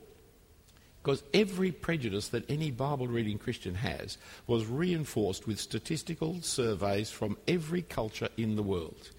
Because 1.03 1.23
every 1.33 1.71
prejudice 1.71 2.29
that 2.29 2.51
any 2.51 2.73
Bible 2.73 3.07
reading 3.07 3.39
Christian 3.39 3.77
has 3.77 4.19
was 4.47 4.67
reinforced 4.67 5.47
with 5.47 5.61
statistical 5.61 6.43
surveys 6.43 7.11
from 7.11 7.39
every 7.47 7.83
culture 7.83 8.29
in 8.37 8.57
the 8.57 8.63
world. 8.63 9.11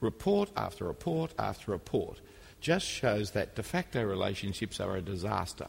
Report 0.00 0.50
after 0.56 0.86
report 0.86 1.34
after 1.38 1.72
report 1.72 2.20
just 2.60 2.86
shows 2.86 3.32
that 3.32 3.54
de 3.56 3.62
facto 3.62 4.02
relationships 4.02 4.80
are 4.80 4.96
a 4.96 5.02
disaster. 5.02 5.66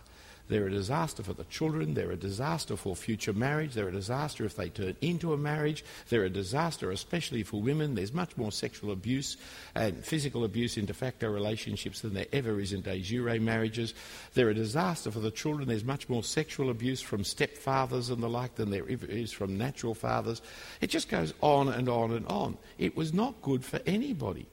They're 0.49 0.67
a 0.67 0.71
disaster 0.71 1.21
for 1.21 1.33
the 1.33 1.43
children. 1.45 1.93
They're 1.93 2.11
a 2.11 2.17
disaster 2.17 2.75
for 2.75 2.95
future 2.95 3.33
marriage. 3.33 3.75
They're 3.75 3.87
a 3.87 3.91
disaster 3.91 4.45
if 4.45 4.55
they 4.55 4.69
turn 4.69 4.97
into 4.99 5.31
a 5.31 5.37
marriage. 5.37 5.85
They're 6.09 6.25
a 6.25 6.29
disaster, 6.29 6.89
especially 6.91 7.43
for 7.43 7.61
women. 7.61 7.93
There's 7.93 8.13
much 8.13 8.35
more 8.35 8.51
sexual 8.51 8.91
abuse 8.91 9.37
and 9.75 10.03
physical 10.03 10.43
abuse 10.43 10.75
in 10.75 10.85
de 10.85 10.93
facto 10.93 11.29
relationships 11.29 12.01
than 12.01 12.15
there 12.15 12.25
ever 12.33 12.59
is 12.59 12.73
in 12.73 12.81
de 12.81 12.99
jure 12.99 13.39
marriages. 13.39 13.93
They're 14.33 14.49
a 14.49 14.55
disaster 14.55 15.11
for 15.11 15.19
the 15.19 15.31
children. 15.31 15.67
There's 15.67 15.83
much 15.83 16.09
more 16.09 16.23
sexual 16.23 16.71
abuse 16.71 17.01
from 17.01 17.21
stepfathers 17.23 18.09
and 18.09 18.21
the 18.23 18.29
like 18.29 18.55
than 18.55 18.71
there 18.71 18.87
is 18.87 19.31
from 19.31 19.55
natural 19.55 19.93
fathers. 19.93 20.41
It 20.81 20.89
just 20.89 21.09
goes 21.09 21.33
on 21.41 21.69
and 21.69 21.87
on 21.87 22.11
and 22.11 22.25
on. 22.25 22.57
It 22.79 22.97
was 22.97 23.13
not 23.13 23.41
good 23.43 23.63
for 23.63 23.79
anybody. 23.85 24.47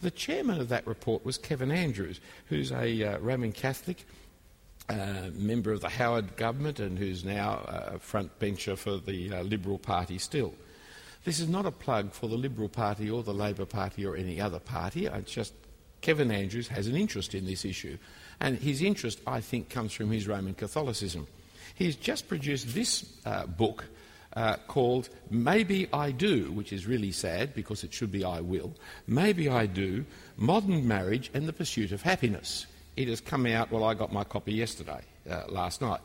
The 0.00 0.10
chairman 0.10 0.60
of 0.60 0.68
that 0.70 0.86
report 0.86 1.24
was 1.24 1.38
Kevin 1.38 1.70
Andrews, 1.70 2.20
who's 2.46 2.72
a 2.72 3.04
uh, 3.04 3.18
Roman 3.18 3.52
Catholic 3.52 4.04
uh, 4.88 5.30
member 5.34 5.72
of 5.72 5.80
the 5.80 5.88
Howard 5.88 6.36
government 6.36 6.80
and 6.80 6.98
who's 6.98 7.24
now 7.24 7.64
a 7.66 7.98
front 7.98 8.38
bencher 8.38 8.76
for 8.76 8.98
the 8.98 9.32
uh, 9.32 9.42
Liberal 9.42 9.78
Party 9.78 10.18
still. 10.18 10.54
This 11.24 11.38
is 11.38 11.48
not 11.48 11.66
a 11.66 11.70
plug 11.70 12.12
for 12.12 12.28
the 12.28 12.36
Liberal 12.36 12.68
Party 12.68 13.08
or 13.08 13.22
the 13.22 13.34
Labor 13.34 13.64
Party 13.64 14.04
or 14.04 14.16
any 14.16 14.40
other 14.40 14.58
party. 14.58 15.06
It's 15.06 15.32
just 15.32 15.54
Kevin 16.00 16.32
Andrews 16.32 16.66
has 16.68 16.88
an 16.88 16.96
interest 16.96 17.34
in 17.34 17.46
this 17.46 17.64
issue. 17.64 17.96
And 18.40 18.58
his 18.58 18.82
interest, 18.82 19.20
I 19.26 19.40
think, 19.40 19.70
comes 19.70 19.92
from 19.92 20.10
his 20.10 20.26
Roman 20.26 20.54
Catholicism. 20.54 21.28
He's 21.76 21.94
just 21.94 22.28
produced 22.28 22.74
this 22.74 23.04
uh, 23.24 23.46
book 23.46 23.84
uh, 24.34 24.56
called 24.66 25.10
Maybe 25.30 25.88
I 25.92 26.10
Do, 26.10 26.50
which 26.50 26.72
is 26.72 26.86
really 26.86 27.12
sad 27.12 27.54
because 27.54 27.84
it 27.84 27.92
should 27.94 28.10
be 28.10 28.24
I 28.24 28.40
Will. 28.40 28.74
Maybe 29.06 29.48
I 29.48 29.66
Do 29.66 30.04
Modern 30.36 30.88
Marriage 30.88 31.30
and 31.34 31.46
the 31.46 31.52
Pursuit 31.52 31.92
of 31.92 32.02
Happiness 32.02 32.66
it 32.96 33.08
has 33.08 33.20
come 33.20 33.46
out, 33.46 33.70
well, 33.70 33.84
I 33.84 33.94
got 33.94 34.12
my 34.12 34.24
copy 34.24 34.52
yesterday, 34.52 35.00
uh, 35.30 35.42
last 35.48 35.80
night. 35.80 36.00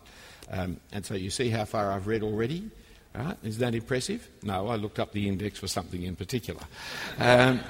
Um, 0.50 0.80
and 0.92 1.06
so 1.06 1.14
you 1.14 1.30
see 1.30 1.50
how 1.50 1.66
far 1.66 1.92
I've 1.92 2.08
read 2.08 2.24
already. 2.24 2.70
Right? 3.14 3.38
Is 3.44 3.58
that 3.58 3.74
impressive? 3.74 4.30
No, 4.44 4.68
I 4.68 4.76
looked 4.76 5.00
up 5.00 5.12
the 5.12 5.28
index 5.28 5.60
for 5.60 5.68
something 5.68 6.04
in 6.04 6.16
particular. 6.16 6.62
Um, 7.18 7.62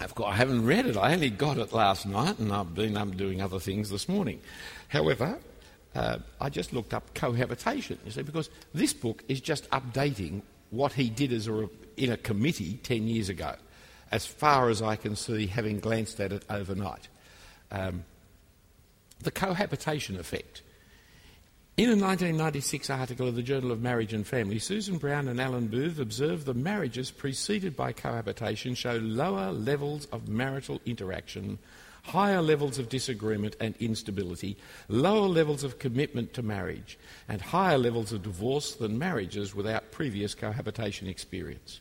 of 0.00 0.14
course, 0.14 0.32
I 0.32 0.36
haven't 0.36 0.64
read 0.64 0.86
it. 0.86 0.96
I 0.96 1.12
only 1.12 1.30
got 1.30 1.58
it 1.58 1.72
last 1.72 2.06
night, 2.06 2.38
and 2.38 2.52
I've 2.52 2.74
been 2.74 2.96
um, 2.96 3.12
doing 3.12 3.40
other 3.40 3.60
things 3.60 3.90
this 3.90 4.08
morning. 4.08 4.40
However, 4.88 5.38
uh, 5.94 6.18
I 6.40 6.48
just 6.50 6.72
looked 6.72 6.94
up 6.94 7.14
cohabitation, 7.14 7.98
you 8.04 8.10
see, 8.10 8.22
because 8.22 8.50
this 8.74 8.92
book 8.92 9.24
is 9.28 9.40
just 9.40 9.68
updating 9.70 10.42
what 10.70 10.92
he 10.92 11.08
did 11.08 11.32
as 11.32 11.48
a, 11.48 11.68
in 11.96 12.12
a 12.12 12.16
committee 12.16 12.78
10 12.82 13.06
years 13.06 13.28
ago, 13.28 13.54
as 14.10 14.26
far 14.26 14.70
as 14.70 14.82
I 14.82 14.96
can 14.96 15.16
see, 15.16 15.46
having 15.46 15.80
glanced 15.80 16.20
at 16.20 16.32
it 16.32 16.44
overnight. 16.50 17.08
Um, 17.70 18.04
the 19.20 19.30
cohabitation 19.30 20.18
effect. 20.18 20.62
In 21.76 21.90
a 21.90 21.92
1996 21.92 22.90
article 22.90 23.28
of 23.28 23.36
the 23.36 23.42
Journal 23.42 23.70
of 23.70 23.80
Marriage 23.80 24.12
and 24.12 24.26
Family, 24.26 24.58
Susan 24.58 24.98
Brown 24.98 25.28
and 25.28 25.40
Alan 25.40 25.68
Booth 25.68 26.00
observed 26.00 26.44
that 26.46 26.56
marriages 26.56 27.12
preceded 27.12 27.76
by 27.76 27.92
cohabitation 27.92 28.74
show 28.74 28.96
lower 28.96 29.52
levels 29.52 30.06
of 30.06 30.28
marital 30.28 30.80
interaction, 30.86 31.56
higher 32.02 32.42
levels 32.42 32.80
of 32.80 32.88
disagreement 32.88 33.54
and 33.60 33.76
instability, 33.78 34.56
lower 34.88 35.28
levels 35.28 35.62
of 35.62 35.78
commitment 35.78 36.34
to 36.34 36.42
marriage, 36.42 36.98
and 37.28 37.40
higher 37.40 37.78
levels 37.78 38.10
of 38.10 38.24
divorce 38.24 38.74
than 38.74 38.98
marriages 38.98 39.54
without 39.54 39.92
previous 39.92 40.34
cohabitation 40.34 41.06
experience. 41.06 41.80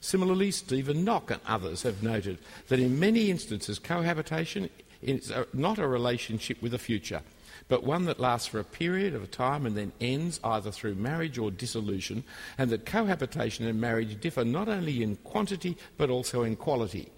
Similarly, 0.00 0.50
Steven 0.50 1.02
Nock 1.02 1.30
and 1.30 1.40
others 1.46 1.82
have 1.82 2.02
noted 2.02 2.36
that 2.68 2.78
in 2.78 3.00
many 3.00 3.30
instances 3.30 3.78
cohabitation 3.78 4.68
it's 5.02 5.32
not 5.52 5.78
a 5.78 5.86
relationship 5.86 6.60
with 6.62 6.74
a 6.74 6.78
future. 6.78 7.22
but 7.70 7.84
one 7.84 8.04
that 8.06 8.18
lasts 8.18 8.48
for 8.48 8.58
a 8.58 8.64
period 8.64 9.14
of 9.14 9.30
time 9.30 9.64
and 9.64 9.76
then 9.76 9.92
ends 10.00 10.40
either 10.42 10.72
through 10.72 10.94
marriage 10.96 11.38
or 11.38 11.52
dissolution, 11.52 12.24
and 12.58 12.68
that 12.68 12.84
cohabitation 12.84 13.64
and 13.64 13.80
marriage 13.80 14.20
differ 14.20 14.44
not 14.44 14.68
only 14.68 15.02
in 15.02 15.14
quantity 15.16 15.76
but 15.96 16.10
also 16.10 16.42
in 16.42 16.56
quality. 16.56 17.08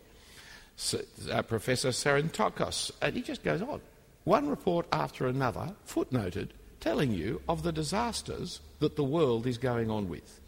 So, 0.76 1.00
uh, 1.30 1.42
Professor 1.42 1.88
Sarantakos, 1.88 2.90
and 3.00 3.16
he 3.16 3.22
just 3.22 3.42
goes 3.42 3.62
on. 3.62 3.80
One 4.24 4.46
report 4.46 4.86
after 4.92 5.26
another, 5.26 5.74
footnoted, 5.88 6.50
telling 6.80 7.12
you 7.12 7.40
of 7.48 7.62
the 7.62 7.72
disasters 7.72 8.60
that 8.80 8.96
the 8.96 9.04
world 9.04 9.46
is 9.46 9.56
going 9.56 9.90
on 9.90 10.08
with. 10.08 10.40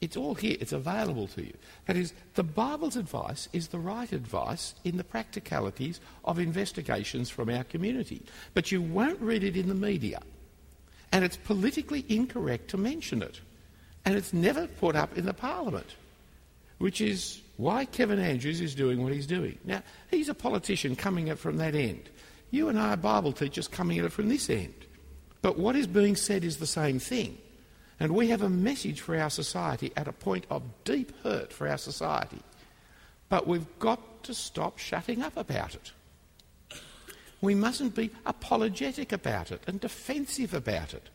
It's 0.00 0.16
all 0.16 0.34
here, 0.34 0.56
it's 0.60 0.72
available 0.72 1.26
to 1.28 1.44
you. 1.44 1.52
That 1.86 1.96
is, 1.96 2.14
the 2.34 2.42
Bible's 2.42 2.96
advice 2.96 3.48
is 3.52 3.68
the 3.68 3.78
right 3.78 4.10
advice 4.10 4.74
in 4.82 4.96
the 4.96 5.04
practicalities 5.04 6.00
of 6.24 6.38
investigations 6.38 7.28
from 7.28 7.50
our 7.50 7.64
community. 7.64 8.22
But 8.54 8.72
you 8.72 8.80
won't 8.80 9.20
read 9.20 9.44
it 9.44 9.56
in 9.56 9.68
the 9.68 9.74
media. 9.74 10.22
And 11.12 11.22
it's 11.22 11.36
politically 11.36 12.06
incorrect 12.08 12.68
to 12.68 12.78
mention 12.78 13.22
it. 13.22 13.40
And 14.06 14.14
it's 14.16 14.32
never 14.32 14.66
put 14.66 14.96
up 14.96 15.18
in 15.18 15.26
the 15.26 15.34
Parliament, 15.34 15.96
which 16.78 17.02
is 17.02 17.42
why 17.58 17.84
Kevin 17.84 18.18
Andrews 18.18 18.62
is 18.62 18.74
doing 18.74 19.02
what 19.02 19.12
he's 19.12 19.26
doing. 19.26 19.58
Now, 19.64 19.82
he's 20.10 20.30
a 20.30 20.34
politician 20.34 20.96
coming 20.96 21.28
at 21.28 21.34
it 21.34 21.38
from 21.40 21.58
that 21.58 21.74
end. 21.74 22.08
You 22.50 22.70
and 22.70 22.78
I 22.78 22.94
are 22.94 22.96
Bible 22.96 23.32
teachers 23.32 23.68
coming 23.68 23.98
at 23.98 24.06
it 24.06 24.12
from 24.12 24.30
this 24.30 24.48
end. 24.48 24.72
But 25.42 25.58
what 25.58 25.76
is 25.76 25.86
being 25.86 26.16
said 26.16 26.42
is 26.42 26.56
the 26.56 26.66
same 26.66 26.98
thing. 26.98 27.36
And 28.00 28.14
we 28.14 28.28
have 28.28 28.40
a 28.40 28.48
message 28.48 29.02
for 29.02 29.14
our 29.16 29.28
society 29.28 29.92
at 29.94 30.08
a 30.08 30.12
point 30.12 30.46
of 30.50 30.62
deep 30.84 31.12
hurt 31.22 31.52
for 31.52 31.68
our 31.68 31.78
society. 31.78 32.40
But 33.28 33.46
we've 33.46 33.78
got 33.78 34.24
to 34.24 34.34
stop 34.34 34.78
shutting 34.78 35.22
up 35.22 35.36
about 35.36 35.74
it. 35.74 35.92
We 37.42 37.54
mustn't 37.54 37.94
be 37.94 38.10
apologetic 38.26 39.12
about 39.12 39.52
it 39.52 39.62
and 39.66 39.80
defensive 39.80 40.54
about 40.54 40.94
it. 40.94 41.08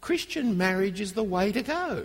Christian 0.00 0.58
marriage 0.58 1.00
is 1.00 1.12
the 1.12 1.22
way 1.22 1.52
to 1.52 1.62
go. 1.62 2.04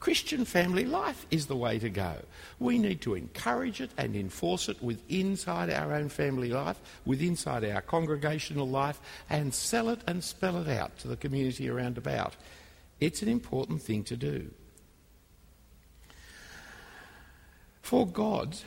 Christian 0.00 0.44
family 0.44 0.84
life 0.84 1.26
is 1.30 1.46
the 1.46 1.56
way 1.56 1.78
to 1.78 1.88
go. 1.88 2.14
We 2.58 2.78
need 2.78 3.00
to 3.02 3.14
encourage 3.14 3.80
it 3.80 3.90
and 3.96 4.14
enforce 4.14 4.68
it 4.68 4.82
with 4.82 5.00
inside 5.08 5.70
our 5.70 5.94
own 5.94 6.10
family 6.10 6.50
life, 6.50 6.78
with 7.06 7.22
inside 7.22 7.64
our 7.64 7.80
congregational 7.80 8.68
life, 8.68 9.00
and 9.30 9.54
sell 9.54 9.88
it 9.88 10.00
and 10.06 10.22
spell 10.22 10.58
it 10.58 10.68
out 10.68 10.98
to 10.98 11.08
the 11.08 11.16
community 11.16 11.68
around 11.70 11.98
about. 11.98 12.34
It's 13.04 13.20
an 13.20 13.28
important 13.28 13.82
thing 13.82 14.02
to 14.04 14.16
do. 14.16 14.50
For 17.82 18.06
God's 18.06 18.64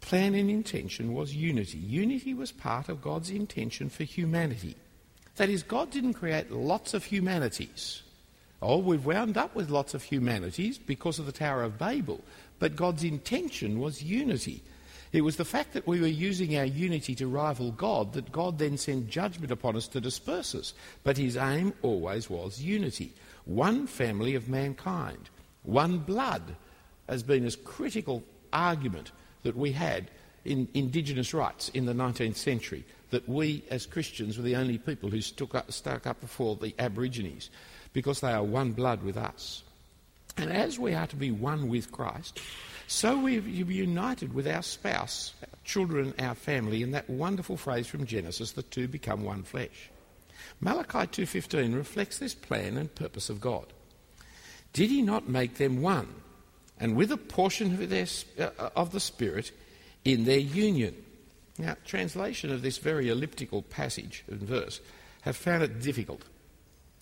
plan 0.00 0.34
and 0.34 0.48
intention 0.48 1.12
was 1.12 1.34
unity. 1.34 1.76
Unity 1.76 2.32
was 2.32 2.50
part 2.50 2.88
of 2.88 3.02
God's 3.02 3.28
intention 3.28 3.90
for 3.90 4.04
humanity. 4.04 4.74
That 5.36 5.50
is, 5.50 5.62
God 5.62 5.90
didn't 5.90 6.14
create 6.14 6.50
lots 6.50 6.94
of 6.94 7.04
humanities. 7.04 8.00
Oh, 8.62 8.78
we've 8.78 9.04
wound 9.04 9.36
up 9.36 9.54
with 9.54 9.68
lots 9.68 9.92
of 9.92 10.02
humanities 10.02 10.78
because 10.78 11.18
of 11.18 11.26
the 11.26 11.32
Tower 11.32 11.62
of 11.62 11.76
Babel, 11.76 12.22
but 12.58 12.74
God's 12.74 13.04
intention 13.04 13.80
was 13.80 14.02
unity. 14.02 14.62
It 15.12 15.20
was 15.20 15.36
the 15.36 15.44
fact 15.44 15.74
that 15.74 15.86
we 15.86 16.00
were 16.00 16.06
using 16.06 16.56
our 16.56 16.64
unity 16.64 17.14
to 17.16 17.26
rival 17.26 17.70
God 17.72 18.14
that 18.14 18.32
God 18.32 18.58
then 18.58 18.78
sent 18.78 19.10
judgment 19.10 19.50
upon 19.50 19.76
us 19.76 19.88
to 19.88 20.00
disperse 20.00 20.54
us. 20.54 20.72
But 21.04 21.16
his 21.16 21.36
aim 21.36 21.74
always 21.82 22.28
was 22.30 22.62
unity. 22.62 23.12
One 23.46 23.86
family 23.86 24.34
of 24.34 24.48
mankind, 24.48 25.30
one 25.62 25.98
blood, 25.98 26.56
has 27.08 27.22
been 27.22 27.44
as 27.44 27.56
critical 27.56 28.22
argument 28.52 29.12
that 29.44 29.56
we 29.56 29.72
had 29.72 30.10
in 30.44 30.68
indigenous 30.74 31.32
rights 31.32 31.68
in 31.70 31.86
the 31.86 31.92
19th 31.92 32.36
century, 32.36 32.84
that 33.10 33.28
we 33.28 33.62
as 33.70 33.86
Christians 33.86 34.36
were 34.36 34.42
the 34.42 34.56
only 34.56 34.78
people 34.78 35.10
who 35.10 35.20
up, 35.54 35.72
stuck 35.72 36.06
up 36.06 36.20
before 36.20 36.56
the 36.56 36.74
Aborigines 36.78 37.50
because 37.92 38.20
they 38.20 38.32
are 38.32 38.42
one 38.42 38.72
blood 38.72 39.02
with 39.02 39.16
us. 39.16 39.62
And 40.36 40.52
as 40.52 40.78
we 40.78 40.92
are 40.94 41.06
to 41.06 41.16
be 41.16 41.30
one 41.30 41.68
with 41.68 41.92
Christ, 41.92 42.40
so 42.88 43.18
we 43.18 43.38
are 43.38 43.42
united 43.42 44.34
with 44.34 44.46
our 44.46 44.62
spouse, 44.62 45.34
our 45.42 45.58
children, 45.64 46.14
our 46.18 46.34
family, 46.34 46.82
in 46.82 46.90
that 46.90 47.08
wonderful 47.08 47.56
phrase 47.56 47.86
from 47.86 48.06
Genesis, 48.06 48.52
the 48.52 48.62
two 48.62 48.86
become 48.86 49.24
one 49.24 49.44
flesh. 49.44 49.90
Malachi 50.60 51.06
2:15 51.06 51.74
reflects 51.74 52.18
this 52.18 52.34
plan 52.34 52.76
and 52.76 52.94
purpose 52.94 53.28
of 53.28 53.40
God. 53.40 53.72
Did 54.72 54.90
he 54.90 55.02
not 55.02 55.28
make 55.28 55.56
them 55.56 55.82
one, 55.82 56.08
and 56.78 56.96
with 56.96 57.10
a 57.10 57.16
portion 57.16 57.74
of, 57.74 57.88
their, 57.88 58.06
uh, 58.38 58.70
of 58.76 58.92
the 58.92 59.00
Spirit 59.00 59.52
in 60.04 60.24
their 60.24 60.38
union? 60.38 60.94
Now, 61.58 61.76
translation 61.84 62.52
of 62.52 62.62
this 62.62 62.78
very 62.78 63.08
elliptical 63.08 63.62
passage 63.62 64.24
and 64.28 64.40
verse 64.40 64.80
have 65.22 65.36
found 65.36 65.62
it 65.62 65.80
difficult, 65.80 66.22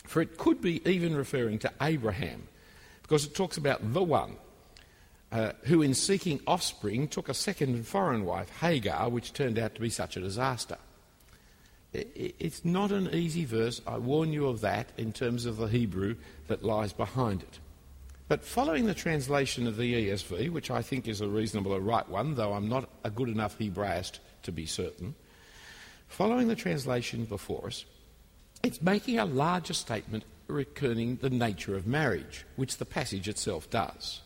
for 0.04 0.22
it 0.22 0.38
could 0.38 0.60
be 0.60 0.86
even 0.88 1.16
referring 1.16 1.58
to 1.60 1.72
Abraham, 1.80 2.46
because 3.02 3.24
it 3.24 3.34
talks 3.34 3.56
about 3.56 3.92
the 3.92 4.02
one 4.02 4.36
uh, 5.32 5.52
who, 5.64 5.82
in 5.82 5.94
seeking 5.94 6.40
offspring, 6.46 7.08
took 7.08 7.28
a 7.28 7.34
second 7.34 7.74
and 7.74 7.86
foreign 7.86 8.24
wife, 8.24 8.48
Hagar, 8.60 9.08
which 9.08 9.32
turned 9.32 9.58
out 9.58 9.74
to 9.74 9.80
be 9.80 9.90
such 9.90 10.16
a 10.16 10.20
disaster. 10.20 10.78
It's 11.94 12.64
not 12.64 12.90
an 12.90 13.14
easy 13.14 13.44
verse, 13.44 13.80
I 13.86 13.98
warn 13.98 14.32
you 14.32 14.48
of 14.48 14.60
that, 14.62 14.88
in 14.96 15.12
terms 15.12 15.46
of 15.46 15.56
the 15.56 15.68
Hebrew 15.68 16.16
that 16.48 16.64
lies 16.64 16.92
behind 16.92 17.42
it. 17.42 17.60
But 18.26 18.44
following 18.44 18.86
the 18.86 18.94
translation 18.94 19.66
of 19.66 19.76
the 19.76 20.08
ESV, 20.08 20.50
which 20.50 20.70
I 20.70 20.82
think 20.82 21.06
is 21.06 21.20
a 21.20 21.28
reasonable, 21.28 21.72
a 21.72 21.80
right 21.80 22.08
one, 22.08 22.34
though 22.34 22.54
I'm 22.54 22.68
not 22.68 22.88
a 23.04 23.10
good 23.10 23.28
enough 23.28 23.58
Hebraist 23.58 24.18
to 24.42 24.52
be 24.52 24.66
certain, 24.66 25.14
following 26.08 26.48
the 26.48 26.56
translation 26.56 27.26
before 27.26 27.66
us, 27.66 27.84
it's 28.62 28.82
making 28.82 29.18
a 29.18 29.26
larger 29.26 29.74
statement 29.74 30.24
recurring 30.46 31.16
the 31.16 31.30
nature 31.30 31.76
of 31.76 31.86
marriage, 31.86 32.44
which 32.56 32.78
the 32.78 32.86
passage 32.86 33.28
itself 33.28 33.68
does. 33.70 34.20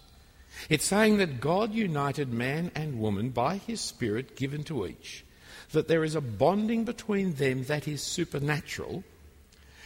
It's 0.68 0.86
saying 0.86 1.18
that 1.18 1.40
God 1.40 1.74
united 1.74 2.32
man 2.32 2.70
and 2.74 3.00
woman 3.00 3.30
by 3.30 3.56
his 3.56 3.80
Spirit 3.80 4.36
given 4.36 4.64
to 4.64 4.86
each, 4.86 5.24
that 5.72 5.88
there 5.88 6.04
is 6.04 6.14
a 6.14 6.20
bonding 6.20 6.84
between 6.84 7.34
them 7.34 7.64
that 7.64 7.86
is 7.86 8.02
supernatural, 8.02 9.04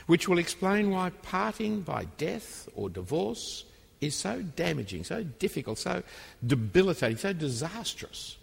which 0.07 0.29
will 0.29 0.39
explain 0.39 0.91
why 0.91 1.11
parting 1.23 1.81
by 1.81 2.05
death 2.17 2.69
or 2.75 2.89
divorce 2.89 3.65
is 4.01 4.15
so 4.15 4.43
damaging, 4.43 5.05
so 5.05 5.23
difficult, 5.23 5.79
so 5.79 6.03
debilitating, 6.45 7.17
so 7.17 7.33
disastrous. 7.33 8.37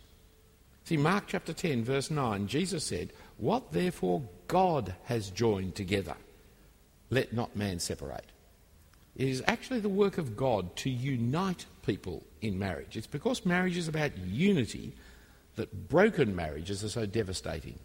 See, 0.86 0.98
Mark 0.98 1.26
chapter 1.28 1.54
10, 1.54 1.84
verse 1.84 2.10
9, 2.10 2.48
Jesus 2.48 2.84
said, 2.84 3.12
What 3.38 3.72
therefore 3.72 4.24
God 4.48 4.96
has 5.06 5.30
joined 5.30 5.76
together, 5.76 6.16
let 7.10 7.34
not 7.34 7.56
man 7.56 7.80
separate. 7.80 8.26
It 9.16 9.28
is 9.28 9.44
actually 9.48 9.82
the 9.82 9.90
work 9.90 10.18
of 10.18 10.38
God 10.38 10.76
to 10.78 10.90
unite 10.90 11.66
people 11.86 12.24
in 12.42 12.58
marriage. 12.58 12.96
It's 12.96 13.06
because 13.06 13.46
marriage 13.46 13.78
is 13.78 13.88
about 13.88 14.18
unity 14.18 14.94
that 15.60 15.89
broken 15.89 16.36
marriages 16.36 16.84
are 16.84 16.89
so 16.89 17.05
devastating. 17.05 17.78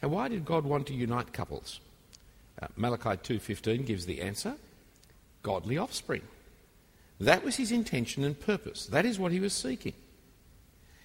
And 0.00 0.10
why 0.10 0.28
did 0.28 0.44
God 0.44 0.64
want 0.64 0.86
to 0.86 0.94
unite 0.94 1.32
couples? 1.32 1.80
Uh, 2.60 2.68
Malachi 2.76 3.16
2:15 3.16 3.84
gives 3.84 4.06
the 4.06 4.20
answer: 4.20 4.54
godly 5.42 5.76
offspring. 5.76 6.22
That 7.18 7.44
was 7.44 7.56
his 7.56 7.72
intention 7.72 8.24
and 8.24 8.38
purpose. 8.38 8.86
That 8.86 9.04
is 9.04 9.18
what 9.18 9.32
he 9.32 9.40
was 9.40 9.52
seeking. 9.52 9.94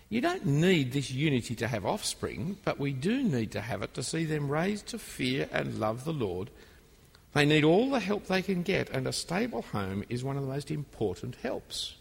You 0.08 0.22
don't 0.22 0.46
need 0.46 0.92
this 0.92 1.12
unity 1.12 1.56
to 1.56 1.68
have 1.68 1.86
offspring, 1.86 2.58
but 2.64 2.80
we 2.80 2.94
do 2.94 3.24
need 3.24 3.52
to 3.52 3.62
have 3.62 3.82
it 3.82 3.94
to 3.96 4.04
see 4.04 4.24
them 4.24 4.50
raised 4.50 4.88
to 4.88 5.00
fear 5.00 5.50
and 5.52 5.80
love 5.80 6.06
the 6.06 6.14
Lord 6.14 6.50
they 7.36 7.46
need 7.46 7.66
all 7.66 7.90
the 7.90 8.00
help 8.00 8.28
they 8.28 8.42
can 8.42 8.64
get, 8.64 8.90
and 8.90 9.06
a 9.06 9.12
stable 9.12 9.62
home 9.62 10.06
is 10.08 10.24
one 10.24 10.38
of 10.38 10.44
the 10.44 10.54
most 10.54 10.72
important 10.72 11.36
helps. 11.44 11.96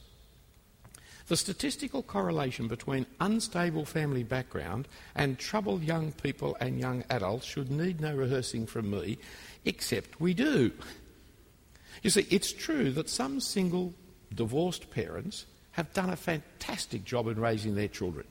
The 1.29 1.37
statistical 1.37 2.03
correlation 2.03 2.69
between 2.69 3.07
unstable 3.19 3.87
family 3.87 4.23
background 4.23 4.89
and 5.15 5.39
troubled 5.39 5.83
young 5.83 6.13
people 6.13 6.57
and 6.61 6.79
young 6.79 7.03
adults 7.09 7.47
should 7.47 7.71
need 7.71 8.01
no 8.01 8.15
rehearsing 8.15 8.67
from 8.67 8.91
me, 8.91 9.19
except 9.65 10.21
we 10.21 10.35
do. 10.35 10.71
You 12.03 12.11
see, 12.11 12.27
it's 12.29 12.53
true 12.53 12.91
that 12.93 13.09
some 13.09 13.41
single 13.41 13.95
divorced 14.35 14.91
parents 14.91 15.47
have 15.73 15.93
done 15.95 16.11
a 16.11 16.17
fantastic 16.17 17.05
job 17.05 17.27
in 17.29 17.41
raising 17.41 17.75
their 17.75 17.89
children. 17.89 18.27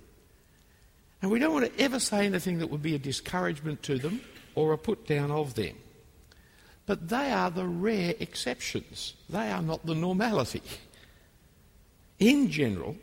And 1.22 1.32
we 1.32 1.40
don't 1.40 1.54
want 1.54 1.66
to 1.66 1.82
ever 1.82 2.00
say 2.00 2.26
anything 2.26 2.60
that 2.60 2.70
would 2.70 2.84
be 2.84 2.96
a 2.96 3.00
discouragement 3.00 3.82
to 3.84 3.98
them 3.98 4.22
or 4.56 4.74
a 4.74 4.78
put 4.78 5.08
down 5.08 5.32
of 5.32 5.56
them. 5.56 5.76
But 6.86 7.10
they 7.10 7.32
are 7.32 7.50
the 7.50 7.66
rare 7.66 8.14
exceptions. 8.20 9.14
They 9.30 9.50
are 9.50 9.62
not 9.62 9.86
the 9.86 9.96
normality. 9.96 10.62
In 12.24 12.50
general, 12.50 12.96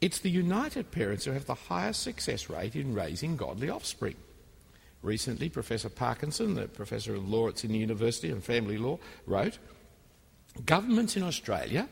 it's 0.00 0.20
the 0.20 0.30
united 0.30 0.90
parents 0.90 1.26
who 1.26 1.32
have 1.32 1.44
the 1.44 1.68
highest 1.68 2.02
success 2.02 2.48
rate 2.48 2.74
in 2.74 2.94
raising 2.94 3.36
godly 3.36 3.68
offspring. 3.68 4.16
Recently, 5.02 5.50
Professor 5.50 5.90
Parkinson, 5.90 6.54
the 6.54 6.68
professor 6.68 7.14
of 7.14 7.28
law 7.28 7.48
at 7.48 7.58
Sydney 7.58 7.80
University 7.80 8.30
and 8.30 8.42
family 8.42 8.78
law, 8.78 8.98
wrote 9.26 9.58
Governments 10.64 11.18
in 11.18 11.22
Australia, 11.22 11.86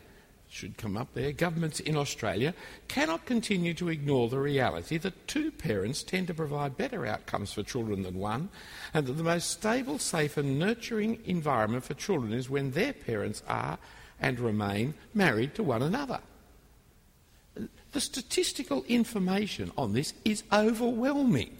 should 0.49 0.79
come 0.79 0.97
up 0.97 1.13
there. 1.13 1.33
Governments 1.33 1.81
in 1.81 1.99
Australia 1.99 2.55
cannot 2.89 3.27
continue 3.27 3.75
to 3.75 3.91
ignore 3.91 4.31
the 4.31 4.39
reality 4.39 4.97
that 4.97 5.29
two 5.29 5.51
parents 5.51 6.03
tend 6.03 6.29
to 6.29 6.35
provide 6.35 6.79
better 6.79 7.05
outcomes 7.05 7.53
for 7.53 7.63
children 7.63 8.05
than 8.05 8.17
one, 8.17 8.49
and 8.95 9.05
that 9.05 9.13
the 9.13 9.23
most 9.23 9.51
stable, 9.51 9.99
safe, 9.99 10.39
and 10.39 10.59
nurturing 10.59 11.19
environment 11.27 11.85
for 11.85 11.93
children 11.93 12.33
is 12.33 12.49
when 12.49 12.71
their 12.71 12.95
parents 12.95 13.43
are 13.47 13.77
and 14.19 14.41
remain 14.41 14.95
married 15.13 15.55
to 15.55 15.63
one 15.63 15.83
another. 15.83 16.21
The 17.93 18.01
statistical 18.01 18.85
information 18.89 19.73
on 19.77 19.93
this 19.93 20.15
is 20.25 20.43
overwhelming. 20.53 21.57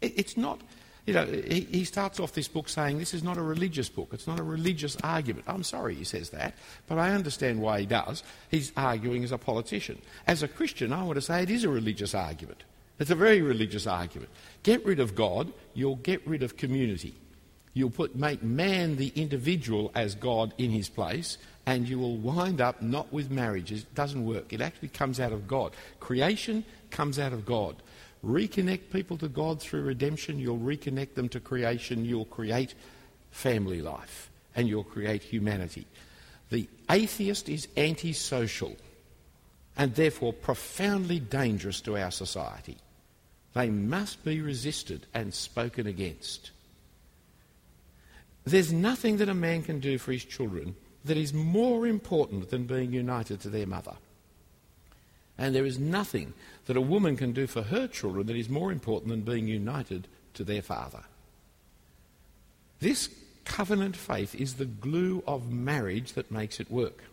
It's 0.00 0.36
not 0.36 0.60
you 1.06 1.14
know, 1.14 1.24
he, 1.24 1.84
starts 1.84 2.18
off 2.18 2.32
this 2.32 2.48
book 2.48 2.68
saying 2.68 2.98
this 2.98 3.14
is 3.14 3.22
not 3.22 3.36
a 3.36 3.42
religious 3.42 3.88
book. 3.88 4.08
It's 4.12 4.26
not 4.26 4.40
a 4.40 4.42
religious 4.42 4.96
argument. 5.04 5.44
I'm 5.46 5.62
sorry 5.62 5.94
he 5.94 6.02
says 6.02 6.30
that, 6.30 6.54
but 6.88 6.98
I 6.98 7.12
understand 7.12 7.60
why 7.60 7.80
he 7.80 7.86
does. 7.86 8.24
He's 8.50 8.72
arguing 8.76 9.22
as 9.22 9.30
a 9.30 9.38
politician. 9.38 10.02
As 10.26 10.42
a 10.42 10.48
Christian, 10.48 10.92
I 10.92 11.04
want 11.04 11.14
to 11.14 11.22
say 11.22 11.44
it 11.44 11.50
is 11.50 11.62
a 11.62 11.68
religious 11.68 12.12
argument. 12.12 12.64
It's 12.98 13.10
a 13.10 13.14
very 13.14 13.40
religious 13.40 13.86
argument. 13.86 14.30
Get 14.64 14.84
rid 14.84 14.98
of 14.98 15.14
God, 15.14 15.52
you'll 15.74 15.96
get 15.96 16.26
rid 16.26 16.42
of 16.42 16.56
community. 16.56 17.14
You'll 17.72 17.90
put, 17.90 18.16
make 18.16 18.42
man 18.42 18.96
the 18.96 19.12
individual 19.14 19.92
as 19.94 20.16
God 20.16 20.54
in 20.58 20.70
his 20.70 20.88
place, 20.88 21.38
and 21.66 21.88
you 21.88 21.98
will 21.98 22.16
wind 22.16 22.60
up 22.60 22.80
not 22.80 23.12
with 23.12 23.30
marriage. 23.30 23.72
It 23.72 23.92
doesn't 23.94 24.24
work. 24.24 24.52
It 24.52 24.60
actually 24.60 24.88
comes 24.88 25.18
out 25.20 25.32
of 25.32 25.48
God. 25.48 25.72
Creation 26.00 26.64
comes 26.90 27.18
out 27.18 27.32
of 27.32 27.44
God 27.44 27.82
reconnect 28.26 28.90
people 28.90 29.16
to 29.18 29.28
God 29.28 29.60
through 29.60 29.82
redemption, 29.82 30.38
you'll 30.38 30.58
reconnect 30.58 31.14
them 31.14 31.28
to 31.30 31.40
creation, 31.40 32.04
you'll 32.04 32.24
create 32.24 32.74
family 33.30 33.80
life, 33.80 34.30
and 34.54 34.68
you'll 34.68 34.84
create 34.84 35.22
humanity. 35.22 35.86
The 36.50 36.68
atheist 36.90 37.48
is 37.48 37.68
antisocial 37.76 38.76
and 39.76 39.94
therefore 39.94 40.32
profoundly 40.32 41.20
dangerous 41.20 41.80
to 41.82 41.96
our 41.96 42.10
society. 42.10 42.78
They 43.54 43.70
must 43.70 44.24
be 44.24 44.40
resisted 44.40 45.06
and 45.12 45.32
spoken 45.32 45.86
against. 45.86 46.50
There's 48.44 48.72
nothing 48.72 49.18
that 49.18 49.28
a 49.28 49.34
man 49.34 49.62
can 49.62 49.80
do 49.80 49.98
for 49.98 50.12
his 50.12 50.24
children 50.24 50.76
that 51.06 51.16
is 51.16 51.32
more 51.32 51.86
important 51.86 52.50
than 52.50 52.64
being 52.64 52.92
united 52.92 53.40
to 53.40 53.48
their 53.48 53.66
mother. 53.66 53.94
And 55.38 55.54
there 55.54 55.66
is 55.66 55.78
nothing 55.78 56.32
that 56.66 56.76
a 56.76 56.80
woman 56.80 57.16
can 57.16 57.32
do 57.32 57.46
for 57.46 57.62
her 57.62 57.86
children 57.86 58.26
that 58.26 58.36
is 58.36 58.48
more 58.48 58.72
important 58.72 59.10
than 59.10 59.20
being 59.20 59.46
united 59.46 60.08
to 60.34 60.44
their 60.44 60.62
father. 60.62 61.04
This 62.80 63.08
covenant 63.44 63.96
faith 63.96 64.34
is 64.34 64.54
the 64.54 64.64
glue 64.64 65.22
of 65.26 65.50
marriage 65.50 66.14
that 66.14 66.30
makes 66.30 66.60
it 66.60 66.70
work. 66.70 67.04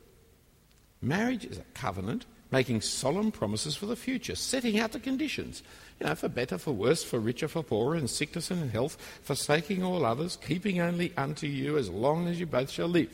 Marriage 1.02 1.46
is 1.46 1.58
a 1.58 1.66
covenant 1.74 2.26
making 2.52 2.82
solemn 2.82 3.32
promises 3.32 3.76
for 3.76 3.88
the 3.88 3.96
future, 3.96 4.36
setting 4.36 4.80
out 4.80 4.91
the 4.91 5.00
conditions, 5.00 5.64
you 6.00 6.06
know, 6.06 6.14
for 6.14 6.30
better, 6.30 6.58
for 6.58 6.72
worse, 6.72 7.04
for 7.04 7.20
richer, 7.20 7.48
for 7.48 7.64
poorer, 7.64 7.98
in 7.98 8.08
sickness 8.08 8.52
and 8.52 8.62
in 8.62 8.70
health, 8.70 8.96
forsaking 9.24 9.84
all 9.84 10.06
others, 10.06 10.38
keeping 10.38 10.80
only 10.80 11.12
unto 11.18 11.48
you 11.48 11.78
as 11.78 11.89
long 11.89 12.28
as 12.28 12.39
you 12.39 12.46
both 12.46 12.70
shall 12.70 12.88
live. 12.88 13.10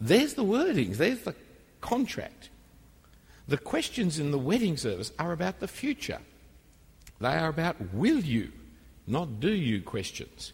There's 0.00 0.34
the 0.34 0.44
wordings, 0.44 0.96
there's 0.96 1.22
the 1.22 1.34
contract. 1.80 2.50
The 3.48 3.58
questions 3.58 4.18
in 4.18 4.30
the 4.30 4.38
wedding 4.38 4.76
service 4.76 5.12
are 5.18 5.32
about 5.32 5.60
the 5.60 5.68
future. 5.68 6.20
They 7.20 7.28
are 7.28 7.48
about 7.48 7.76
will 7.92 8.20
you, 8.20 8.52
not 9.06 9.40
do 9.40 9.50
you 9.50 9.82
questions. 9.82 10.52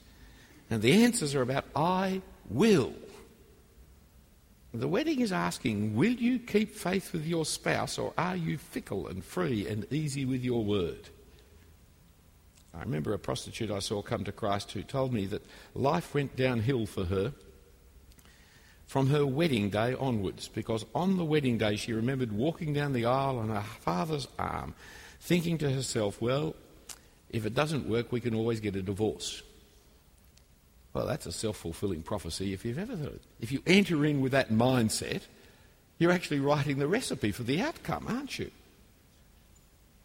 And 0.71 0.81
the 0.81 1.05
answers 1.05 1.35
are 1.35 1.43
about 1.43 1.67
I 1.77 2.23
will. 2.49 2.95
The 4.73 4.89
wedding 4.89 5.21
is 5.21 5.31
asking, 5.31 5.95
will 5.95 6.13
you 6.13 6.39
keep 6.39 6.75
faith 6.75 7.13
with 7.13 7.27
your 7.27 7.45
spouse 7.45 7.99
or 7.99 8.13
are 8.19 8.37
you 8.37 8.59
fickle 8.59 9.07
and 9.07 9.25
free 9.25 9.69
and 9.69 9.87
easy 9.93 10.25
with 10.25 10.43
your 10.43 10.65
word? 10.65 11.09
I 12.75 12.81
remember 12.81 13.13
a 13.13 13.19
prostitute 13.19 13.71
I 13.71 13.79
saw 13.79 14.03
come 14.03 14.25
to 14.25 14.33
Christ 14.33 14.73
who 14.73 14.83
told 14.83 15.13
me 15.13 15.27
that 15.27 15.47
life 15.75 16.13
went 16.13 16.35
downhill 16.35 16.87
for 16.87 17.05
her 17.05 17.33
from 18.87 19.09
her 19.09 19.27
wedding 19.27 19.71
day 19.71 19.95
onwards, 19.95 20.49
because 20.49 20.85
on 20.95 21.17
the 21.17 21.25
wedding 21.25 21.59
day 21.59 21.77
she 21.77 21.93
remembered 21.93 22.33
walking 22.33 22.73
down 22.73 22.93
the 22.93 23.07
aisle 23.07 23.39
on 23.39 23.49
her 23.49 23.63
father's 23.81 24.29
arm, 24.39 24.75
thinking 25.21 25.59
to 25.59 25.71
herself, 25.71 26.21
well, 26.21 26.55
if 27.31 27.47
it 27.47 27.55
doesn't 27.55 27.89
work, 27.89 28.13
we 28.13 28.21
can 28.21 28.35
always 28.35 28.61
get 28.61 28.77
a 28.77 28.83
divorce. 28.83 29.43
Well, 30.93 31.07
that's 31.07 31.27
a 31.27 31.33
self 31.33 31.57
fulfilling 31.57 32.03
prophecy 32.03 32.53
if 32.53 32.65
you've 32.65 32.79
ever 32.79 32.97
heard 32.97 33.15
it. 33.15 33.23
If 33.41 33.51
you 33.51 33.63
enter 33.67 34.05
in 34.05 34.21
with 34.21 34.33
that 34.33 34.51
mindset, 34.51 35.23
you're 35.99 36.13
actually 36.13 36.41
writing 36.41 36.79
the 36.79 36.87
recipe 36.87 37.33
for 37.33 37.43
the 37.43 37.61
outcome, 37.61 38.07
aren't 38.09 38.39
you? 38.39 38.51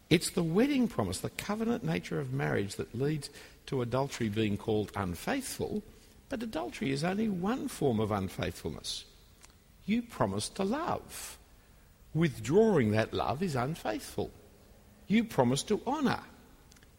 It's 0.08 0.30
the 0.30 0.42
wedding 0.42 0.88
promise, 0.88 1.20
the 1.20 1.30
covenant 1.30 1.84
nature 1.84 2.18
of 2.18 2.32
marriage 2.32 2.74
that 2.74 2.92
leads 2.92 3.30
to 3.66 3.82
adultery 3.82 4.28
being 4.28 4.56
called 4.56 4.90
unfaithful 4.96 5.84
but 6.30 6.42
adultery 6.42 6.92
is 6.92 7.04
only 7.04 7.28
one 7.28 7.68
form 7.68 8.00
of 8.00 8.12
unfaithfulness. 8.12 9.04
You 9.84 10.00
promised 10.00 10.54
to 10.54 10.64
love. 10.64 11.36
Withdrawing 12.14 12.92
that 12.92 13.12
love 13.12 13.42
is 13.42 13.56
unfaithful. 13.56 14.30
You 15.08 15.24
promised 15.24 15.68
to 15.68 15.82
honour. 15.86 16.20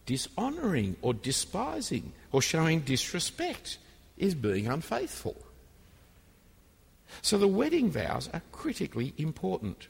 Dishonouring 0.06 0.98
or 1.02 1.14
despising 1.14 2.12
or 2.34 2.42
showing 2.42 2.82
disrespect 2.82 3.78
is 4.18 4.36
being 4.36 4.68
unfaithful. 4.68 5.38
So 7.22 7.38
the 7.38 7.48
wedding 7.48 7.90
vows 7.90 8.30
are 8.34 8.42
critically 8.52 9.14
important. 9.18 9.88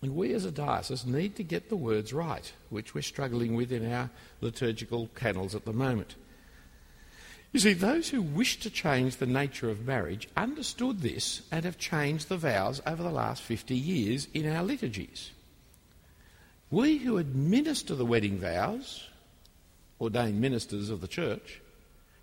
And 0.00 0.16
we 0.16 0.32
as 0.32 0.46
a 0.46 0.50
diocese 0.50 1.04
need 1.04 1.36
to 1.36 1.42
get 1.42 1.68
the 1.68 1.76
words 1.76 2.12
right, 2.12 2.50
which 2.70 2.94
we're 2.94 3.02
struggling 3.02 3.54
with 3.54 3.70
in 3.72 3.92
our 3.92 4.08
liturgical 4.40 5.08
canons 5.14 5.54
at 5.54 5.66
the 5.66 5.72
moment. 5.72 6.14
You 7.56 7.60
see, 7.60 7.72
those 7.72 8.10
who 8.10 8.20
wish 8.20 8.60
to 8.60 8.68
change 8.68 9.16
the 9.16 9.24
nature 9.24 9.70
of 9.70 9.86
marriage 9.86 10.28
understood 10.36 11.00
this 11.00 11.40
and 11.50 11.64
have 11.64 11.78
changed 11.78 12.28
the 12.28 12.36
vows 12.36 12.82
over 12.86 13.02
the 13.02 13.08
last 13.08 13.40
50 13.40 13.74
years 13.74 14.28
in 14.34 14.46
our 14.54 14.62
liturgies. 14.62 15.30
We 16.70 16.98
who 16.98 17.16
administer 17.16 17.94
the 17.94 18.04
wedding 18.04 18.38
vows, 18.38 19.08
ordained 19.98 20.38
ministers 20.38 20.90
of 20.90 21.00
the 21.00 21.08
church, 21.08 21.62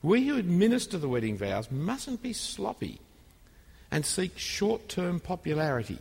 we 0.03 0.27
who 0.27 0.37
administer 0.37 0.99
the 0.99 1.09
wedding 1.09 1.35
vows 1.35 1.71
mustn't 1.71 2.21
be 2.21 2.33
sloppy 2.33 2.99
and 3.89 4.05
seek 4.05 4.37
short 4.37 4.87
term 4.87 5.19
popularity, 5.19 5.97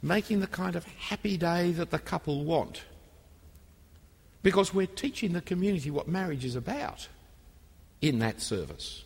making 0.00 0.38
the 0.38 0.46
kind 0.46 0.76
of 0.76 0.84
happy 0.84 1.36
day 1.36 1.72
that 1.72 1.90
the 1.90 1.98
couple 1.98 2.44
want. 2.44 2.84
Because 4.44 4.72
we're 4.72 4.86
teaching 4.86 5.32
the 5.32 5.40
community 5.40 5.90
what 5.90 6.06
marriage 6.06 6.44
is 6.44 6.54
about 6.54 7.08
in 8.08 8.18
that 8.20 8.40
service. 8.40 9.04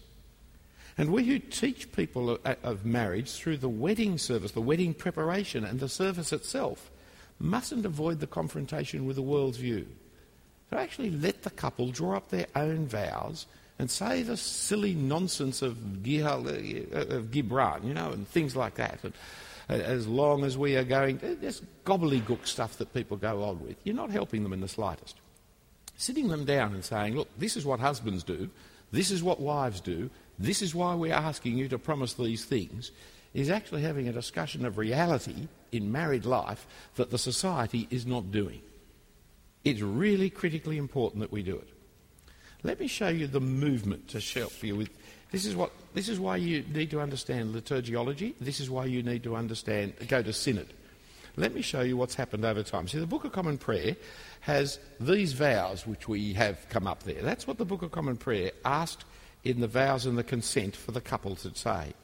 And 0.98 1.10
we 1.10 1.24
who 1.24 1.38
teach 1.38 1.92
people 1.92 2.38
of 2.44 2.84
marriage 2.84 3.32
through 3.32 3.56
the 3.58 3.68
wedding 3.68 4.18
service, 4.18 4.52
the 4.52 4.60
wedding 4.60 4.92
preparation, 4.92 5.64
and 5.64 5.80
the 5.80 5.88
service 5.88 6.32
itself 6.32 6.90
mustn't 7.38 7.86
avoid 7.86 8.20
the 8.20 8.26
confrontation 8.26 9.06
with 9.06 9.16
the 9.16 9.22
world's 9.22 9.56
view. 9.56 9.86
To 10.70 10.78
actually 10.78 11.10
let 11.10 11.42
the 11.42 11.50
couple 11.50 11.90
draw 11.90 12.16
up 12.16 12.28
their 12.28 12.46
own 12.54 12.86
vows 12.86 13.46
and 13.78 13.90
say 13.90 14.22
the 14.22 14.36
silly 14.36 14.94
nonsense 14.94 15.62
of, 15.62 15.74
Gibran, 16.02 17.84
you 17.84 17.94
know, 17.94 18.10
and 18.10 18.28
things 18.28 18.54
like 18.54 18.74
that. 18.74 18.98
And 19.02 19.14
uh, 19.70 19.72
as 19.72 20.06
long 20.06 20.44
as 20.44 20.58
we 20.58 20.76
are 20.76 20.84
going, 20.84 21.16
this 21.40 21.62
gobbledygook 21.86 22.46
stuff 22.46 22.76
that 22.76 22.92
people 22.92 23.16
go 23.16 23.42
on 23.42 23.58
with, 23.64 23.76
you're 23.84 23.96
not 23.96 24.10
helping 24.10 24.42
them 24.42 24.52
in 24.52 24.60
the 24.60 24.68
slightest. 24.68 25.16
Sitting 25.96 26.28
them 26.28 26.44
down 26.44 26.74
and 26.74 26.84
saying, 26.84 27.16
look, 27.16 27.28
this 27.38 27.56
is 27.56 27.64
what 27.64 27.80
husbands 27.80 28.22
do, 28.22 28.50
this 28.92 29.10
is 29.10 29.22
what 29.22 29.40
wives 29.40 29.80
do, 29.80 30.10
this 30.38 30.62
is 30.62 30.74
why 30.74 30.94
we're 30.94 31.12
asking 31.12 31.58
you 31.58 31.68
to 31.68 31.78
promise 31.78 32.14
these 32.14 32.44
things, 32.44 32.90
is 33.34 33.50
actually 33.50 33.82
having 33.82 34.08
a 34.08 34.12
discussion 34.12 34.64
of 34.64 34.78
reality 34.78 35.48
in 35.70 35.92
married 35.92 36.24
life 36.24 36.66
that 36.96 37.10
the 37.10 37.18
society 37.18 37.86
is 37.90 38.06
not 38.06 38.32
doing. 38.32 38.60
It's 39.64 39.82
really 39.82 40.30
critically 40.30 40.78
important 40.78 41.20
that 41.20 41.30
we 41.30 41.42
do 41.42 41.56
it. 41.56 41.68
Let 42.62 42.80
me 42.80 42.88
show 42.88 43.08
you 43.08 43.26
the 43.26 43.40
movement 43.40 44.08
to 44.08 44.20
help 44.20 44.62
you 44.62 44.76
with. 44.76 44.90
This 45.30 45.46
is, 45.46 45.54
what, 45.54 45.70
this 45.94 46.08
is 46.08 46.18
why 46.18 46.36
you 46.36 46.64
need 46.74 46.90
to 46.90 47.00
understand 47.00 47.52
liturgiology. 47.52 48.34
This 48.40 48.58
is 48.58 48.68
why 48.68 48.86
you 48.86 49.02
need 49.02 49.22
to 49.22 49.36
understand, 49.36 49.94
go 50.08 50.22
to 50.22 50.32
synod. 50.32 50.72
Let 51.36 51.54
me 51.54 51.62
show 51.62 51.80
you 51.80 51.96
what's 51.96 52.14
happened 52.14 52.44
over 52.44 52.62
time. 52.62 52.88
See, 52.88 52.98
the 52.98 53.06
Book 53.06 53.24
of 53.24 53.32
Common 53.32 53.58
Prayer 53.58 53.96
has 54.40 54.78
these 54.98 55.32
vows 55.32 55.86
which 55.86 56.08
we 56.08 56.32
have 56.34 56.68
come 56.68 56.86
up 56.86 57.02
there. 57.02 57.22
That's 57.22 57.46
what 57.46 57.58
the 57.58 57.64
Book 57.64 57.82
of 57.82 57.92
Common 57.92 58.16
Prayer 58.16 58.52
asked 58.64 59.04
in 59.44 59.60
the 59.60 59.68
vows 59.68 60.06
and 60.06 60.18
the 60.18 60.24
consent 60.24 60.76
for 60.76 60.92
the 60.92 61.00
couple 61.00 61.36
to 61.36 61.54
say. 61.54 61.94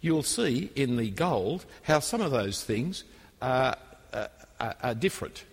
You'll 0.00 0.22
see 0.22 0.70
in 0.74 0.96
the 0.96 1.10
gold 1.10 1.66
how 1.82 2.00
some 2.00 2.20
of 2.20 2.30
those 2.30 2.62
things 2.62 3.04
are, 3.42 3.76
uh, 4.12 4.28
are, 4.60 4.74
are 4.82 4.94
different. 4.94 5.44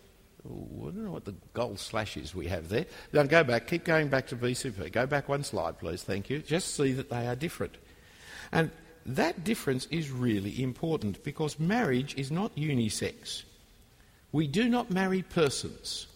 Ooh, 0.45 0.67
I 0.81 0.85
don't 0.91 1.05
know 1.05 1.11
what 1.11 1.25
the 1.25 1.33
gold 1.53 1.79
slashes 1.79 2.35
we 2.35 2.47
have 2.47 2.69
there. 2.69 2.85
Now 3.11 3.23
go 3.23 3.43
back, 3.43 3.67
keep 3.67 3.83
going 3.83 4.09
back 4.09 4.27
to 4.27 4.35
BCP. 4.35 4.91
Go 4.91 5.07
back 5.07 5.27
one 5.27 5.43
slide, 5.43 5.79
please, 5.79 6.03
thank 6.03 6.29
you. 6.29 6.39
Just 6.39 6.75
see 6.75 6.91
that 6.93 7.09
they 7.09 7.27
are 7.27 7.35
different. 7.35 7.75
And 8.51 8.69
that 9.05 9.43
difference 9.43 9.87
is 9.91 10.09
really 10.09 10.63
important 10.63 11.23
because 11.23 11.59
marriage 11.59 12.15
is 12.15 12.31
not 12.31 12.55
unisex. 12.55 13.43
We 14.31 14.47
do 14.47 14.67
not 14.67 14.89
marry 14.89 15.21
persons. 15.21 16.07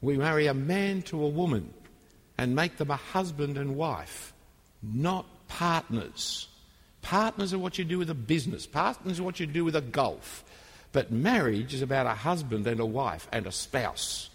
We 0.00 0.16
marry 0.16 0.46
a 0.46 0.54
man 0.54 1.02
to 1.02 1.24
a 1.24 1.28
woman 1.28 1.72
and 2.36 2.54
make 2.54 2.76
them 2.76 2.90
a 2.90 2.96
husband 2.96 3.56
and 3.56 3.76
wife, 3.76 4.32
not 4.82 5.26
partners. 5.48 6.48
Partners 7.00 7.54
are 7.54 7.58
what 7.58 7.78
you 7.78 7.84
do 7.84 7.98
with 7.98 8.10
a 8.10 8.14
business, 8.14 8.66
partners 8.66 9.20
are 9.20 9.24
what 9.24 9.40
you 9.40 9.46
do 9.46 9.64
with 9.64 9.76
a 9.76 9.80
golf. 9.80 10.44
But 10.92 11.10
marriage 11.10 11.72
is 11.72 11.80
about 11.80 12.06
a 12.06 12.10
husband 12.10 12.66
and 12.66 12.78
a 12.78 12.86
wife 12.86 13.26
and 13.32 13.46
a 13.46 13.52
spouse. 13.52 14.28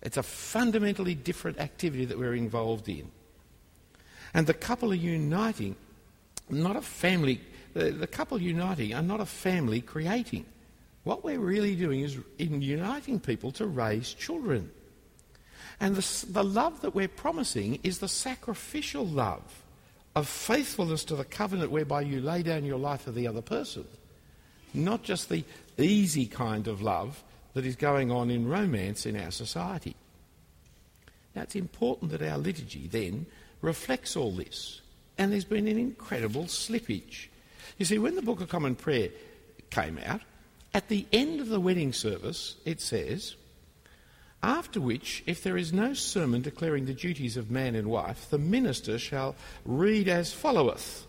It's 0.00 0.16
a 0.16 0.22
fundamentally 0.22 1.14
different 1.14 1.58
activity 1.58 2.04
that 2.04 2.18
we're 2.18 2.34
involved 2.34 2.88
in. 2.88 3.10
And 4.34 4.46
the 4.46 4.54
couple 4.54 4.92
are 4.92 4.94
uniting, 4.94 5.76
not 6.48 6.76
a 6.76 6.82
family, 6.82 7.40
the, 7.74 7.90
the 7.90 8.06
couple 8.06 8.40
uniting 8.40 8.94
are 8.94 9.02
not 9.02 9.20
a 9.20 9.26
family 9.26 9.80
creating. 9.80 10.44
What 11.04 11.24
we're 11.24 11.38
really 11.38 11.74
doing 11.74 12.00
is 12.00 12.18
in 12.38 12.62
uniting 12.62 13.18
people 13.18 13.50
to 13.52 13.66
raise 13.66 14.12
children. 14.14 14.70
And 15.80 15.96
the, 15.96 16.26
the 16.26 16.44
love 16.44 16.80
that 16.82 16.94
we're 16.94 17.08
promising 17.08 17.80
is 17.82 17.98
the 17.98 18.08
sacrificial 18.08 19.04
love 19.04 19.62
of 20.14 20.28
faithfulness 20.28 21.04
to 21.04 21.16
the 21.16 21.24
covenant 21.24 21.70
whereby 21.70 22.02
you 22.02 22.20
lay 22.20 22.42
down 22.42 22.64
your 22.64 22.78
life 22.78 23.02
for 23.02 23.12
the 23.12 23.26
other 23.26 23.42
person, 23.42 23.84
not 24.74 25.02
just 25.02 25.28
the 25.28 25.44
easy 25.78 26.26
kind 26.26 26.68
of 26.68 26.82
love 26.82 27.22
that 27.54 27.66
is 27.66 27.76
going 27.76 28.10
on 28.10 28.30
in 28.30 28.46
romance 28.48 29.06
in 29.06 29.16
our 29.16 29.30
society. 29.30 29.96
Now, 31.34 31.42
it's 31.42 31.56
important 31.56 32.10
that 32.10 32.22
our 32.22 32.38
liturgy 32.38 32.88
then 32.88 33.26
reflects 33.62 34.16
all 34.16 34.32
this. 34.32 34.82
And 35.18 35.32
there's 35.32 35.44
been 35.44 35.68
an 35.68 35.78
incredible 35.78 36.44
slippage. 36.44 37.28
You 37.78 37.84
see, 37.84 37.98
when 37.98 38.16
the 38.16 38.22
Book 38.22 38.40
of 38.40 38.48
Common 38.48 38.74
Prayer 38.74 39.10
came 39.70 39.98
out, 40.04 40.20
at 40.74 40.88
the 40.88 41.06
end 41.12 41.40
of 41.40 41.48
the 41.48 41.60
wedding 41.60 41.92
service, 41.92 42.56
it 42.64 42.80
says, 42.80 43.36
after 44.42 44.80
which, 44.80 45.22
if 45.26 45.42
there 45.42 45.56
is 45.56 45.72
no 45.72 45.94
sermon 45.94 46.42
declaring 46.42 46.86
the 46.86 46.94
duties 46.94 47.36
of 47.36 47.50
man 47.50 47.74
and 47.76 47.88
wife, 47.88 48.28
the 48.30 48.38
minister 48.38 48.98
shall 48.98 49.36
read 49.64 50.08
as 50.08 50.32
followeth 50.32 51.06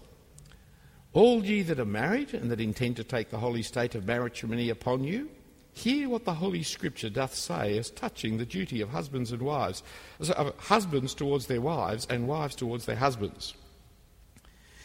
All 1.14 1.43
ye 1.43 1.64
that 1.64 1.80
are 1.80 1.86
married 1.86 2.34
and 2.34 2.51
that 2.51 2.62
intend 2.62 2.97
to 2.97 3.04
take 3.04 3.32
the 3.32 3.39
holy 3.39 3.64
state 3.64 3.95
of 3.95 4.06
matrimony 4.06 4.70
upon 4.70 5.04
you, 5.04 5.30
hear 5.74 6.10
what 6.10 6.26
the 6.26 6.36
Holy 6.36 6.62
Scripture 6.62 7.10
doth 7.10 7.34
say 7.34 7.76
as 7.78 7.89
touching 7.89 8.38
the 8.38 8.45
duty 8.45 8.82
of 8.82 8.89
husbands 8.89 9.32
and 9.32 9.41
wives, 9.41 9.82
of 10.20 10.54
husbands 10.60 11.16
towards 11.16 11.47
their 11.47 11.62
wives 11.62 12.06
and 12.10 12.28
wives 12.28 12.56
towards 12.56 12.86
their 12.86 12.95
husbands. 12.95 13.56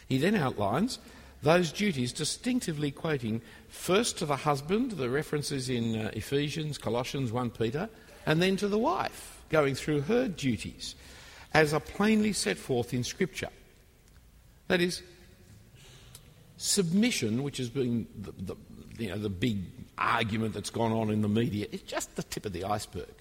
He 0.09 0.19
then 0.19 0.35
outlines 0.35 0.99
those 1.43 1.71
duties 1.71 2.13
distinctively 2.13 2.91
quoting 2.91 3.41
first 3.69 4.19
to 4.19 4.27
the 4.27 4.37
husband, 4.37 4.93
the 4.93 5.09
references 5.09 5.69
in 5.69 5.97
uh, 5.97 6.11
Ephesians, 6.15 6.79
Colossians, 6.79 7.31
1 7.31 7.51
Peter, 7.51 7.89
and 8.27 8.43
then 8.43 8.57
to 8.57 8.69
the 8.69 8.79
wife, 8.79 9.43
going 9.49 9.75
through 9.75 10.01
her 10.03 10.27
duties, 10.29 10.95
as 11.55 11.73
are 11.73 11.81
plainly 11.81 12.33
set 12.33 12.57
forth 12.57 12.93
in 12.93 13.05
Scripture. 13.05 13.51
That 14.67 14.81
is, 14.81 15.03
submission, 16.57 17.43
which 17.43 17.59
has 17.59 17.71
been 17.71 18.07
the, 18.19 18.33
the, 18.33 18.57
you 18.99 19.09
know, 19.11 19.19
the 19.19 19.31
big 19.31 19.59
argument 19.97 20.55
that's 20.55 20.71
gone 20.71 20.93
on 20.93 21.11
in 21.11 21.23
the 21.23 21.29
media, 21.29 21.67
is 21.71 21.83
just 21.83 22.15
the 22.17 22.23
tip 22.25 22.45
of 22.45 22.53
the 22.53 22.65
iceberg. 22.65 23.15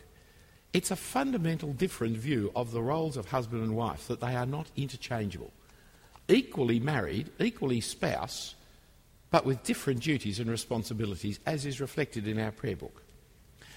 It's 0.74 0.92
a 0.92 0.96
fundamental 0.96 1.72
different 1.74 2.18
view 2.18 2.52
of 2.56 2.72
the 2.72 2.82
roles 2.82 3.16
of 3.16 3.28
husband 3.28 3.64
and 3.64 3.76
wife, 3.76 4.08
that 4.08 4.20
they 4.20 4.36
are 4.36 4.46
not 4.46 4.68
interchangeable. 4.76 5.52
Equally 6.30 6.80
married, 6.80 7.30
equally 7.40 7.82
spouse, 7.82 8.56
but 9.32 9.46
with 9.46 9.64
different 9.64 10.02
duties 10.02 10.40
and 10.40 10.50
responsibilities, 10.50 11.40
as 11.46 11.66
is 11.66 11.80
reflected 11.80 12.28
in 12.28 12.40
our 12.40 12.52
prayer 12.52 12.76
book. 12.76 13.04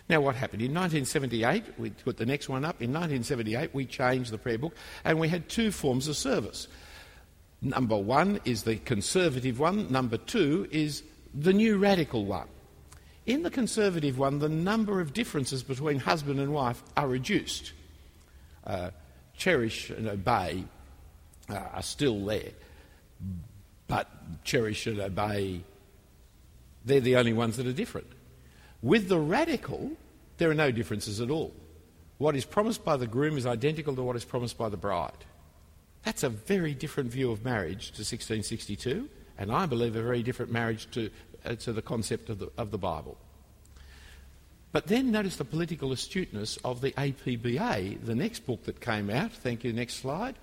Now, 0.08 0.20
what 0.20 0.34
happened? 0.34 0.62
In 0.62 0.74
1978, 0.74 1.78
we 1.78 1.90
put 1.90 2.16
the 2.16 2.26
next 2.26 2.48
one 2.48 2.64
up. 2.64 2.82
In 2.82 2.92
1978, 2.92 3.72
we 3.72 3.86
changed 3.86 4.32
the 4.32 4.38
prayer 4.38 4.58
book 4.58 4.74
and 5.04 5.20
we 5.20 5.28
had 5.28 5.48
two 5.48 5.70
forms 5.70 6.08
of 6.08 6.16
service. 6.16 6.66
Number 7.62 7.96
one 7.96 8.40
is 8.44 8.64
the 8.64 8.76
conservative 8.76 9.60
one, 9.60 9.92
number 9.92 10.16
two 10.16 10.66
is 10.72 11.04
the 11.32 11.52
new 11.52 11.78
radical 11.78 12.24
one. 12.24 12.48
In 13.26 13.44
the 13.44 13.50
conservative 13.50 14.18
one, 14.18 14.40
the 14.40 14.48
number 14.48 15.00
of 15.00 15.12
differences 15.12 15.62
between 15.62 16.00
husband 16.00 16.40
and 16.40 16.52
wife 16.52 16.82
are 16.96 17.06
reduced. 17.06 17.72
Uh, 18.66 18.90
cherish 19.36 19.90
and 19.90 20.08
obey 20.08 20.64
are 21.56 21.82
still 21.82 22.24
there, 22.24 22.52
but 23.88 24.08
cherish 24.44 24.86
and 24.86 25.00
obey, 25.00 25.62
they're 26.84 27.00
the 27.00 27.16
only 27.16 27.32
ones 27.32 27.56
that 27.56 27.66
are 27.66 27.72
different. 27.72 28.06
With 28.82 29.08
the 29.08 29.18
radical, 29.18 29.92
there 30.38 30.50
are 30.50 30.54
no 30.54 30.70
differences 30.70 31.20
at 31.20 31.30
all. 31.30 31.52
What 32.18 32.36
is 32.36 32.44
promised 32.44 32.84
by 32.84 32.96
the 32.96 33.06
groom 33.06 33.36
is 33.36 33.46
identical 33.46 33.94
to 33.96 34.02
what 34.02 34.16
is 34.16 34.24
promised 34.24 34.56
by 34.58 34.68
the 34.68 34.76
bride. 34.76 35.24
That's 36.04 36.22
a 36.22 36.30
very 36.30 36.74
different 36.74 37.10
view 37.10 37.30
of 37.30 37.44
marriage 37.44 37.92
to 37.92 38.00
1662, 38.00 39.08
and 39.38 39.52
I 39.52 39.66
believe 39.66 39.96
a 39.96 40.02
very 40.02 40.22
different 40.22 40.50
marriage 40.50 40.90
to, 40.92 41.10
uh, 41.44 41.54
to 41.56 41.72
the 41.72 41.82
concept 41.82 42.30
of 42.30 42.38
the, 42.38 42.50
of 42.56 42.70
the 42.70 42.78
Bible. 42.78 43.18
But 44.72 44.86
then 44.86 45.10
notice 45.10 45.36
the 45.36 45.44
political 45.44 45.92
astuteness 45.92 46.56
of 46.64 46.80
the 46.80 46.92
APBA, 46.92 48.04
the 48.04 48.14
next 48.14 48.46
book 48.46 48.64
that 48.64 48.80
came 48.80 49.10
out. 49.10 49.32
Thank 49.32 49.64
you, 49.64 49.72
next 49.72 49.94
slide. 49.94 50.36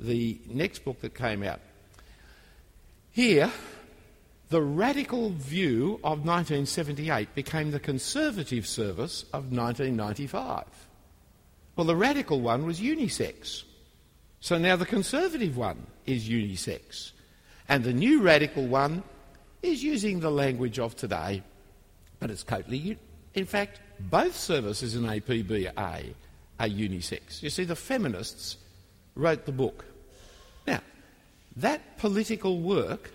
The 0.00 0.40
next 0.48 0.84
book 0.84 1.00
that 1.02 1.14
came 1.14 1.42
out. 1.42 1.60
Here, 3.12 3.52
the 4.48 4.62
radical 4.62 5.30
view 5.30 6.00
of 6.02 6.24
1978 6.26 7.34
became 7.34 7.70
the 7.70 7.78
conservative 7.78 8.66
service 8.66 9.22
of 9.32 9.52
1995. 9.52 10.64
Well, 11.76 11.86
the 11.86 11.94
radical 11.94 12.40
one 12.40 12.66
was 12.66 12.80
unisex. 12.80 13.62
So 14.40 14.58
now 14.58 14.76
the 14.76 14.86
conservative 14.86 15.56
one 15.56 15.86
is 16.06 16.28
unisex. 16.28 17.12
And 17.68 17.84
the 17.84 17.92
new 17.92 18.22
radical 18.22 18.66
one 18.66 19.02
is 19.62 19.84
using 19.84 20.20
the 20.20 20.30
language 20.30 20.78
of 20.78 20.96
today, 20.96 21.42
but 22.18 22.30
it's 22.30 22.42
totally. 22.42 22.98
In 23.34 23.44
fact, 23.44 23.80
both 24.00 24.34
services 24.34 24.96
in 24.96 25.02
APBA 25.02 25.72
are 25.76 26.66
unisex. 26.66 27.42
You 27.42 27.50
see, 27.50 27.64
the 27.64 27.76
feminists 27.76 28.56
wrote 29.14 29.44
the 29.44 29.52
book. 29.52 29.84
That 31.56 31.98
political 31.98 32.60
work 32.60 33.10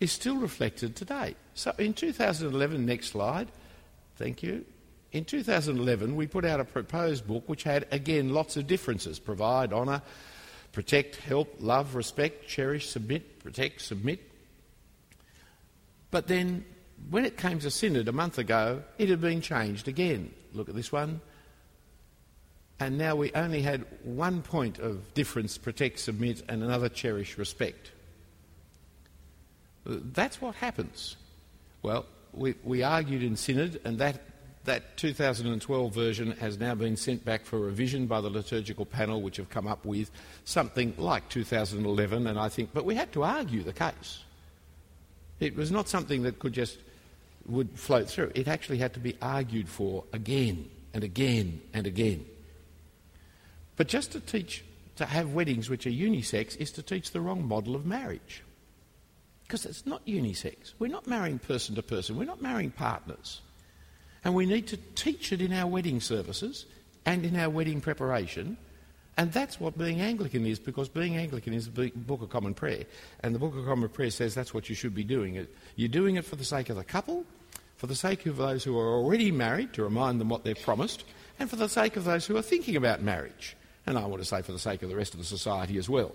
is 0.00 0.12
still 0.12 0.36
reflected 0.36 0.96
today. 0.96 1.34
So 1.54 1.72
in 1.78 1.94
2011, 1.94 2.84
next 2.86 3.08
slide, 3.08 3.48
thank 4.16 4.42
you. 4.42 4.64
In 5.12 5.24
2011, 5.24 6.16
we 6.16 6.26
put 6.26 6.44
out 6.44 6.58
a 6.58 6.64
proposed 6.64 7.26
book 7.26 7.48
which 7.48 7.64
had, 7.64 7.86
again, 7.90 8.32
lots 8.32 8.56
of 8.56 8.66
differences 8.66 9.18
provide, 9.18 9.72
honour, 9.72 10.00
protect, 10.72 11.16
help, 11.16 11.54
love, 11.60 11.94
respect, 11.94 12.48
cherish, 12.48 12.88
submit, 12.88 13.38
protect, 13.40 13.82
submit. 13.82 14.20
But 16.10 16.28
then, 16.28 16.64
when 17.10 17.24
it 17.24 17.36
came 17.36 17.58
to 17.58 17.70
Synod 17.70 18.08
a 18.08 18.12
month 18.12 18.38
ago, 18.38 18.82
it 18.98 19.08
had 19.08 19.20
been 19.20 19.40
changed 19.42 19.86
again. 19.86 20.32
Look 20.54 20.68
at 20.68 20.74
this 20.74 20.90
one. 20.90 21.20
And 22.80 22.98
now 22.98 23.14
we 23.14 23.30
only 23.32 23.62
had 23.62 23.84
one 24.02 24.42
point 24.42 24.78
of 24.78 25.14
difference 25.14 25.58
protect, 25.58 26.00
submit, 26.00 26.42
and 26.48 26.62
another 26.62 26.88
cherish, 26.88 27.38
respect. 27.38 27.92
That's 29.84 30.40
what 30.40 30.54
happens. 30.56 31.16
Well, 31.82 32.06
we, 32.32 32.54
we 32.64 32.82
argued 32.82 33.22
in 33.22 33.36
Synod, 33.36 33.80
and 33.84 33.98
that, 33.98 34.20
that 34.64 34.96
2012 34.96 35.94
version 35.94 36.32
has 36.32 36.58
now 36.58 36.74
been 36.74 36.96
sent 36.96 37.24
back 37.24 37.44
for 37.44 37.58
revision 37.58 38.06
by 38.06 38.20
the 38.20 38.30
liturgical 38.30 38.86
panel, 38.86 39.20
which 39.20 39.36
have 39.36 39.50
come 39.50 39.66
up 39.66 39.84
with 39.84 40.10
something 40.44 40.94
like 40.96 41.28
2011, 41.28 42.26
and 42.26 42.38
I 42.38 42.48
think, 42.48 42.70
but 42.72 42.84
we 42.84 42.94
had 42.94 43.12
to 43.12 43.22
argue 43.22 43.62
the 43.62 43.72
case. 43.72 44.24
It 45.40 45.56
was 45.56 45.72
not 45.72 45.88
something 45.88 46.22
that 46.22 46.38
could 46.38 46.52
just 46.52 46.78
would 47.46 47.70
float 47.78 48.08
through. 48.08 48.30
It 48.34 48.46
actually 48.46 48.78
had 48.78 48.94
to 48.94 49.00
be 49.00 49.16
argued 49.20 49.68
for 49.68 50.04
again 50.12 50.70
and 50.94 51.02
again 51.02 51.60
and 51.74 51.86
again. 51.86 52.24
But 53.82 53.88
just 53.88 54.12
to 54.12 54.20
teach, 54.20 54.62
to 54.94 55.06
have 55.06 55.34
weddings 55.34 55.68
which 55.68 55.88
are 55.88 55.90
unisex 55.90 56.56
is 56.60 56.70
to 56.70 56.84
teach 56.84 57.10
the 57.10 57.20
wrong 57.20 57.44
model 57.44 57.74
of 57.74 57.84
marriage. 57.84 58.44
Because 59.42 59.66
it's 59.66 59.84
not 59.84 60.06
unisex. 60.06 60.74
We're 60.78 60.86
not 60.86 61.08
marrying 61.08 61.40
person 61.40 61.74
to 61.74 61.82
person, 61.82 62.16
we're 62.16 62.22
not 62.22 62.40
marrying 62.40 62.70
partners. 62.70 63.40
And 64.22 64.36
we 64.36 64.46
need 64.46 64.68
to 64.68 64.76
teach 64.94 65.32
it 65.32 65.42
in 65.42 65.52
our 65.52 65.66
wedding 65.66 66.00
services 66.00 66.64
and 67.06 67.24
in 67.26 67.34
our 67.34 67.50
wedding 67.50 67.80
preparation. 67.80 68.56
And 69.16 69.32
that's 69.32 69.58
what 69.58 69.76
being 69.76 70.00
Anglican 70.00 70.46
is, 70.46 70.60
because 70.60 70.88
being 70.88 71.16
Anglican 71.16 71.52
is 71.52 71.68
the 71.68 71.90
Book 71.90 72.22
of 72.22 72.30
Common 72.30 72.54
Prayer. 72.54 72.84
And 73.24 73.34
the 73.34 73.40
Book 73.40 73.56
of 73.56 73.64
Common 73.64 73.88
Prayer 73.88 74.10
says 74.12 74.32
that's 74.32 74.54
what 74.54 74.68
you 74.68 74.76
should 74.76 74.94
be 74.94 75.02
doing. 75.02 75.44
You're 75.74 75.88
doing 75.88 76.14
it 76.14 76.24
for 76.24 76.36
the 76.36 76.44
sake 76.44 76.70
of 76.70 76.76
the 76.76 76.84
couple, 76.84 77.24
for 77.78 77.88
the 77.88 77.96
sake 77.96 78.26
of 78.26 78.36
those 78.36 78.62
who 78.62 78.78
are 78.78 78.94
already 78.94 79.32
married, 79.32 79.72
to 79.72 79.82
remind 79.82 80.20
them 80.20 80.28
what 80.28 80.44
they're 80.44 80.54
promised, 80.54 81.02
and 81.40 81.50
for 81.50 81.56
the 81.56 81.68
sake 81.68 81.96
of 81.96 82.04
those 82.04 82.26
who 82.26 82.36
are 82.36 82.42
thinking 82.42 82.76
about 82.76 83.02
marriage. 83.02 83.56
And 83.86 83.98
I 83.98 84.06
want 84.06 84.22
to 84.22 84.28
say 84.28 84.42
for 84.42 84.52
the 84.52 84.58
sake 84.58 84.82
of 84.82 84.88
the 84.88 84.96
rest 84.96 85.14
of 85.14 85.18
the 85.18 85.26
society 85.26 85.76
as 85.78 85.88
well, 85.88 86.12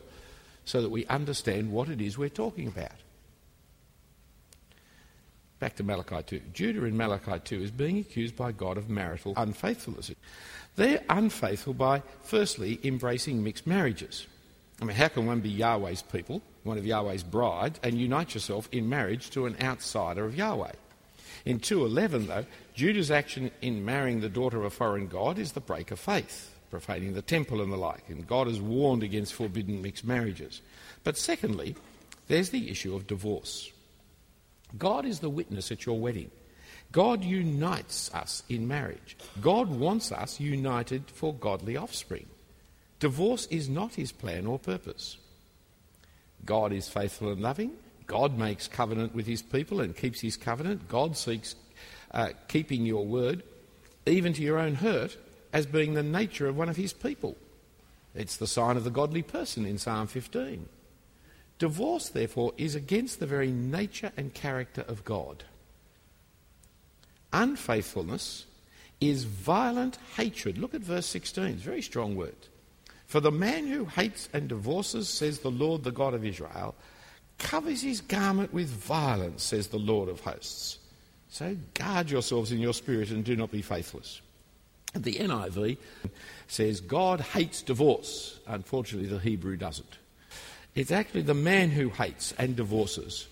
so 0.66 0.82
that 0.82 0.90
we 0.90 1.06
understand 1.08 1.72
what 1.72 1.90
it 1.90 2.02
is 2.02 2.18
we're 2.18 2.30
talking 2.30 2.68
about. 2.68 2.92
Back 5.60 5.76
to 5.78 5.84
Malachi 5.84 6.22
2. 6.24 6.42
Judah 6.54 6.86
in 6.86 6.96
Malachi 6.96 7.40
2 7.44 7.64
is 7.64 7.72
being 7.72 7.98
accused 7.98 8.36
by 8.36 8.52
God 8.52 8.78
of 8.78 8.90
marital 8.90 9.34
unfaithfulness. 9.36 10.12
They're 10.76 11.04
unfaithful 11.10 11.74
by, 11.74 12.04
firstly, 12.24 12.80
embracing 12.84 13.44
mixed 13.44 13.66
marriages. 13.66 14.28
I 14.80 14.86
mean, 14.86 14.96
how 14.96 15.08
can 15.08 15.26
one 15.26 15.40
be 15.40 15.50
Yahweh's 15.50 16.04
people, 16.04 16.44
one 16.64 16.78
of 16.78 16.86
Yahweh's 16.86 17.24
bride, 17.24 17.80
and 17.82 18.00
unite 18.00 18.36
yourself 18.36 18.70
in 18.72 18.88
marriage 18.88 19.32
to 19.32 19.48
an 19.48 19.56
outsider 19.60 20.24
of 20.26 20.36
Yahweh? 20.36 20.74
In 21.46 21.60
2.11, 21.60 22.28
though, 22.28 22.46
Judah's 22.76 23.10
action 23.10 23.50
in 23.62 23.84
marrying 23.84 24.22
the 24.22 24.30
daughter 24.30 24.60
of 24.60 24.66
a 24.66 24.70
foreign 24.70 25.08
god 25.08 25.40
is 25.40 25.54
the 25.54 25.60
break 25.60 25.90
of 25.90 26.00
faith, 26.00 26.54
profaning 26.70 27.14
the 27.14 27.22
temple 27.22 27.62
and 27.62 27.72
the 27.72 27.78
like, 27.78 28.10
and 28.10 28.28
God 28.28 28.48
has 28.48 28.60
warned 28.60 29.04
against 29.04 29.34
forbidden 29.34 29.82
mixed 29.82 30.06
marriages. 30.06 30.62
But 31.04 31.18
secondly, 31.18 31.76
there's 32.28 32.50
the 32.50 32.70
issue 32.70 32.96
of 32.96 33.08
divorce. 33.08 33.72
God 34.78 35.06
is 35.06 35.20
the 35.20 35.30
witness 35.30 35.72
at 35.72 35.86
your 35.86 36.00
wedding. 36.00 36.30
God 36.92 37.24
unites 37.24 38.14
us 38.14 38.44
in 38.50 38.68
marriage. 38.68 39.18
God 39.42 39.70
wants 39.70 40.12
us 40.12 40.40
united 40.40 41.04
for 41.08 41.34
godly 41.34 41.78
offspring. 41.78 42.26
Divorce 43.00 43.46
is 43.48 43.70
not 43.70 43.96
his 43.96 44.12
plan 44.12 44.48
or 44.48 44.58
purpose. 44.58 45.18
God 46.46 46.72
is 46.72 46.88
faithful 46.88 47.32
and 47.32 47.42
loving. 47.42 47.74
God 48.08 48.38
makes 48.38 48.68
covenant 48.68 49.14
with 49.14 49.28
his 49.28 49.42
people 49.42 49.82
and 49.82 49.96
keeps 49.96 50.22
his 50.22 50.38
covenant. 50.38 50.88
God 50.88 51.18
seeks 51.18 51.56
uh, 52.12 52.30
keeping 52.48 52.86
your 52.86 53.06
word, 53.06 53.44
even 54.06 54.34
to 54.34 54.42
your 54.42 54.58
own 54.58 54.76
hurt, 54.76 55.18
as 55.58 55.66
being 55.66 55.96
the 55.96 56.04
nature 56.04 56.46
of 56.46 56.56
one 56.56 56.70
of 56.70 56.76
his 56.76 56.94
people. 56.94 57.36
It's 58.14 58.38
the 58.38 58.46
sign 58.46 58.78
of 58.78 58.84
the 58.84 58.92
godly 58.92 59.24
person 59.24 59.66
in 59.66 59.80
Psalm 59.80 60.06
15. 60.06 60.70
Divorce, 61.58 62.10
therefore, 62.10 62.54
is 62.58 62.76
against 62.76 63.20
the 63.20 63.26
very 63.26 63.50
nature 63.50 64.12
and 64.16 64.36
character 64.36 64.86
of 64.88 65.04
God. 65.04 65.46
Unfaithfulness 67.34 68.46
is 69.02 69.24
violent 69.24 69.98
hatred. 70.16 70.60
Look 70.60 70.76
at 70.76 70.82
verse 70.82 71.08
16, 71.08 71.46
it's 71.46 71.64
very 71.64 71.82
strong 71.82 72.16
word. 72.16 72.36
For 73.08 73.20
the 73.20 73.32
man 73.32 73.66
who 73.66 73.86
hates 73.86 74.30
and 74.34 74.48
divorces, 74.48 75.10
says 75.10 75.40
the 75.40 75.50
Lord, 75.50 75.84
the 75.84 75.92
God 75.92 76.14
of 76.14 76.24
Israel, 76.24 76.76
covers 77.40 77.82
his 77.82 78.00
garment 78.00 78.54
with 78.54 78.70
violence, 78.70 79.42
says 79.42 79.70
the 79.70 79.80
Lord 79.80 80.08
of 80.08 80.20
hosts. 80.20 80.78
So 81.30 81.58
guard 81.74 82.12
yourselves 82.12 82.52
in 82.52 82.60
your 82.60 82.76
spirit 82.76 83.10
and 83.10 83.24
do 83.24 83.36
not 83.36 83.50
be 83.50 83.64
faithless. 83.64 84.22
The 85.04 85.16
NIV 85.16 85.78
says 86.48 86.82
God 86.82 87.22
hates 87.22 87.62
divorce. 87.62 88.40
Unfortunately, 88.48 89.10
the 89.10 89.20
Hebrew 89.20 89.58
doesn't. 89.58 89.98
It's 90.76 90.92
actually 90.92 91.24
the 91.24 91.34
man 91.34 91.70
who 91.70 91.90
hates 91.90 92.34
and 92.38 92.56
divorces 92.56 93.28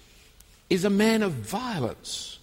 is 0.70 0.84
a 0.84 0.89
man 0.89 1.22
of 1.22 1.32
violence. 1.32 2.39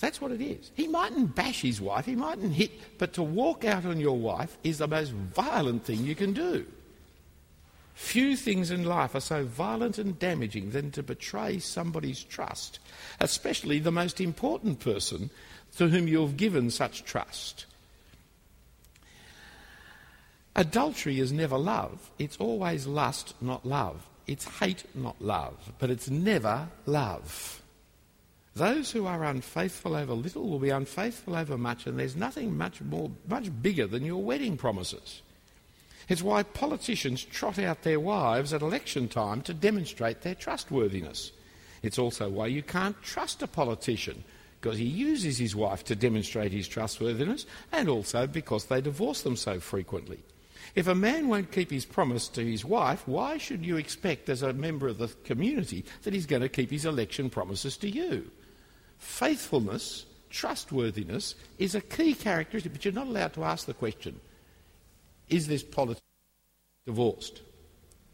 That's 0.00 0.20
what 0.20 0.32
it 0.32 0.40
is. 0.40 0.70
He 0.74 0.88
mightn't 0.88 1.34
bash 1.34 1.60
his 1.60 1.80
wife, 1.80 2.06
he 2.06 2.14
mightn't 2.14 2.54
hit, 2.54 2.98
but 2.98 3.12
to 3.14 3.22
walk 3.22 3.64
out 3.64 3.84
on 3.84 4.00
your 4.00 4.18
wife 4.18 4.56
is 4.64 4.78
the 4.78 4.88
most 4.88 5.12
violent 5.12 5.84
thing 5.84 6.04
you 6.04 6.14
can 6.14 6.32
do. 6.32 6.66
Few 7.94 8.34
things 8.34 8.70
in 8.70 8.84
life 8.84 9.14
are 9.14 9.20
so 9.20 9.44
violent 9.44 9.98
and 9.98 10.18
damaging 10.18 10.70
than 10.70 10.90
to 10.92 11.02
betray 11.02 11.58
somebody's 11.58 12.24
trust, 12.24 12.78
especially 13.20 13.78
the 13.78 13.92
most 13.92 14.22
important 14.22 14.80
person 14.80 15.28
to 15.76 15.88
whom 15.88 16.08
you 16.08 16.22
have 16.22 16.38
given 16.38 16.70
such 16.70 17.04
trust. 17.04 17.66
Adultery 20.56 21.20
is 21.20 21.32
never 21.32 21.56
love. 21.56 22.10
It's 22.18 22.36
always 22.38 22.86
lust, 22.86 23.34
not 23.40 23.64
love. 23.64 24.06
It's 24.26 24.44
hate, 24.44 24.84
not 24.94 25.20
love. 25.22 25.54
But 25.78 25.90
it's 25.90 26.10
never 26.10 26.68
love. 26.86 27.62
Those 28.56 28.90
who 28.90 29.06
are 29.06 29.24
unfaithful 29.24 29.94
over 29.94 30.12
little 30.12 30.48
will 30.48 30.58
be 30.58 30.70
unfaithful 30.70 31.36
over 31.36 31.56
much, 31.56 31.86
and 31.86 31.98
there's 31.98 32.16
nothing 32.16 32.58
much 32.58 32.80
more, 32.80 33.10
much 33.28 33.48
bigger 33.62 33.86
than 33.86 34.04
your 34.04 34.22
wedding 34.22 34.56
promises. 34.56 35.22
It's 36.08 36.22
why 36.22 36.42
politicians 36.42 37.24
trot 37.24 37.60
out 37.60 37.82
their 37.82 38.00
wives 38.00 38.52
at 38.52 38.62
election 38.62 39.08
time 39.08 39.42
to 39.42 39.54
demonstrate 39.54 40.22
their 40.22 40.34
trustworthiness. 40.34 41.30
It's 41.82 41.98
also 41.98 42.28
why 42.28 42.48
you 42.48 42.62
can't 42.62 43.00
trust 43.02 43.40
a 43.42 43.46
politician, 43.46 44.24
because 44.60 44.78
he 44.78 44.84
uses 44.84 45.38
his 45.38 45.54
wife 45.54 45.84
to 45.84 45.94
demonstrate 45.94 46.50
his 46.50 46.66
trustworthiness, 46.66 47.46
and 47.70 47.88
also 47.88 48.26
because 48.26 48.64
they 48.64 48.80
divorce 48.80 49.22
them 49.22 49.36
so 49.36 49.60
frequently. 49.60 50.18
If 50.74 50.86
a 50.86 50.94
man 50.94 51.28
won't 51.28 51.52
keep 51.52 51.70
his 51.70 51.84
promise 51.84 52.28
to 52.28 52.44
his 52.44 52.64
wife, 52.64 53.06
why 53.06 53.38
should 53.38 53.64
you 53.64 53.76
expect, 53.76 54.28
as 54.28 54.42
a 54.42 54.52
member 54.52 54.88
of 54.88 54.98
the 54.98 55.08
community, 55.24 55.84
that 56.02 56.14
he's 56.14 56.26
going 56.26 56.42
to 56.42 56.48
keep 56.48 56.70
his 56.70 56.84
election 56.84 57.28
promises 57.30 57.76
to 57.78 57.90
you? 57.90 58.30
Faithfulness, 58.98 60.06
trustworthiness, 60.30 61.34
is 61.58 61.74
a 61.74 61.80
key 61.80 62.14
characteristic, 62.14 62.72
but 62.72 62.84
you're 62.84 62.94
not 62.94 63.08
allowed 63.08 63.34
to 63.34 63.44
ask 63.44 63.66
the 63.66 63.74
question 63.74 64.20
is 65.28 65.46
this 65.46 65.62
politician 65.62 66.02
divorced? 66.86 67.40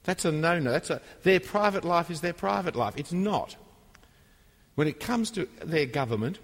That's 0.04 0.24
a 0.24 0.30
no 0.30 0.61
no. 0.61 0.70
That's 0.70 0.90
a, 0.90 1.00
their 1.22 1.40
private 1.40 1.84
life 1.84 2.11
is 2.11 2.20
their 2.20 2.32
private 2.32 2.76
life. 2.76 2.94
It's 2.96 3.12
not. 3.12 3.57
When 4.76 4.86
it 4.86 5.00
comes 5.00 5.30
to 5.32 5.48
their 5.64 5.86
government, 5.86 6.38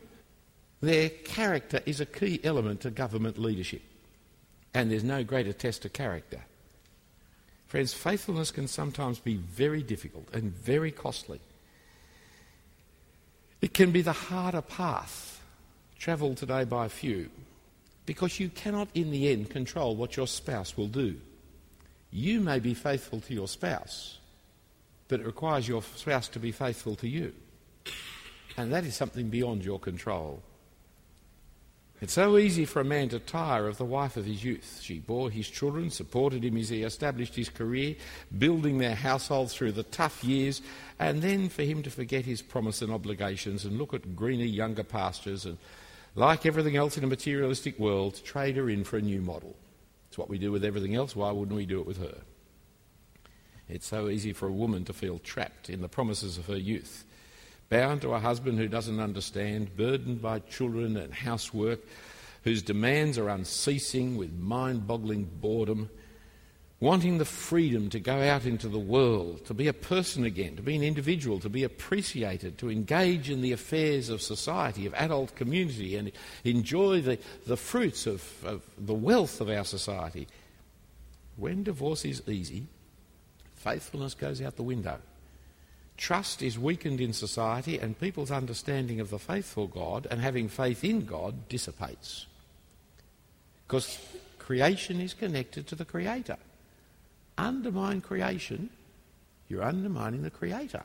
their 0.81 1.11
character 1.11 1.81
is 1.87 2.01
a 2.01 2.07
key 2.07 2.41
element 2.43 2.81
to 2.81 2.91
government 2.91 3.39
leadership. 3.39 3.83
And 4.75 4.91
there's 4.91 5.05
no 5.05 5.23
greater 5.23 5.53
test 5.53 5.85
of 5.85 5.93
character. 5.93 6.43
Friends, 7.67 7.95
faithfulness 7.95 8.51
can 8.51 8.69
sometimes 8.69 9.19
be 9.19 9.37
very 9.37 9.83
difficult 9.83 10.29
and 10.33 10.53
very 10.53 10.91
costly. 10.91 11.41
It 13.61 13.75
can 13.75 13.93
be 13.93 14.03
the 14.03 14.13
harder 14.13 14.61
path 14.61 15.41
travelled 15.99 16.37
today 16.37 16.65
by 16.65 16.89
few 16.89 17.31
because 18.05 18.41
you 18.41 18.49
cannot, 18.49 18.89
in 18.95 19.11
the 19.11 19.31
end, 19.31 19.51
control 19.51 19.95
what 19.95 20.17
your 20.17 20.27
spouse 20.27 20.77
will 20.77 20.89
do. 20.89 21.17
You 22.11 22.41
may 22.41 22.59
be 22.59 22.75
faithful 22.75 23.21
to 23.21 23.35
your 23.35 23.49
spouse, 23.49 24.19
but 25.09 25.21
it 25.21 25.27
requires 25.27 25.67
your 25.67 25.83
spouse 25.83 26.29
to 26.29 26.39
be 26.39 26.53
faithful 26.53 26.97
to 26.97 27.09
you. 27.09 27.33
And 28.57 28.73
that 28.73 28.85
is 28.85 28.95
something 28.95 29.29
beyond 29.29 29.65
your 29.65 29.79
control. 29.79 30.43
It's 32.03 32.15
so 32.15 32.37
easy 32.37 32.65
for 32.65 32.81
a 32.81 32.85
man 32.85 33.11
to 33.11 33.21
tire 33.21 33.69
of 33.69 33.79
the 33.79 33.85
wife 33.85 34.17
of 34.17 34.25
his 34.25 34.43
youth. 34.43 34.81
She 34.83 34.99
bore 34.99 35.31
his 35.31 35.49
children, 35.49 35.89
supported 35.89 36.45
him 36.45 36.57
as 36.57 36.69
he 36.69 36.83
established 36.83 37.37
his 37.37 37.49
career, 37.49 37.95
building 38.37 38.79
their 38.79 38.97
household 38.97 39.53
through 39.53 39.71
the 39.71 39.85
tough 39.85 40.25
years, 40.25 40.63
and 40.99 41.23
then 41.23 41.49
for 41.49 41.63
him 41.63 41.81
to 41.85 41.91
forget 41.91 42.25
his 42.25 42.43
promise 42.43 42.83
and 42.83 42.93
obligations 42.93 43.65
and 43.65 43.79
look 43.79 43.95
at 43.95 44.17
greener, 44.17 44.45
younger 44.45 44.83
pastures 44.83 45.47
and, 45.47 45.59
like 46.17 46.45
everything 46.45 46.75
else 46.75 46.99
in 46.99 47.05
a 47.05 47.07
materialistic 47.07 47.79
world, 47.79 48.21
trade 48.25 48.57
her 48.57 48.69
in 48.69 48.83
for 48.83 48.97
a 48.97 49.01
new 49.01 49.21
model. 49.21 49.55
It's 50.09 50.19
what 50.19 50.29
we 50.29 50.39
do 50.39 50.51
with 50.51 50.65
everything 50.65 50.97
else. 50.97 51.15
Why 51.15 51.31
wouldn't 51.31 51.57
we 51.57 51.67
do 51.67 51.79
it 51.79 51.87
with 51.87 51.99
her? 51.99 52.19
It's 53.69 53.87
so 53.87 54.09
easy 54.09 54.33
for 54.33 54.49
a 54.49 54.53
woman 54.53 54.85
to 54.87 54.93
feel 54.93 55.21
trapped 55.21 55.71
in 55.71 55.83
the 55.83 55.89
promises 55.89 56.37
of 56.37 56.47
her 56.47 56.59
youth 56.59 57.05
bound 57.73 58.03
to 58.03 58.13
a 58.13 58.19
husband 58.19 58.59
who 58.59 58.69
doesn't 58.69 59.01
understand, 59.01 59.75
burdened 59.79 60.21
by 60.21 60.39
children 60.41 60.95
and 60.99 61.13
housework, 61.13 61.81
whose 62.45 62.61
demands 62.61 63.17
are 63.17 63.31
unceasing 63.31 64.15
with 64.19 64.31
mind 64.35 64.87
boggling 64.87 65.25
boredom, 65.41 65.89
wanting 66.81 67.17
the 67.17 67.25
freedom 67.25 67.89
to 67.89 67.99
go 67.99 68.21
out 68.21 68.45
into 68.45 68.69
the 68.69 68.79
world, 68.79 69.43
to 69.47 69.55
be 69.55 69.69
a 69.69 69.73
person 69.73 70.27
again, 70.27 70.55
to 70.55 70.61
be 70.61 70.77
an 70.77 70.83
individual, 70.83 71.41
to 71.41 71.49
be 71.49 71.65
appreciated, 71.65 72.59
to 72.59 72.71
engage 72.71 73.31
in 73.31 73.41
the 73.41 73.53
affairs 73.53 74.11
of 74.11 74.21
society, 74.21 74.85
of 74.85 74.93
adult 74.93 75.35
community, 75.35 75.97
and 75.97 76.13
enjoy 76.45 77.01
the, 77.01 77.19
the 77.47 77.57
fruits 77.57 78.07
of, 78.07 78.23
of 78.45 78.63
the 78.77 78.93
wealth 78.93 79.41
of 79.41 79.49
our 79.49 79.65
society. 79.65 80.29
When 81.37 81.63
divorce 81.63 82.05
is 82.05 82.21
easy, 82.29 82.67
faithfulness 83.55 84.13
goes 84.13 84.43
out 84.43 84.57
the 84.57 84.63
window. 84.63 84.99
Trust 85.97 86.43
is 86.43 86.59
weakened 86.59 87.01
in 87.01 87.13
society, 87.13 87.79
and 87.79 87.99
people's 87.99 88.31
understanding 88.31 89.01
of 89.01 89.11
the 89.11 89.19
faithful 89.19 89.67
God 89.67 90.07
and 90.11 90.21
having 90.21 90.49
faith 90.49 90.85
in 90.85 91.05
God 91.05 91.49
dissipates. 91.49 92.27
Because 93.67 93.99
creation 94.39 95.01
is 95.01 95.15
connected 95.15 95.67
to 95.69 95.75
the 95.75 95.85
Creator. 95.85 96.37
Undermine 97.39 98.01
creation, 98.01 98.71
you're 99.49 99.63
undermining 99.63 100.23
the 100.23 100.31
Creator. 100.31 100.83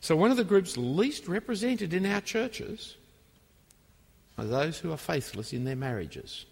So, 0.00 0.16
one 0.16 0.30
of 0.30 0.36
the 0.36 0.44
groups 0.44 0.76
least 0.76 1.28
represented 1.28 1.92
in 1.92 2.06
our 2.06 2.20
churches 2.20 2.96
are 4.38 4.44
those 4.44 4.78
who 4.78 4.92
are 4.92 4.96
faithless 4.96 5.52
in 5.52 5.64
their 5.64 5.76
marriages. 5.76 6.46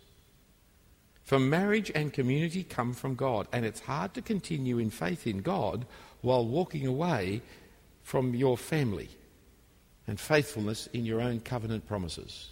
For 1.26 1.40
marriage 1.40 1.90
and 1.92 2.12
community 2.12 2.62
come 2.62 2.92
from 2.92 3.16
God, 3.16 3.48
and 3.52 3.66
it's 3.66 3.80
hard 3.80 4.14
to 4.14 4.22
continue 4.22 4.78
in 4.78 4.90
faith 4.90 5.26
in 5.26 5.42
God 5.42 5.84
while 6.20 6.46
walking 6.46 6.86
away 6.86 7.42
from 8.04 8.32
your 8.32 8.56
family 8.56 9.10
and 10.06 10.20
faithfulness 10.20 10.86
in 10.92 11.04
your 11.04 11.20
own 11.20 11.40
covenant 11.40 11.88
promises. 11.88 12.50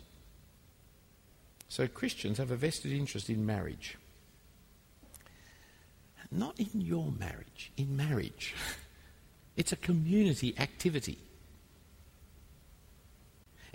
So 1.69 1.87
Christians 1.87 2.39
have 2.39 2.51
a 2.51 2.57
vested 2.57 2.91
interest 2.91 3.31
in 3.31 3.47
marriage. 3.47 3.97
Not 6.33 6.59
in 6.59 6.81
your 6.81 7.13
marriage, 7.17 7.71
in 7.79 7.97
marriage. 7.97 8.55
It's 9.57 9.71
a 9.71 9.77
community 9.77 10.53
activity. 10.59 11.17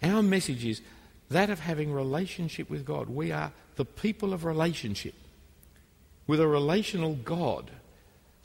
Our 0.03 0.21
message 0.21 0.65
is 0.65 0.81
that 1.29 1.49
of 1.49 1.59
having 1.59 1.93
relationship 1.93 2.69
with 2.69 2.85
God. 2.85 3.09
We 3.09 3.31
are 3.31 3.51
the 3.75 3.85
people 3.85 4.33
of 4.33 4.45
relationship 4.45 5.13
with 6.27 6.39
a 6.39 6.47
relational 6.47 7.15
God 7.15 7.71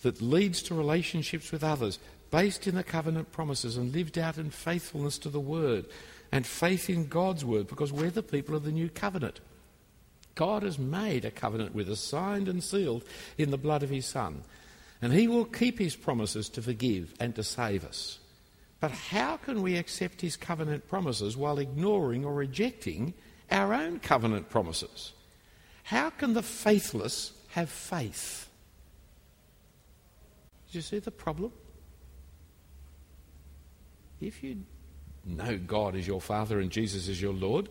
that 0.03 0.21
leads 0.21 0.63
to 0.63 0.75
relationships 0.75 1.51
with 1.51 1.65
others 1.65 1.99
based 2.31 2.67
in 2.67 2.75
the 2.75 2.85
covenant 2.85 3.33
promises 3.33 3.77
and 3.77 3.93
lived 3.93 4.19
out 4.19 4.39
in 4.39 4.51
faithfulness 4.51 5.19
to 5.19 5.29
the 5.29 5.41
word 5.41 5.87
and 6.33 6.47
faith 6.47 6.91
in 6.91 7.07
God's 7.07 7.45
word 7.45 7.69
because 7.69 7.93
we're 7.93 8.11
the 8.11 8.23
people 8.23 8.55
of 8.55 8.65
the 8.65 8.73
new 8.73 8.89
covenant. 8.89 9.41
God 10.35 10.63
has 10.63 10.79
made 10.79 11.25
a 11.25 11.31
covenant 11.31 11.75
with 11.75 11.89
us, 11.89 12.01
signed 12.01 12.49
and 12.49 12.63
sealed 12.63 13.05
in 13.39 13.51
the 13.51 13.59
blood 13.59 13.83
of 13.83 13.91
his 13.91 14.07
Son. 14.07 14.43
And 15.01 15.13
he 15.13 15.29
will 15.29 15.45
keep 15.45 15.79
his 15.79 15.95
promises 15.95 16.49
to 16.51 16.63
forgive 16.63 17.15
and 17.21 17.35
to 17.37 17.45
save 17.45 17.85
us. 17.85 18.19
But 18.85 18.93
how 18.93 19.39
can 19.39 19.63
we 19.63 19.79
accept 19.79 20.21
his 20.21 20.37
covenant 20.37 20.87
promises 20.91 21.39
while 21.39 21.59
ignoring 21.59 22.23
or 22.23 22.35
rejecting 22.35 23.15
our 23.51 23.73
own 23.73 23.99
covenant 23.99 24.51
promises? 24.51 25.15
How 25.85 26.11
can 26.11 26.35
the 26.35 26.43
faithless 26.43 27.33
have 27.53 27.71
faith? 27.71 28.47
Do 30.71 30.77
you 30.77 30.83
see 30.83 30.99
the 30.99 31.11
problem? 31.11 31.51
If 34.21 34.43
you 34.45 34.59
know 35.25 35.57
God 35.57 35.97
is 35.97 36.07
your 36.07 36.21
Father 36.21 36.61
and 36.61 36.71
Jesus 36.71 37.09
is 37.09 37.23
your 37.23 37.33
Lord, 37.33 37.71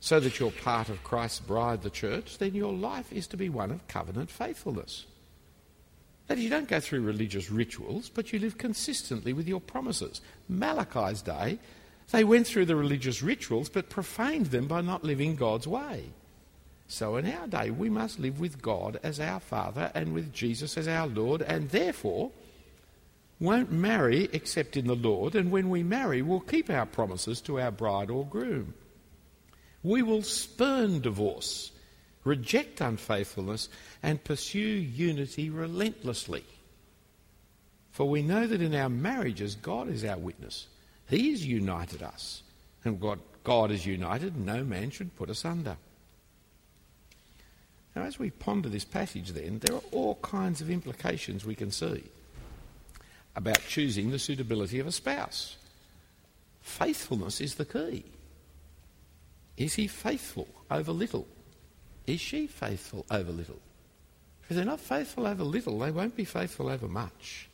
so 0.00 0.20
that 0.20 0.40
you're 0.40 0.52
part 0.52 0.88
of 0.88 1.04
Christ's 1.04 1.40
bride, 1.40 1.82
the 1.82 1.90
church, 1.90 2.38
then 2.38 2.54
your 2.54 2.72
life 2.72 3.12
is 3.12 3.26
to 3.26 3.36
be 3.36 3.50
one 3.50 3.70
of 3.70 3.86
covenant 3.88 4.30
faithfulness. 4.30 5.04
That 6.30 6.38
is, 6.38 6.44
you 6.44 6.50
don't 6.50 6.68
go 6.68 6.78
through 6.78 7.00
religious 7.00 7.50
rituals, 7.50 8.08
but 8.08 8.32
you 8.32 8.38
live 8.38 8.56
consistently 8.56 9.32
with 9.32 9.48
your 9.48 9.60
promises. 9.60 10.20
Malachi's 10.48 11.22
day, 11.22 11.58
they 12.12 12.22
went 12.22 12.46
through 12.46 12.66
the 12.66 12.76
religious 12.76 13.20
rituals 13.20 13.68
but 13.68 13.88
profaned 13.88 14.46
them 14.46 14.68
by 14.68 14.80
not 14.80 15.02
living 15.02 15.34
God's 15.34 15.66
way. 15.66 16.04
So 16.86 17.16
in 17.16 17.26
our 17.26 17.48
day, 17.48 17.72
we 17.72 17.90
must 17.90 18.20
live 18.20 18.38
with 18.38 18.62
God 18.62 19.00
as 19.02 19.18
our 19.18 19.40
Father 19.40 19.90
and 19.92 20.14
with 20.14 20.32
Jesus 20.32 20.78
as 20.78 20.86
our 20.86 21.08
Lord, 21.08 21.42
and 21.42 21.68
therefore 21.70 22.30
won't 23.40 23.72
marry 23.72 24.28
except 24.32 24.76
in 24.76 24.86
the 24.86 24.94
Lord, 24.94 25.34
and 25.34 25.50
when 25.50 25.68
we 25.68 25.82
marry, 25.82 26.22
we'll 26.22 26.38
keep 26.38 26.70
our 26.70 26.86
promises 26.86 27.40
to 27.40 27.58
our 27.58 27.72
bride 27.72 28.08
or 28.08 28.24
groom. 28.24 28.74
We 29.82 30.02
will 30.02 30.22
spurn 30.22 31.00
divorce, 31.00 31.72
reject 32.24 32.80
unfaithfulness, 32.80 33.68
and 34.02 34.22
pursue 34.22 34.58
unity 34.58 35.50
relentlessly. 35.50 36.44
For 37.92 38.08
we 38.08 38.22
know 38.22 38.46
that 38.46 38.62
in 38.62 38.74
our 38.74 38.88
marriages, 38.88 39.54
God 39.56 39.88
is 39.88 40.04
our 40.04 40.18
witness. 40.18 40.66
He 41.08 41.30
has 41.30 41.46
united 41.46 42.02
us, 42.02 42.42
and 42.84 43.00
God, 43.00 43.18
God 43.42 43.70
is 43.70 43.86
united, 43.86 44.36
no 44.36 44.62
man 44.64 44.90
should 44.90 45.16
put 45.16 45.30
us 45.30 45.44
under. 45.44 45.76
Now, 47.96 48.02
as 48.02 48.18
we 48.18 48.30
ponder 48.30 48.68
this 48.68 48.84
passage, 48.84 49.30
then, 49.30 49.58
there 49.58 49.74
are 49.74 49.82
all 49.90 50.14
kinds 50.16 50.60
of 50.60 50.70
implications 50.70 51.44
we 51.44 51.56
can 51.56 51.72
see 51.72 52.04
about 53.34 53.60
choosing 53.66 54.10
the 54.10 54.18
suitability 54.18 54.78
of 54.78 54.86
a 54.86 54.92
spouse. 54.92 55.56
Faithfulness 56.60 57.40
is 57.40 57.56
the 57.56 57.64
key. 57.64 58.04
Is 59.56 59.74
he 59.74 59.88
faithful 59.88 60.48
over 60.70 60.92
little? 60.92 61.26
Is 62.10 62.20
she 62.20 62.46
faithful 62.46 63.06
over 63.10 63.32
little? 63.32 63.60
If 64.48 64.56
they're 64.56 64.64
not 64.64 64.80
faithful 64.80 65.26
over 65.26 65.44
little, 65.44 65.78
they 65.78 65.90
won't 65.90 66.16
be 66.16 66.24
faithful 66.24 66.68
over 66.68 66.88
much. 66.88 67.48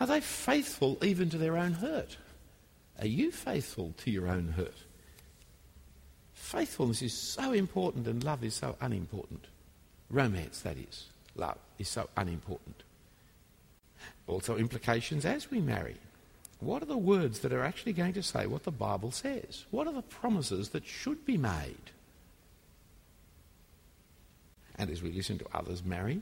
Are 0.00 0.06
they 0.06 0.20
faithful 0.20 0.98
even 1.02 1.30
to 1.30 1.38
their 1.38 1.56
own 1.56 1.72
hurt? 1.72 2.16
Are 2.98 3.06
you 3.06 3.30
faithful 3.30 3.94
to 3.98 4.10
your 4.10 4.28
own 4.28 4.48
hurt? 4.48 4.76
Faithfulness 6.34 7.02
is 7.02 7.14
so 7.14 7.52
important 7.52 8.06
and 8.06 8.24
love 8.24 8.42
is 8.42 8.54
so 8.54 8.76
unimportant. 8.80 9.46
Romance, 10.10 10.60
that 10.62 10.76
is. 10.76 11.06
Love 11.36 11.58
is 11.78 11.88
so 11.88 12.08
unimportant 12.16 12.82
also 14.26 14.56
implications 14.56 15.24
as 15.24 15.50
we 15.50 15.60
marry. 15.60 15.96
What 16.60 16.82
are 16.82 16.86
the 16.86 16.96
words 16.96 17.40
that 17.40 17.52
are 17.52 17.64
actually 17.64 17.92
going 17.92 18.12
to 18.14 18.22
say 18.22 18.46
what 18.46 18.64
the 18.64 18.70
Bible 18.70 19.10
says? 19.10 19.64
What 19.70 19.86
are 19.86 19.92
the 19.92 20.02
promises 20.02 20.70
that 20.70 20.86
should 20.86 21.24
be 21.24 21.36
made? 21.36 21.90
And 24.76 24.90
as 24.90 25.02
we 25.02 25.12
listen 25.12 25.38
to 25.38 25.46
others 25.54 25.84
marry, 25.84 26.20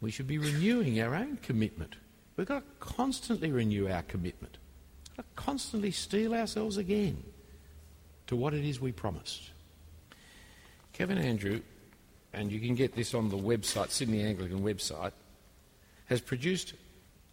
we 0.00 0.10
should 0.10 0.26
be 0.26 0.38
renewing 0.38 1.00
our 1.00 1.14
own 1.14 1.38
commitment. 1.42 1.96
We've 2.36 2.46
got 2.46 2.60
to 2.60 2.64
constantly 2.80 3.50
renew 3.50 3.88
our 3.88 4.02
commitment. 4.02 4.58
We've 5.10 5.18
got 5.18 5.36
to 5.36 5.42
constantly 5.42 5.90
steel 5.90 6.34
ourselves 6.34 6.76
again 6.76 7.22
to 8.26 8.36
what 8.36 8.54
it 8.54 8.64
is 8.64 8.80
we 8.80 8.92
promised. 8.92 9.50
Kevin 10.92 11.18
Andrew, 11.18 11.60
and 12.32 12.50
you 12.50 12.60
can 12.60 12.74
get 12.74 12.94
this 12.94 13.14
on 13.14 13.28
the 13.28 13.36
website, 13.36 13.90
Sydney 13.90 14.22
Anglican 14.22 14.62
website, 14.62 15.12
has 16.06 16.20
produced 16.20 16.74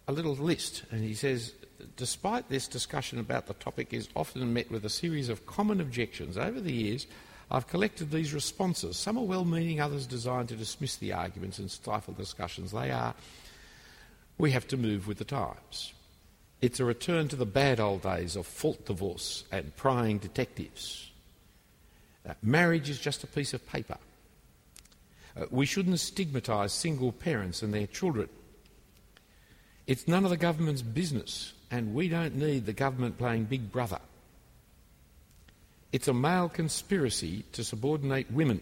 a 0.07 0.11
little 0.11 0.33
list, 0.33 0.83
and 0.91 1.03
he 1.03 1.13
says, 1.13 1.53
despite 1.95 2.49
this 2.49 2.67
discussion 2.67 3.19
about 3.19 3.47
the 3.47 3.53
topic 3.55 3.93
is 3.93 4.09
often 4.15 4.53
met 4.53 4.69
with 4.71 4.85
a 4.85 4.89
series 4.89 5.29
of 5.29 5.45
common 5.45 5.79
objections, 5.79 6.37
over 6.37 6.59
the 6.59 6.73
years 6.73 7.07
I've 7.51 7.67
collected 7.67 8.11
these 8.11 8.33
responses. 8.33 8.97
Some 8.97 9.17
are 9.17 9.23
well 9.23 9.45
meaning, 9.45 9.81
others 9.81 10.05
designed 10.05 10.49
to 10.49 10.55
dismiss 10.55 10.97
the 10.97 11.13
arguments 11.13 11.59
and 11.59 11.69
stifle 11.69 12.13
discussions. 12.13 12.71
They 12.71 12.91
are 12.91 13.15
we 14.39 14.51
have 14.51 14.67
to 14.69 14.77
move 14.77 15.05
with 15.05 15.17
the 15.17 15.25
times. 15.25 15.93
It's 16.61 16.79
a 16.79 16.85
return 16.85 17.27
to 17.27 17.35
the 17.35 17.45
bad 17.45 17.79
old 17.79 18.01
days 18.01 18.35
of 18.35 18.47
fault 18.47 18.85
divorce 18.85 19.43
and 19.51 19.75
prying 19.75 20.17
detectives. 20.17 21.11
Uh, 22.27 22.33
marriage 22.41 22.89
is 22.89 22.99
just 22.99 23.23
a 23.23 23.27
piece 23.27 23.53
of 23.53 23.67
paper. 23.67 23.97
Uh, 25.37 25.45
we 25.51 25.65
shouldn't 25.65 25.99
stigmatise 25.99 26.71
single 26.71 27.11
parents 27.11 27.61
and 27.61 27.73
their 27.73 27.87
children. 27.87 28.29
It's 29.87 30.07
none 30.07 30.23
of 30.23 30.29
the 30.29 30.37
government's 30.37 30.81
business, 30.81 31.53
and 31.71 31.93
we 31.93 32.09
don't 32.09 32.35
need 32.35 32.65
the 32.65 32.73
government 32.73 33.17
playing 33.17 33.45
big 33.45 33.71
brother. 33.71 33.99
It's 35.91 36.07
a 36.07 36.13
male 36.13 36.49
conspiracy 36.49 37.43
to 37.53 37.63
subordinate 37.63 38.31
women. 38.31 38.61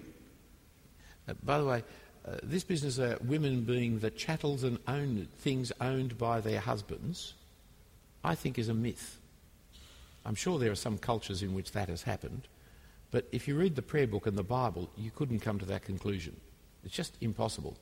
Uh, 1.27 1.33
by 1.43 1.57
the 1.57 1.65
way, 1.65 1.83
uh, 2.25 2.37
this 2.41 2.63
business 2.63 2.97
of 2.97 3.27
women 3.27 3.61
being 3.61 3.99
the 3.99 4.09
chattels 4.09 4.63
and 4.63 4.79
own, 4.87 5.27
things 5.39 5.71
owned 5.81 6.17
by 6.17 6.39
their 6.39 6.59
husbands, 6.59 7.33
I 8.23 8.35
think 8.35 8.57
is 8.57 8.69
a 8.69 8.73
myth. 8.73 9.19
I'm 10.25 10.35
sure 10.35 10.57
there 10.57 10.71
are 10.71 10.75
some 10.75 10.97
cultures 10.97 11.43
in 11.43 11.53
which 11.53 11.71
that 11.73 11.89
has 11.89 12.03
happened, 12.03 12.47
but 13.11 13.27
if 13.31 13.47
you 13.47 13.57
read 13.57 13.75
the 13.75 13.81
prayer 13.81 14.07
book 14.07 14.25
and 14.25 14.37
the 14.37 14.43
Bible, 14.43 14.89
you 14.97 15.11
couldn't 15.11 15.39
come 15.39 15.59
to 15.59 15.65
that 15.65 15.83
conclusion. 15.83 16.35
It's 16.83 16.93
just 16.93 17.15
impossible. 17.21 17.77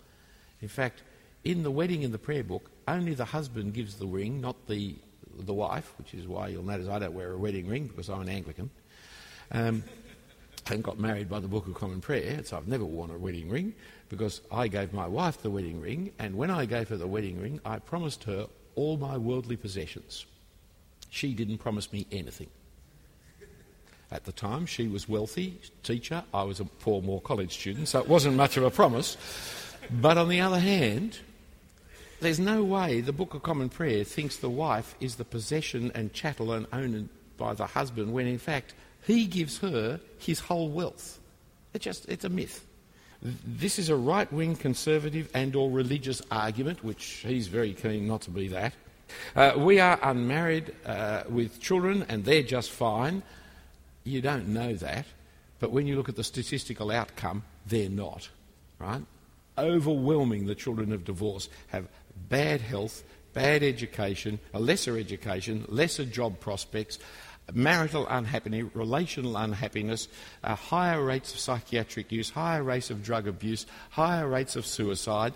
In 0.61 0.67
fact, 0.67 1.03
in 1.43 1.63
the 1.63 1.71
wedding 1.71 2.01
in 2.01 2.11
the 2.11 2.17
prayer 2.17 2.43
book, 2.43 2.69
only 2.87 3.13
the 3.13 3.25
husband 3.25 3.73
gives 3.73 3.95
the 3.95 4.07
ring, 4.07 4.41
not 4.41 4.67
the, 4.67 4.95
the 5.39 5.53
wife, 5.53 5.93
which 5.97 6.13
is 6.13 6.27
why 6.27 6.47
you'll 6.47 6.63
notice 6.63 6.87
I 6.87 6.99
don't 6.99 7.13
wear 7.13 7.31
a 7.31 7.37
wedding 7.37 7.67
ring 7.67 7.87
because 7.87 8.09
I'm 8.09 8.21
an 8.21 8.29
Anglican. 8.29 8.69
Um, 9.51 9.83
and 10.71 10.83
got 10.83 10.99
married 10.99 11.29
by 11.29 11.39
the 11.39 11.47
Book 11.47 11.67
of 11.67 11.75
Common 11.75 12.01
Prayer, 12.01 12.41
so 12.43 12.57
I've 12.57 12.67
never 12.67 12.85
worn 12.85 13.11
a 13.11 13.17
wedding 13.17 13.49
ring 13.49 13.73
because 14.09 14.41
I 14.51 14.67
gave 14.67 14.93
my 14.93 15.07
wife 15.07 15.41
the 15.41 15.49
wedding 15.49 15.79
ring, 15.81 16.11
and 16.19 16.35
when 16.35 16.49
I 16.49 16.65
gave 16.65 16.89
her 16.89 16.97
the 16.97 17.07
wedding 17.07 17.39
ring, 17.39 17.59
I 17.65 17.79
promised 17.79 18.23
her 18.25 18.47
all 18.75 18.97
my 18.97 19.17
worldly 19.17 19.57
possessions. 19.57 20.25
She 21.09 21.33
didn't 21.33 21.59
promise 21.59 21.91
me 21.93 22.07
anything. 22.11 22.49
At 24.11 24.25
the 24.25 24.31
time, 24.31 24.65
she 24.65 24.87
was 24.87 25.09
wealthy, 25.09 25.59
teacher, 25.83 26.23
I 26.33 26.43
was 26.43 26.59
a 26.59 26.65
poor 26.65 27.01
Moore 27.01 27.21
College 27.21 27.53
student, 27.53 27.87
so 27.87 27.99
it 27.99 28.07
wasn't 28.07 28.35
much 28.35 28.57
of 28.57 28.63
a 28.63 28.71
promise. 28.71 29.17
But 29.89 30.17
on 30.17 30.29
the 30.29 30.41
other 30.41 30.59
hand, 30.59 31.19
there's 32.21 32.39
no 32.39 32.63
way 32.63 33.01
the 33.01 33.13
Book 33.13 33.33
of 33.33 33.43
Common 33.43 33.69
Prayer 33.69 34.03
thinks 34.03 34.37
the 34.37 34.49
wife 34.49 34.95
is 34.99 35.15
the 35.15 35.25
possession 35.25 35.91
and 35.93 36.13
chattel 36.13 36.53
and 36.53 36.67
owned 36.71 37.09
by 37.37 37.53
the 37.53 37.65
husband 37.65 38.13
when 38.13 38.27
in 38.27 38.37
fact 38.37 38.73
he 39.05 39.25
gives 39.25 39.59
her 39.59 39.99
his 40.17 40.39
whole 40.39 40.69
wealth. 40.69 41.19
It's 41.73 41.83
just 41.83 42.07
it's 42.09 42.25
a 42.25 42.29
myth. 42.29 42.65
This 43.21 43.79
is 43.79 43.89
a 43.89 43.95
right-wing 43.95 44.55
conservative 44.55 45.29
and 45.33 45.55
or 45.55 45.71
religious 45.71 46.21
argument, 46.29 46.83
which 46.83 47.03
he's 47.25 47.47
very 47.47 47.73
keen 47.73 48.07
not 48.07 48.21
to 48.21 48.31
be 48.31 48.49
that. 48.49 48.73
Uh, 49.35 49.53
we 49.57 49.79
are 49.79 49.99
unmarried 50.03 50.73
uh, 50.85 51.23
with 51.29 51.59
children 51.59 52.05
and 52.09 52.23
they're 52.25 52.43
just 52.43 52.71
fine. 52.71 53.23
You 54.03 54.21
don't 54.21 54.49
know 54.49 54.73
that, 54.75 55.05
but 55.59 55.71
when 55.71 55.87
you 55.87 55.95
look 55.95 56.09
at 56.09 56.15
the 56.15 56.23
statistical 56.23 56.91
outcome, 56.91 57.43
they're 57.65 57.89
not, 57.89 58.29
right? 58.77 59.01
Overwhelming 59.57 60.45
the 60.45 60.55
children 60.55 60.91
of 60.91 61.05
divorce 61.05 61.49
have 61.67 61.87
bad 62.29 62.61
health, 62.61 63.03
bad 63.33 63.63
education, 63.63 64.39
a 64.53 64.59
lesser 64.59 64.97
education, 64.97 65.65
lesser 65.67 66.05
job 66.05 66.39
prospects, 66.39 66.99
marital 67.53 68.07
unhappiness, 68.07 68.65
relational 68.73 69.37
unhappiness, 69.37 70.07
uh, 70.43 70.55
higher 70.55 71.03
rates 71.03 71.33
of 71.33 71.39
psychiatric 71.39 72.11
use, 72.11 72.29
higher 72.29 72.63
rates 72.63 72.89
of 72.89 73.03
drug 73.03 73.27
abuse, 73.27 73.65
higher 73.91 74.27
rates 74.27 74.55
of 74.55 74.65
suicide. 74.65 75.33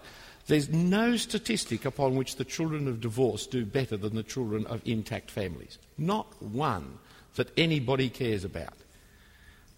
There's 0.47 0.69
no 0.69 1.15
statistic 1.17 1.85
upon 1.85 2.15
which 2.15 2.37
the 2.37 2.45
children 2.45 2.87
of 2.87 3.01
divorce 3.01 3.45
do 3.45 3.65
better 3.65 3.97
than 3.97 4.15
the 4.15 4.23
children 4.23 4.65
of 4.65 4.81
intact 4.85 5.29
families. 5.29 5.77
Not 5.97 6.41
one. 6.41 6.97
that 7.35 7.51
anybody 7.57 8.09
cares 8.09 8.43
about. 8.43 8.73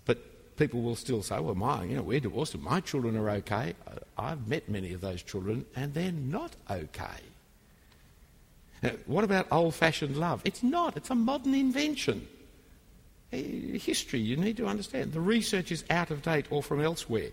But 0.05 0.57
people 0.57 0.81
will 0.81 0.95
still 0.95 1.21
say, 1.21 1.39
well, 1.39 1.53
my, 1.53 1.83
you 1.83 1.95
know, 1.95 2.01
we're 2.01 2.19
divorced 2.19 2.55
and 2.55 2.63
my 2.63 2.79
children 2.79 3.15
are 3.15 3.29
okay. 3.29 3.75
I've 4.17 4.47
met 4.47 4.67
many 4.67 4.93
of 4.93 5.01
those 5.01 5.21
children 5.21 5.65
and 5.75 5.93
they're 5.93 6.11
not 6.11 6.55
okay. 6.69 7.21
Now, 8.81 8.91
what 9.05 9.23
about 9.23 9.47
old 9.51 9.75
fashioned 9.75 10.17
love? 10.17 10.41
It's 10.43 10.63
not, 10.63 10.97
it's 10.97 11.09
a 11.09 11.15
modern 11.15 11.53
invention. 11.53 12.27
History, 13.31 14.19
you 14.19 14.35
need 14.35 14.57
to 14.57 14.67
understand. 14.67 15.13
The 15.13 15.21
research 15.21 15.71
is 15.71 15.85
out 15.89 16.11
of 16.11 16.21
date 16.21 16.47
or 16.49 16.61
from 16.61 16.81
elsewhere. 16.81 17.29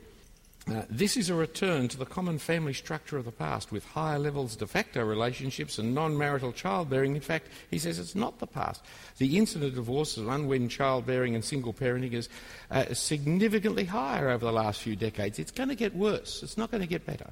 Uh, 0.71 0.83
this 0.91 1.17
is 1.17 1.31
a 1.31 1.35
return 1.35 1.89
to 1.89 1.97
the 1.97 2.05
common 2.05 2.39
family 2.39 2.75
structure 2.75 3.17
of 3.17 3.25
the 3.25 3.33
past 3.33 3.73
with 3.73 3.85
higher 3.87 4.19
levels 4.19 4.55
de 4.55 4.67
facto 4.67 5.03
relationships 5.03 5.79
and 5.79 5.95
non 5.95 6.17
marital 6.17 6.53
childbearing. 6.53 7.15
In 7.15 7.23
fact, 7.23 7.49
he 7.71 7.79
says 7.79 7.99
it's 7.99 8.15
not 8.15 8.39
the 8.39 8.47
past. 8.47 8.83
The 9.17 9.39
incident 9.39 9.71
of 9.71 9.77
divorces, 9.77 10.29
unwed 10.29 10.69
childbearing, 10.69 11.35
and 11.35 11.43
single 11.43 11.73
parenting 11.73 12.13
is 12.13 12.29
uh, 12.71 12.93
significantly 12.93 13.87
higher 13.87 14.29
over 14.29 14.45
the 14.45 14.53
last 14.53 14.83
few 14.83 14.95
decades. 14.95 15.39
It's 15.39 15.51
going 15.51 15.71
to 15.71 15.75
get 15.75 15.97
worse, 15.97 16.43
it's 16.43 16.59
not 16.59 16.71
going 16.71 16.83
to 16.83 16.87
get 16.87 17.07
better. 17.07 17.31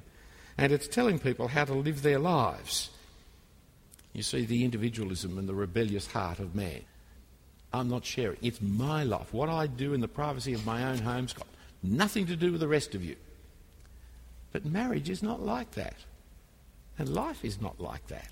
And 0.57 0.71
it's 0.71 0.87
telling 0.87 1.19
people 1.19 1.47
how 1.47 1.65
to 1.65 1.75
live 1.75 2.01
their 2.01 2.19
lives. 2.19 2.89
You 4.17 4.23
see 4.23 4.45
the 4.45 4.65
individualism 4.65 5.37
and 5.37 5.47
the 5.47 5.53
rebellious 5.53 6.07
heart 6.07 6.39
of 6.39 6.55
man. 6.55 6.81
I'm 7.71 7.87
not 7.87 8.03
sharing. 8.03 8.39
It's 8.41 8.59
my 8.59 9.03
life. 9.03 9.31
What 9.31 9.47
I 9.47 9.67
do 9.67 9.93
in 9.93 10.01
the 10.01 10.07
privacy 10.07 10.55
of 10.55 10.65
my 10.65 10.85
own 10.85 10.97
home's 10.97 11.33
got 11.33 11.45
nothing 11.83 12.25
to 12.25 12.35
do 12.35 12.51
with 12.51 12.59
the 12.59 12.67
rest 12.67 12.95
of 12.95 13.05
you. 13.05 13.15
But 14.51 14.65
marriage 14.65 15.11
is 15.11 15.21
not 15.21 15.43
like 15.43 15.69
that. 15.73 15.97
And 16.97 17.09
life 17.09 17.45
is 17.45 17.61
not 17.61 17.79
like 17.79 18.07
that. 18.07 18.31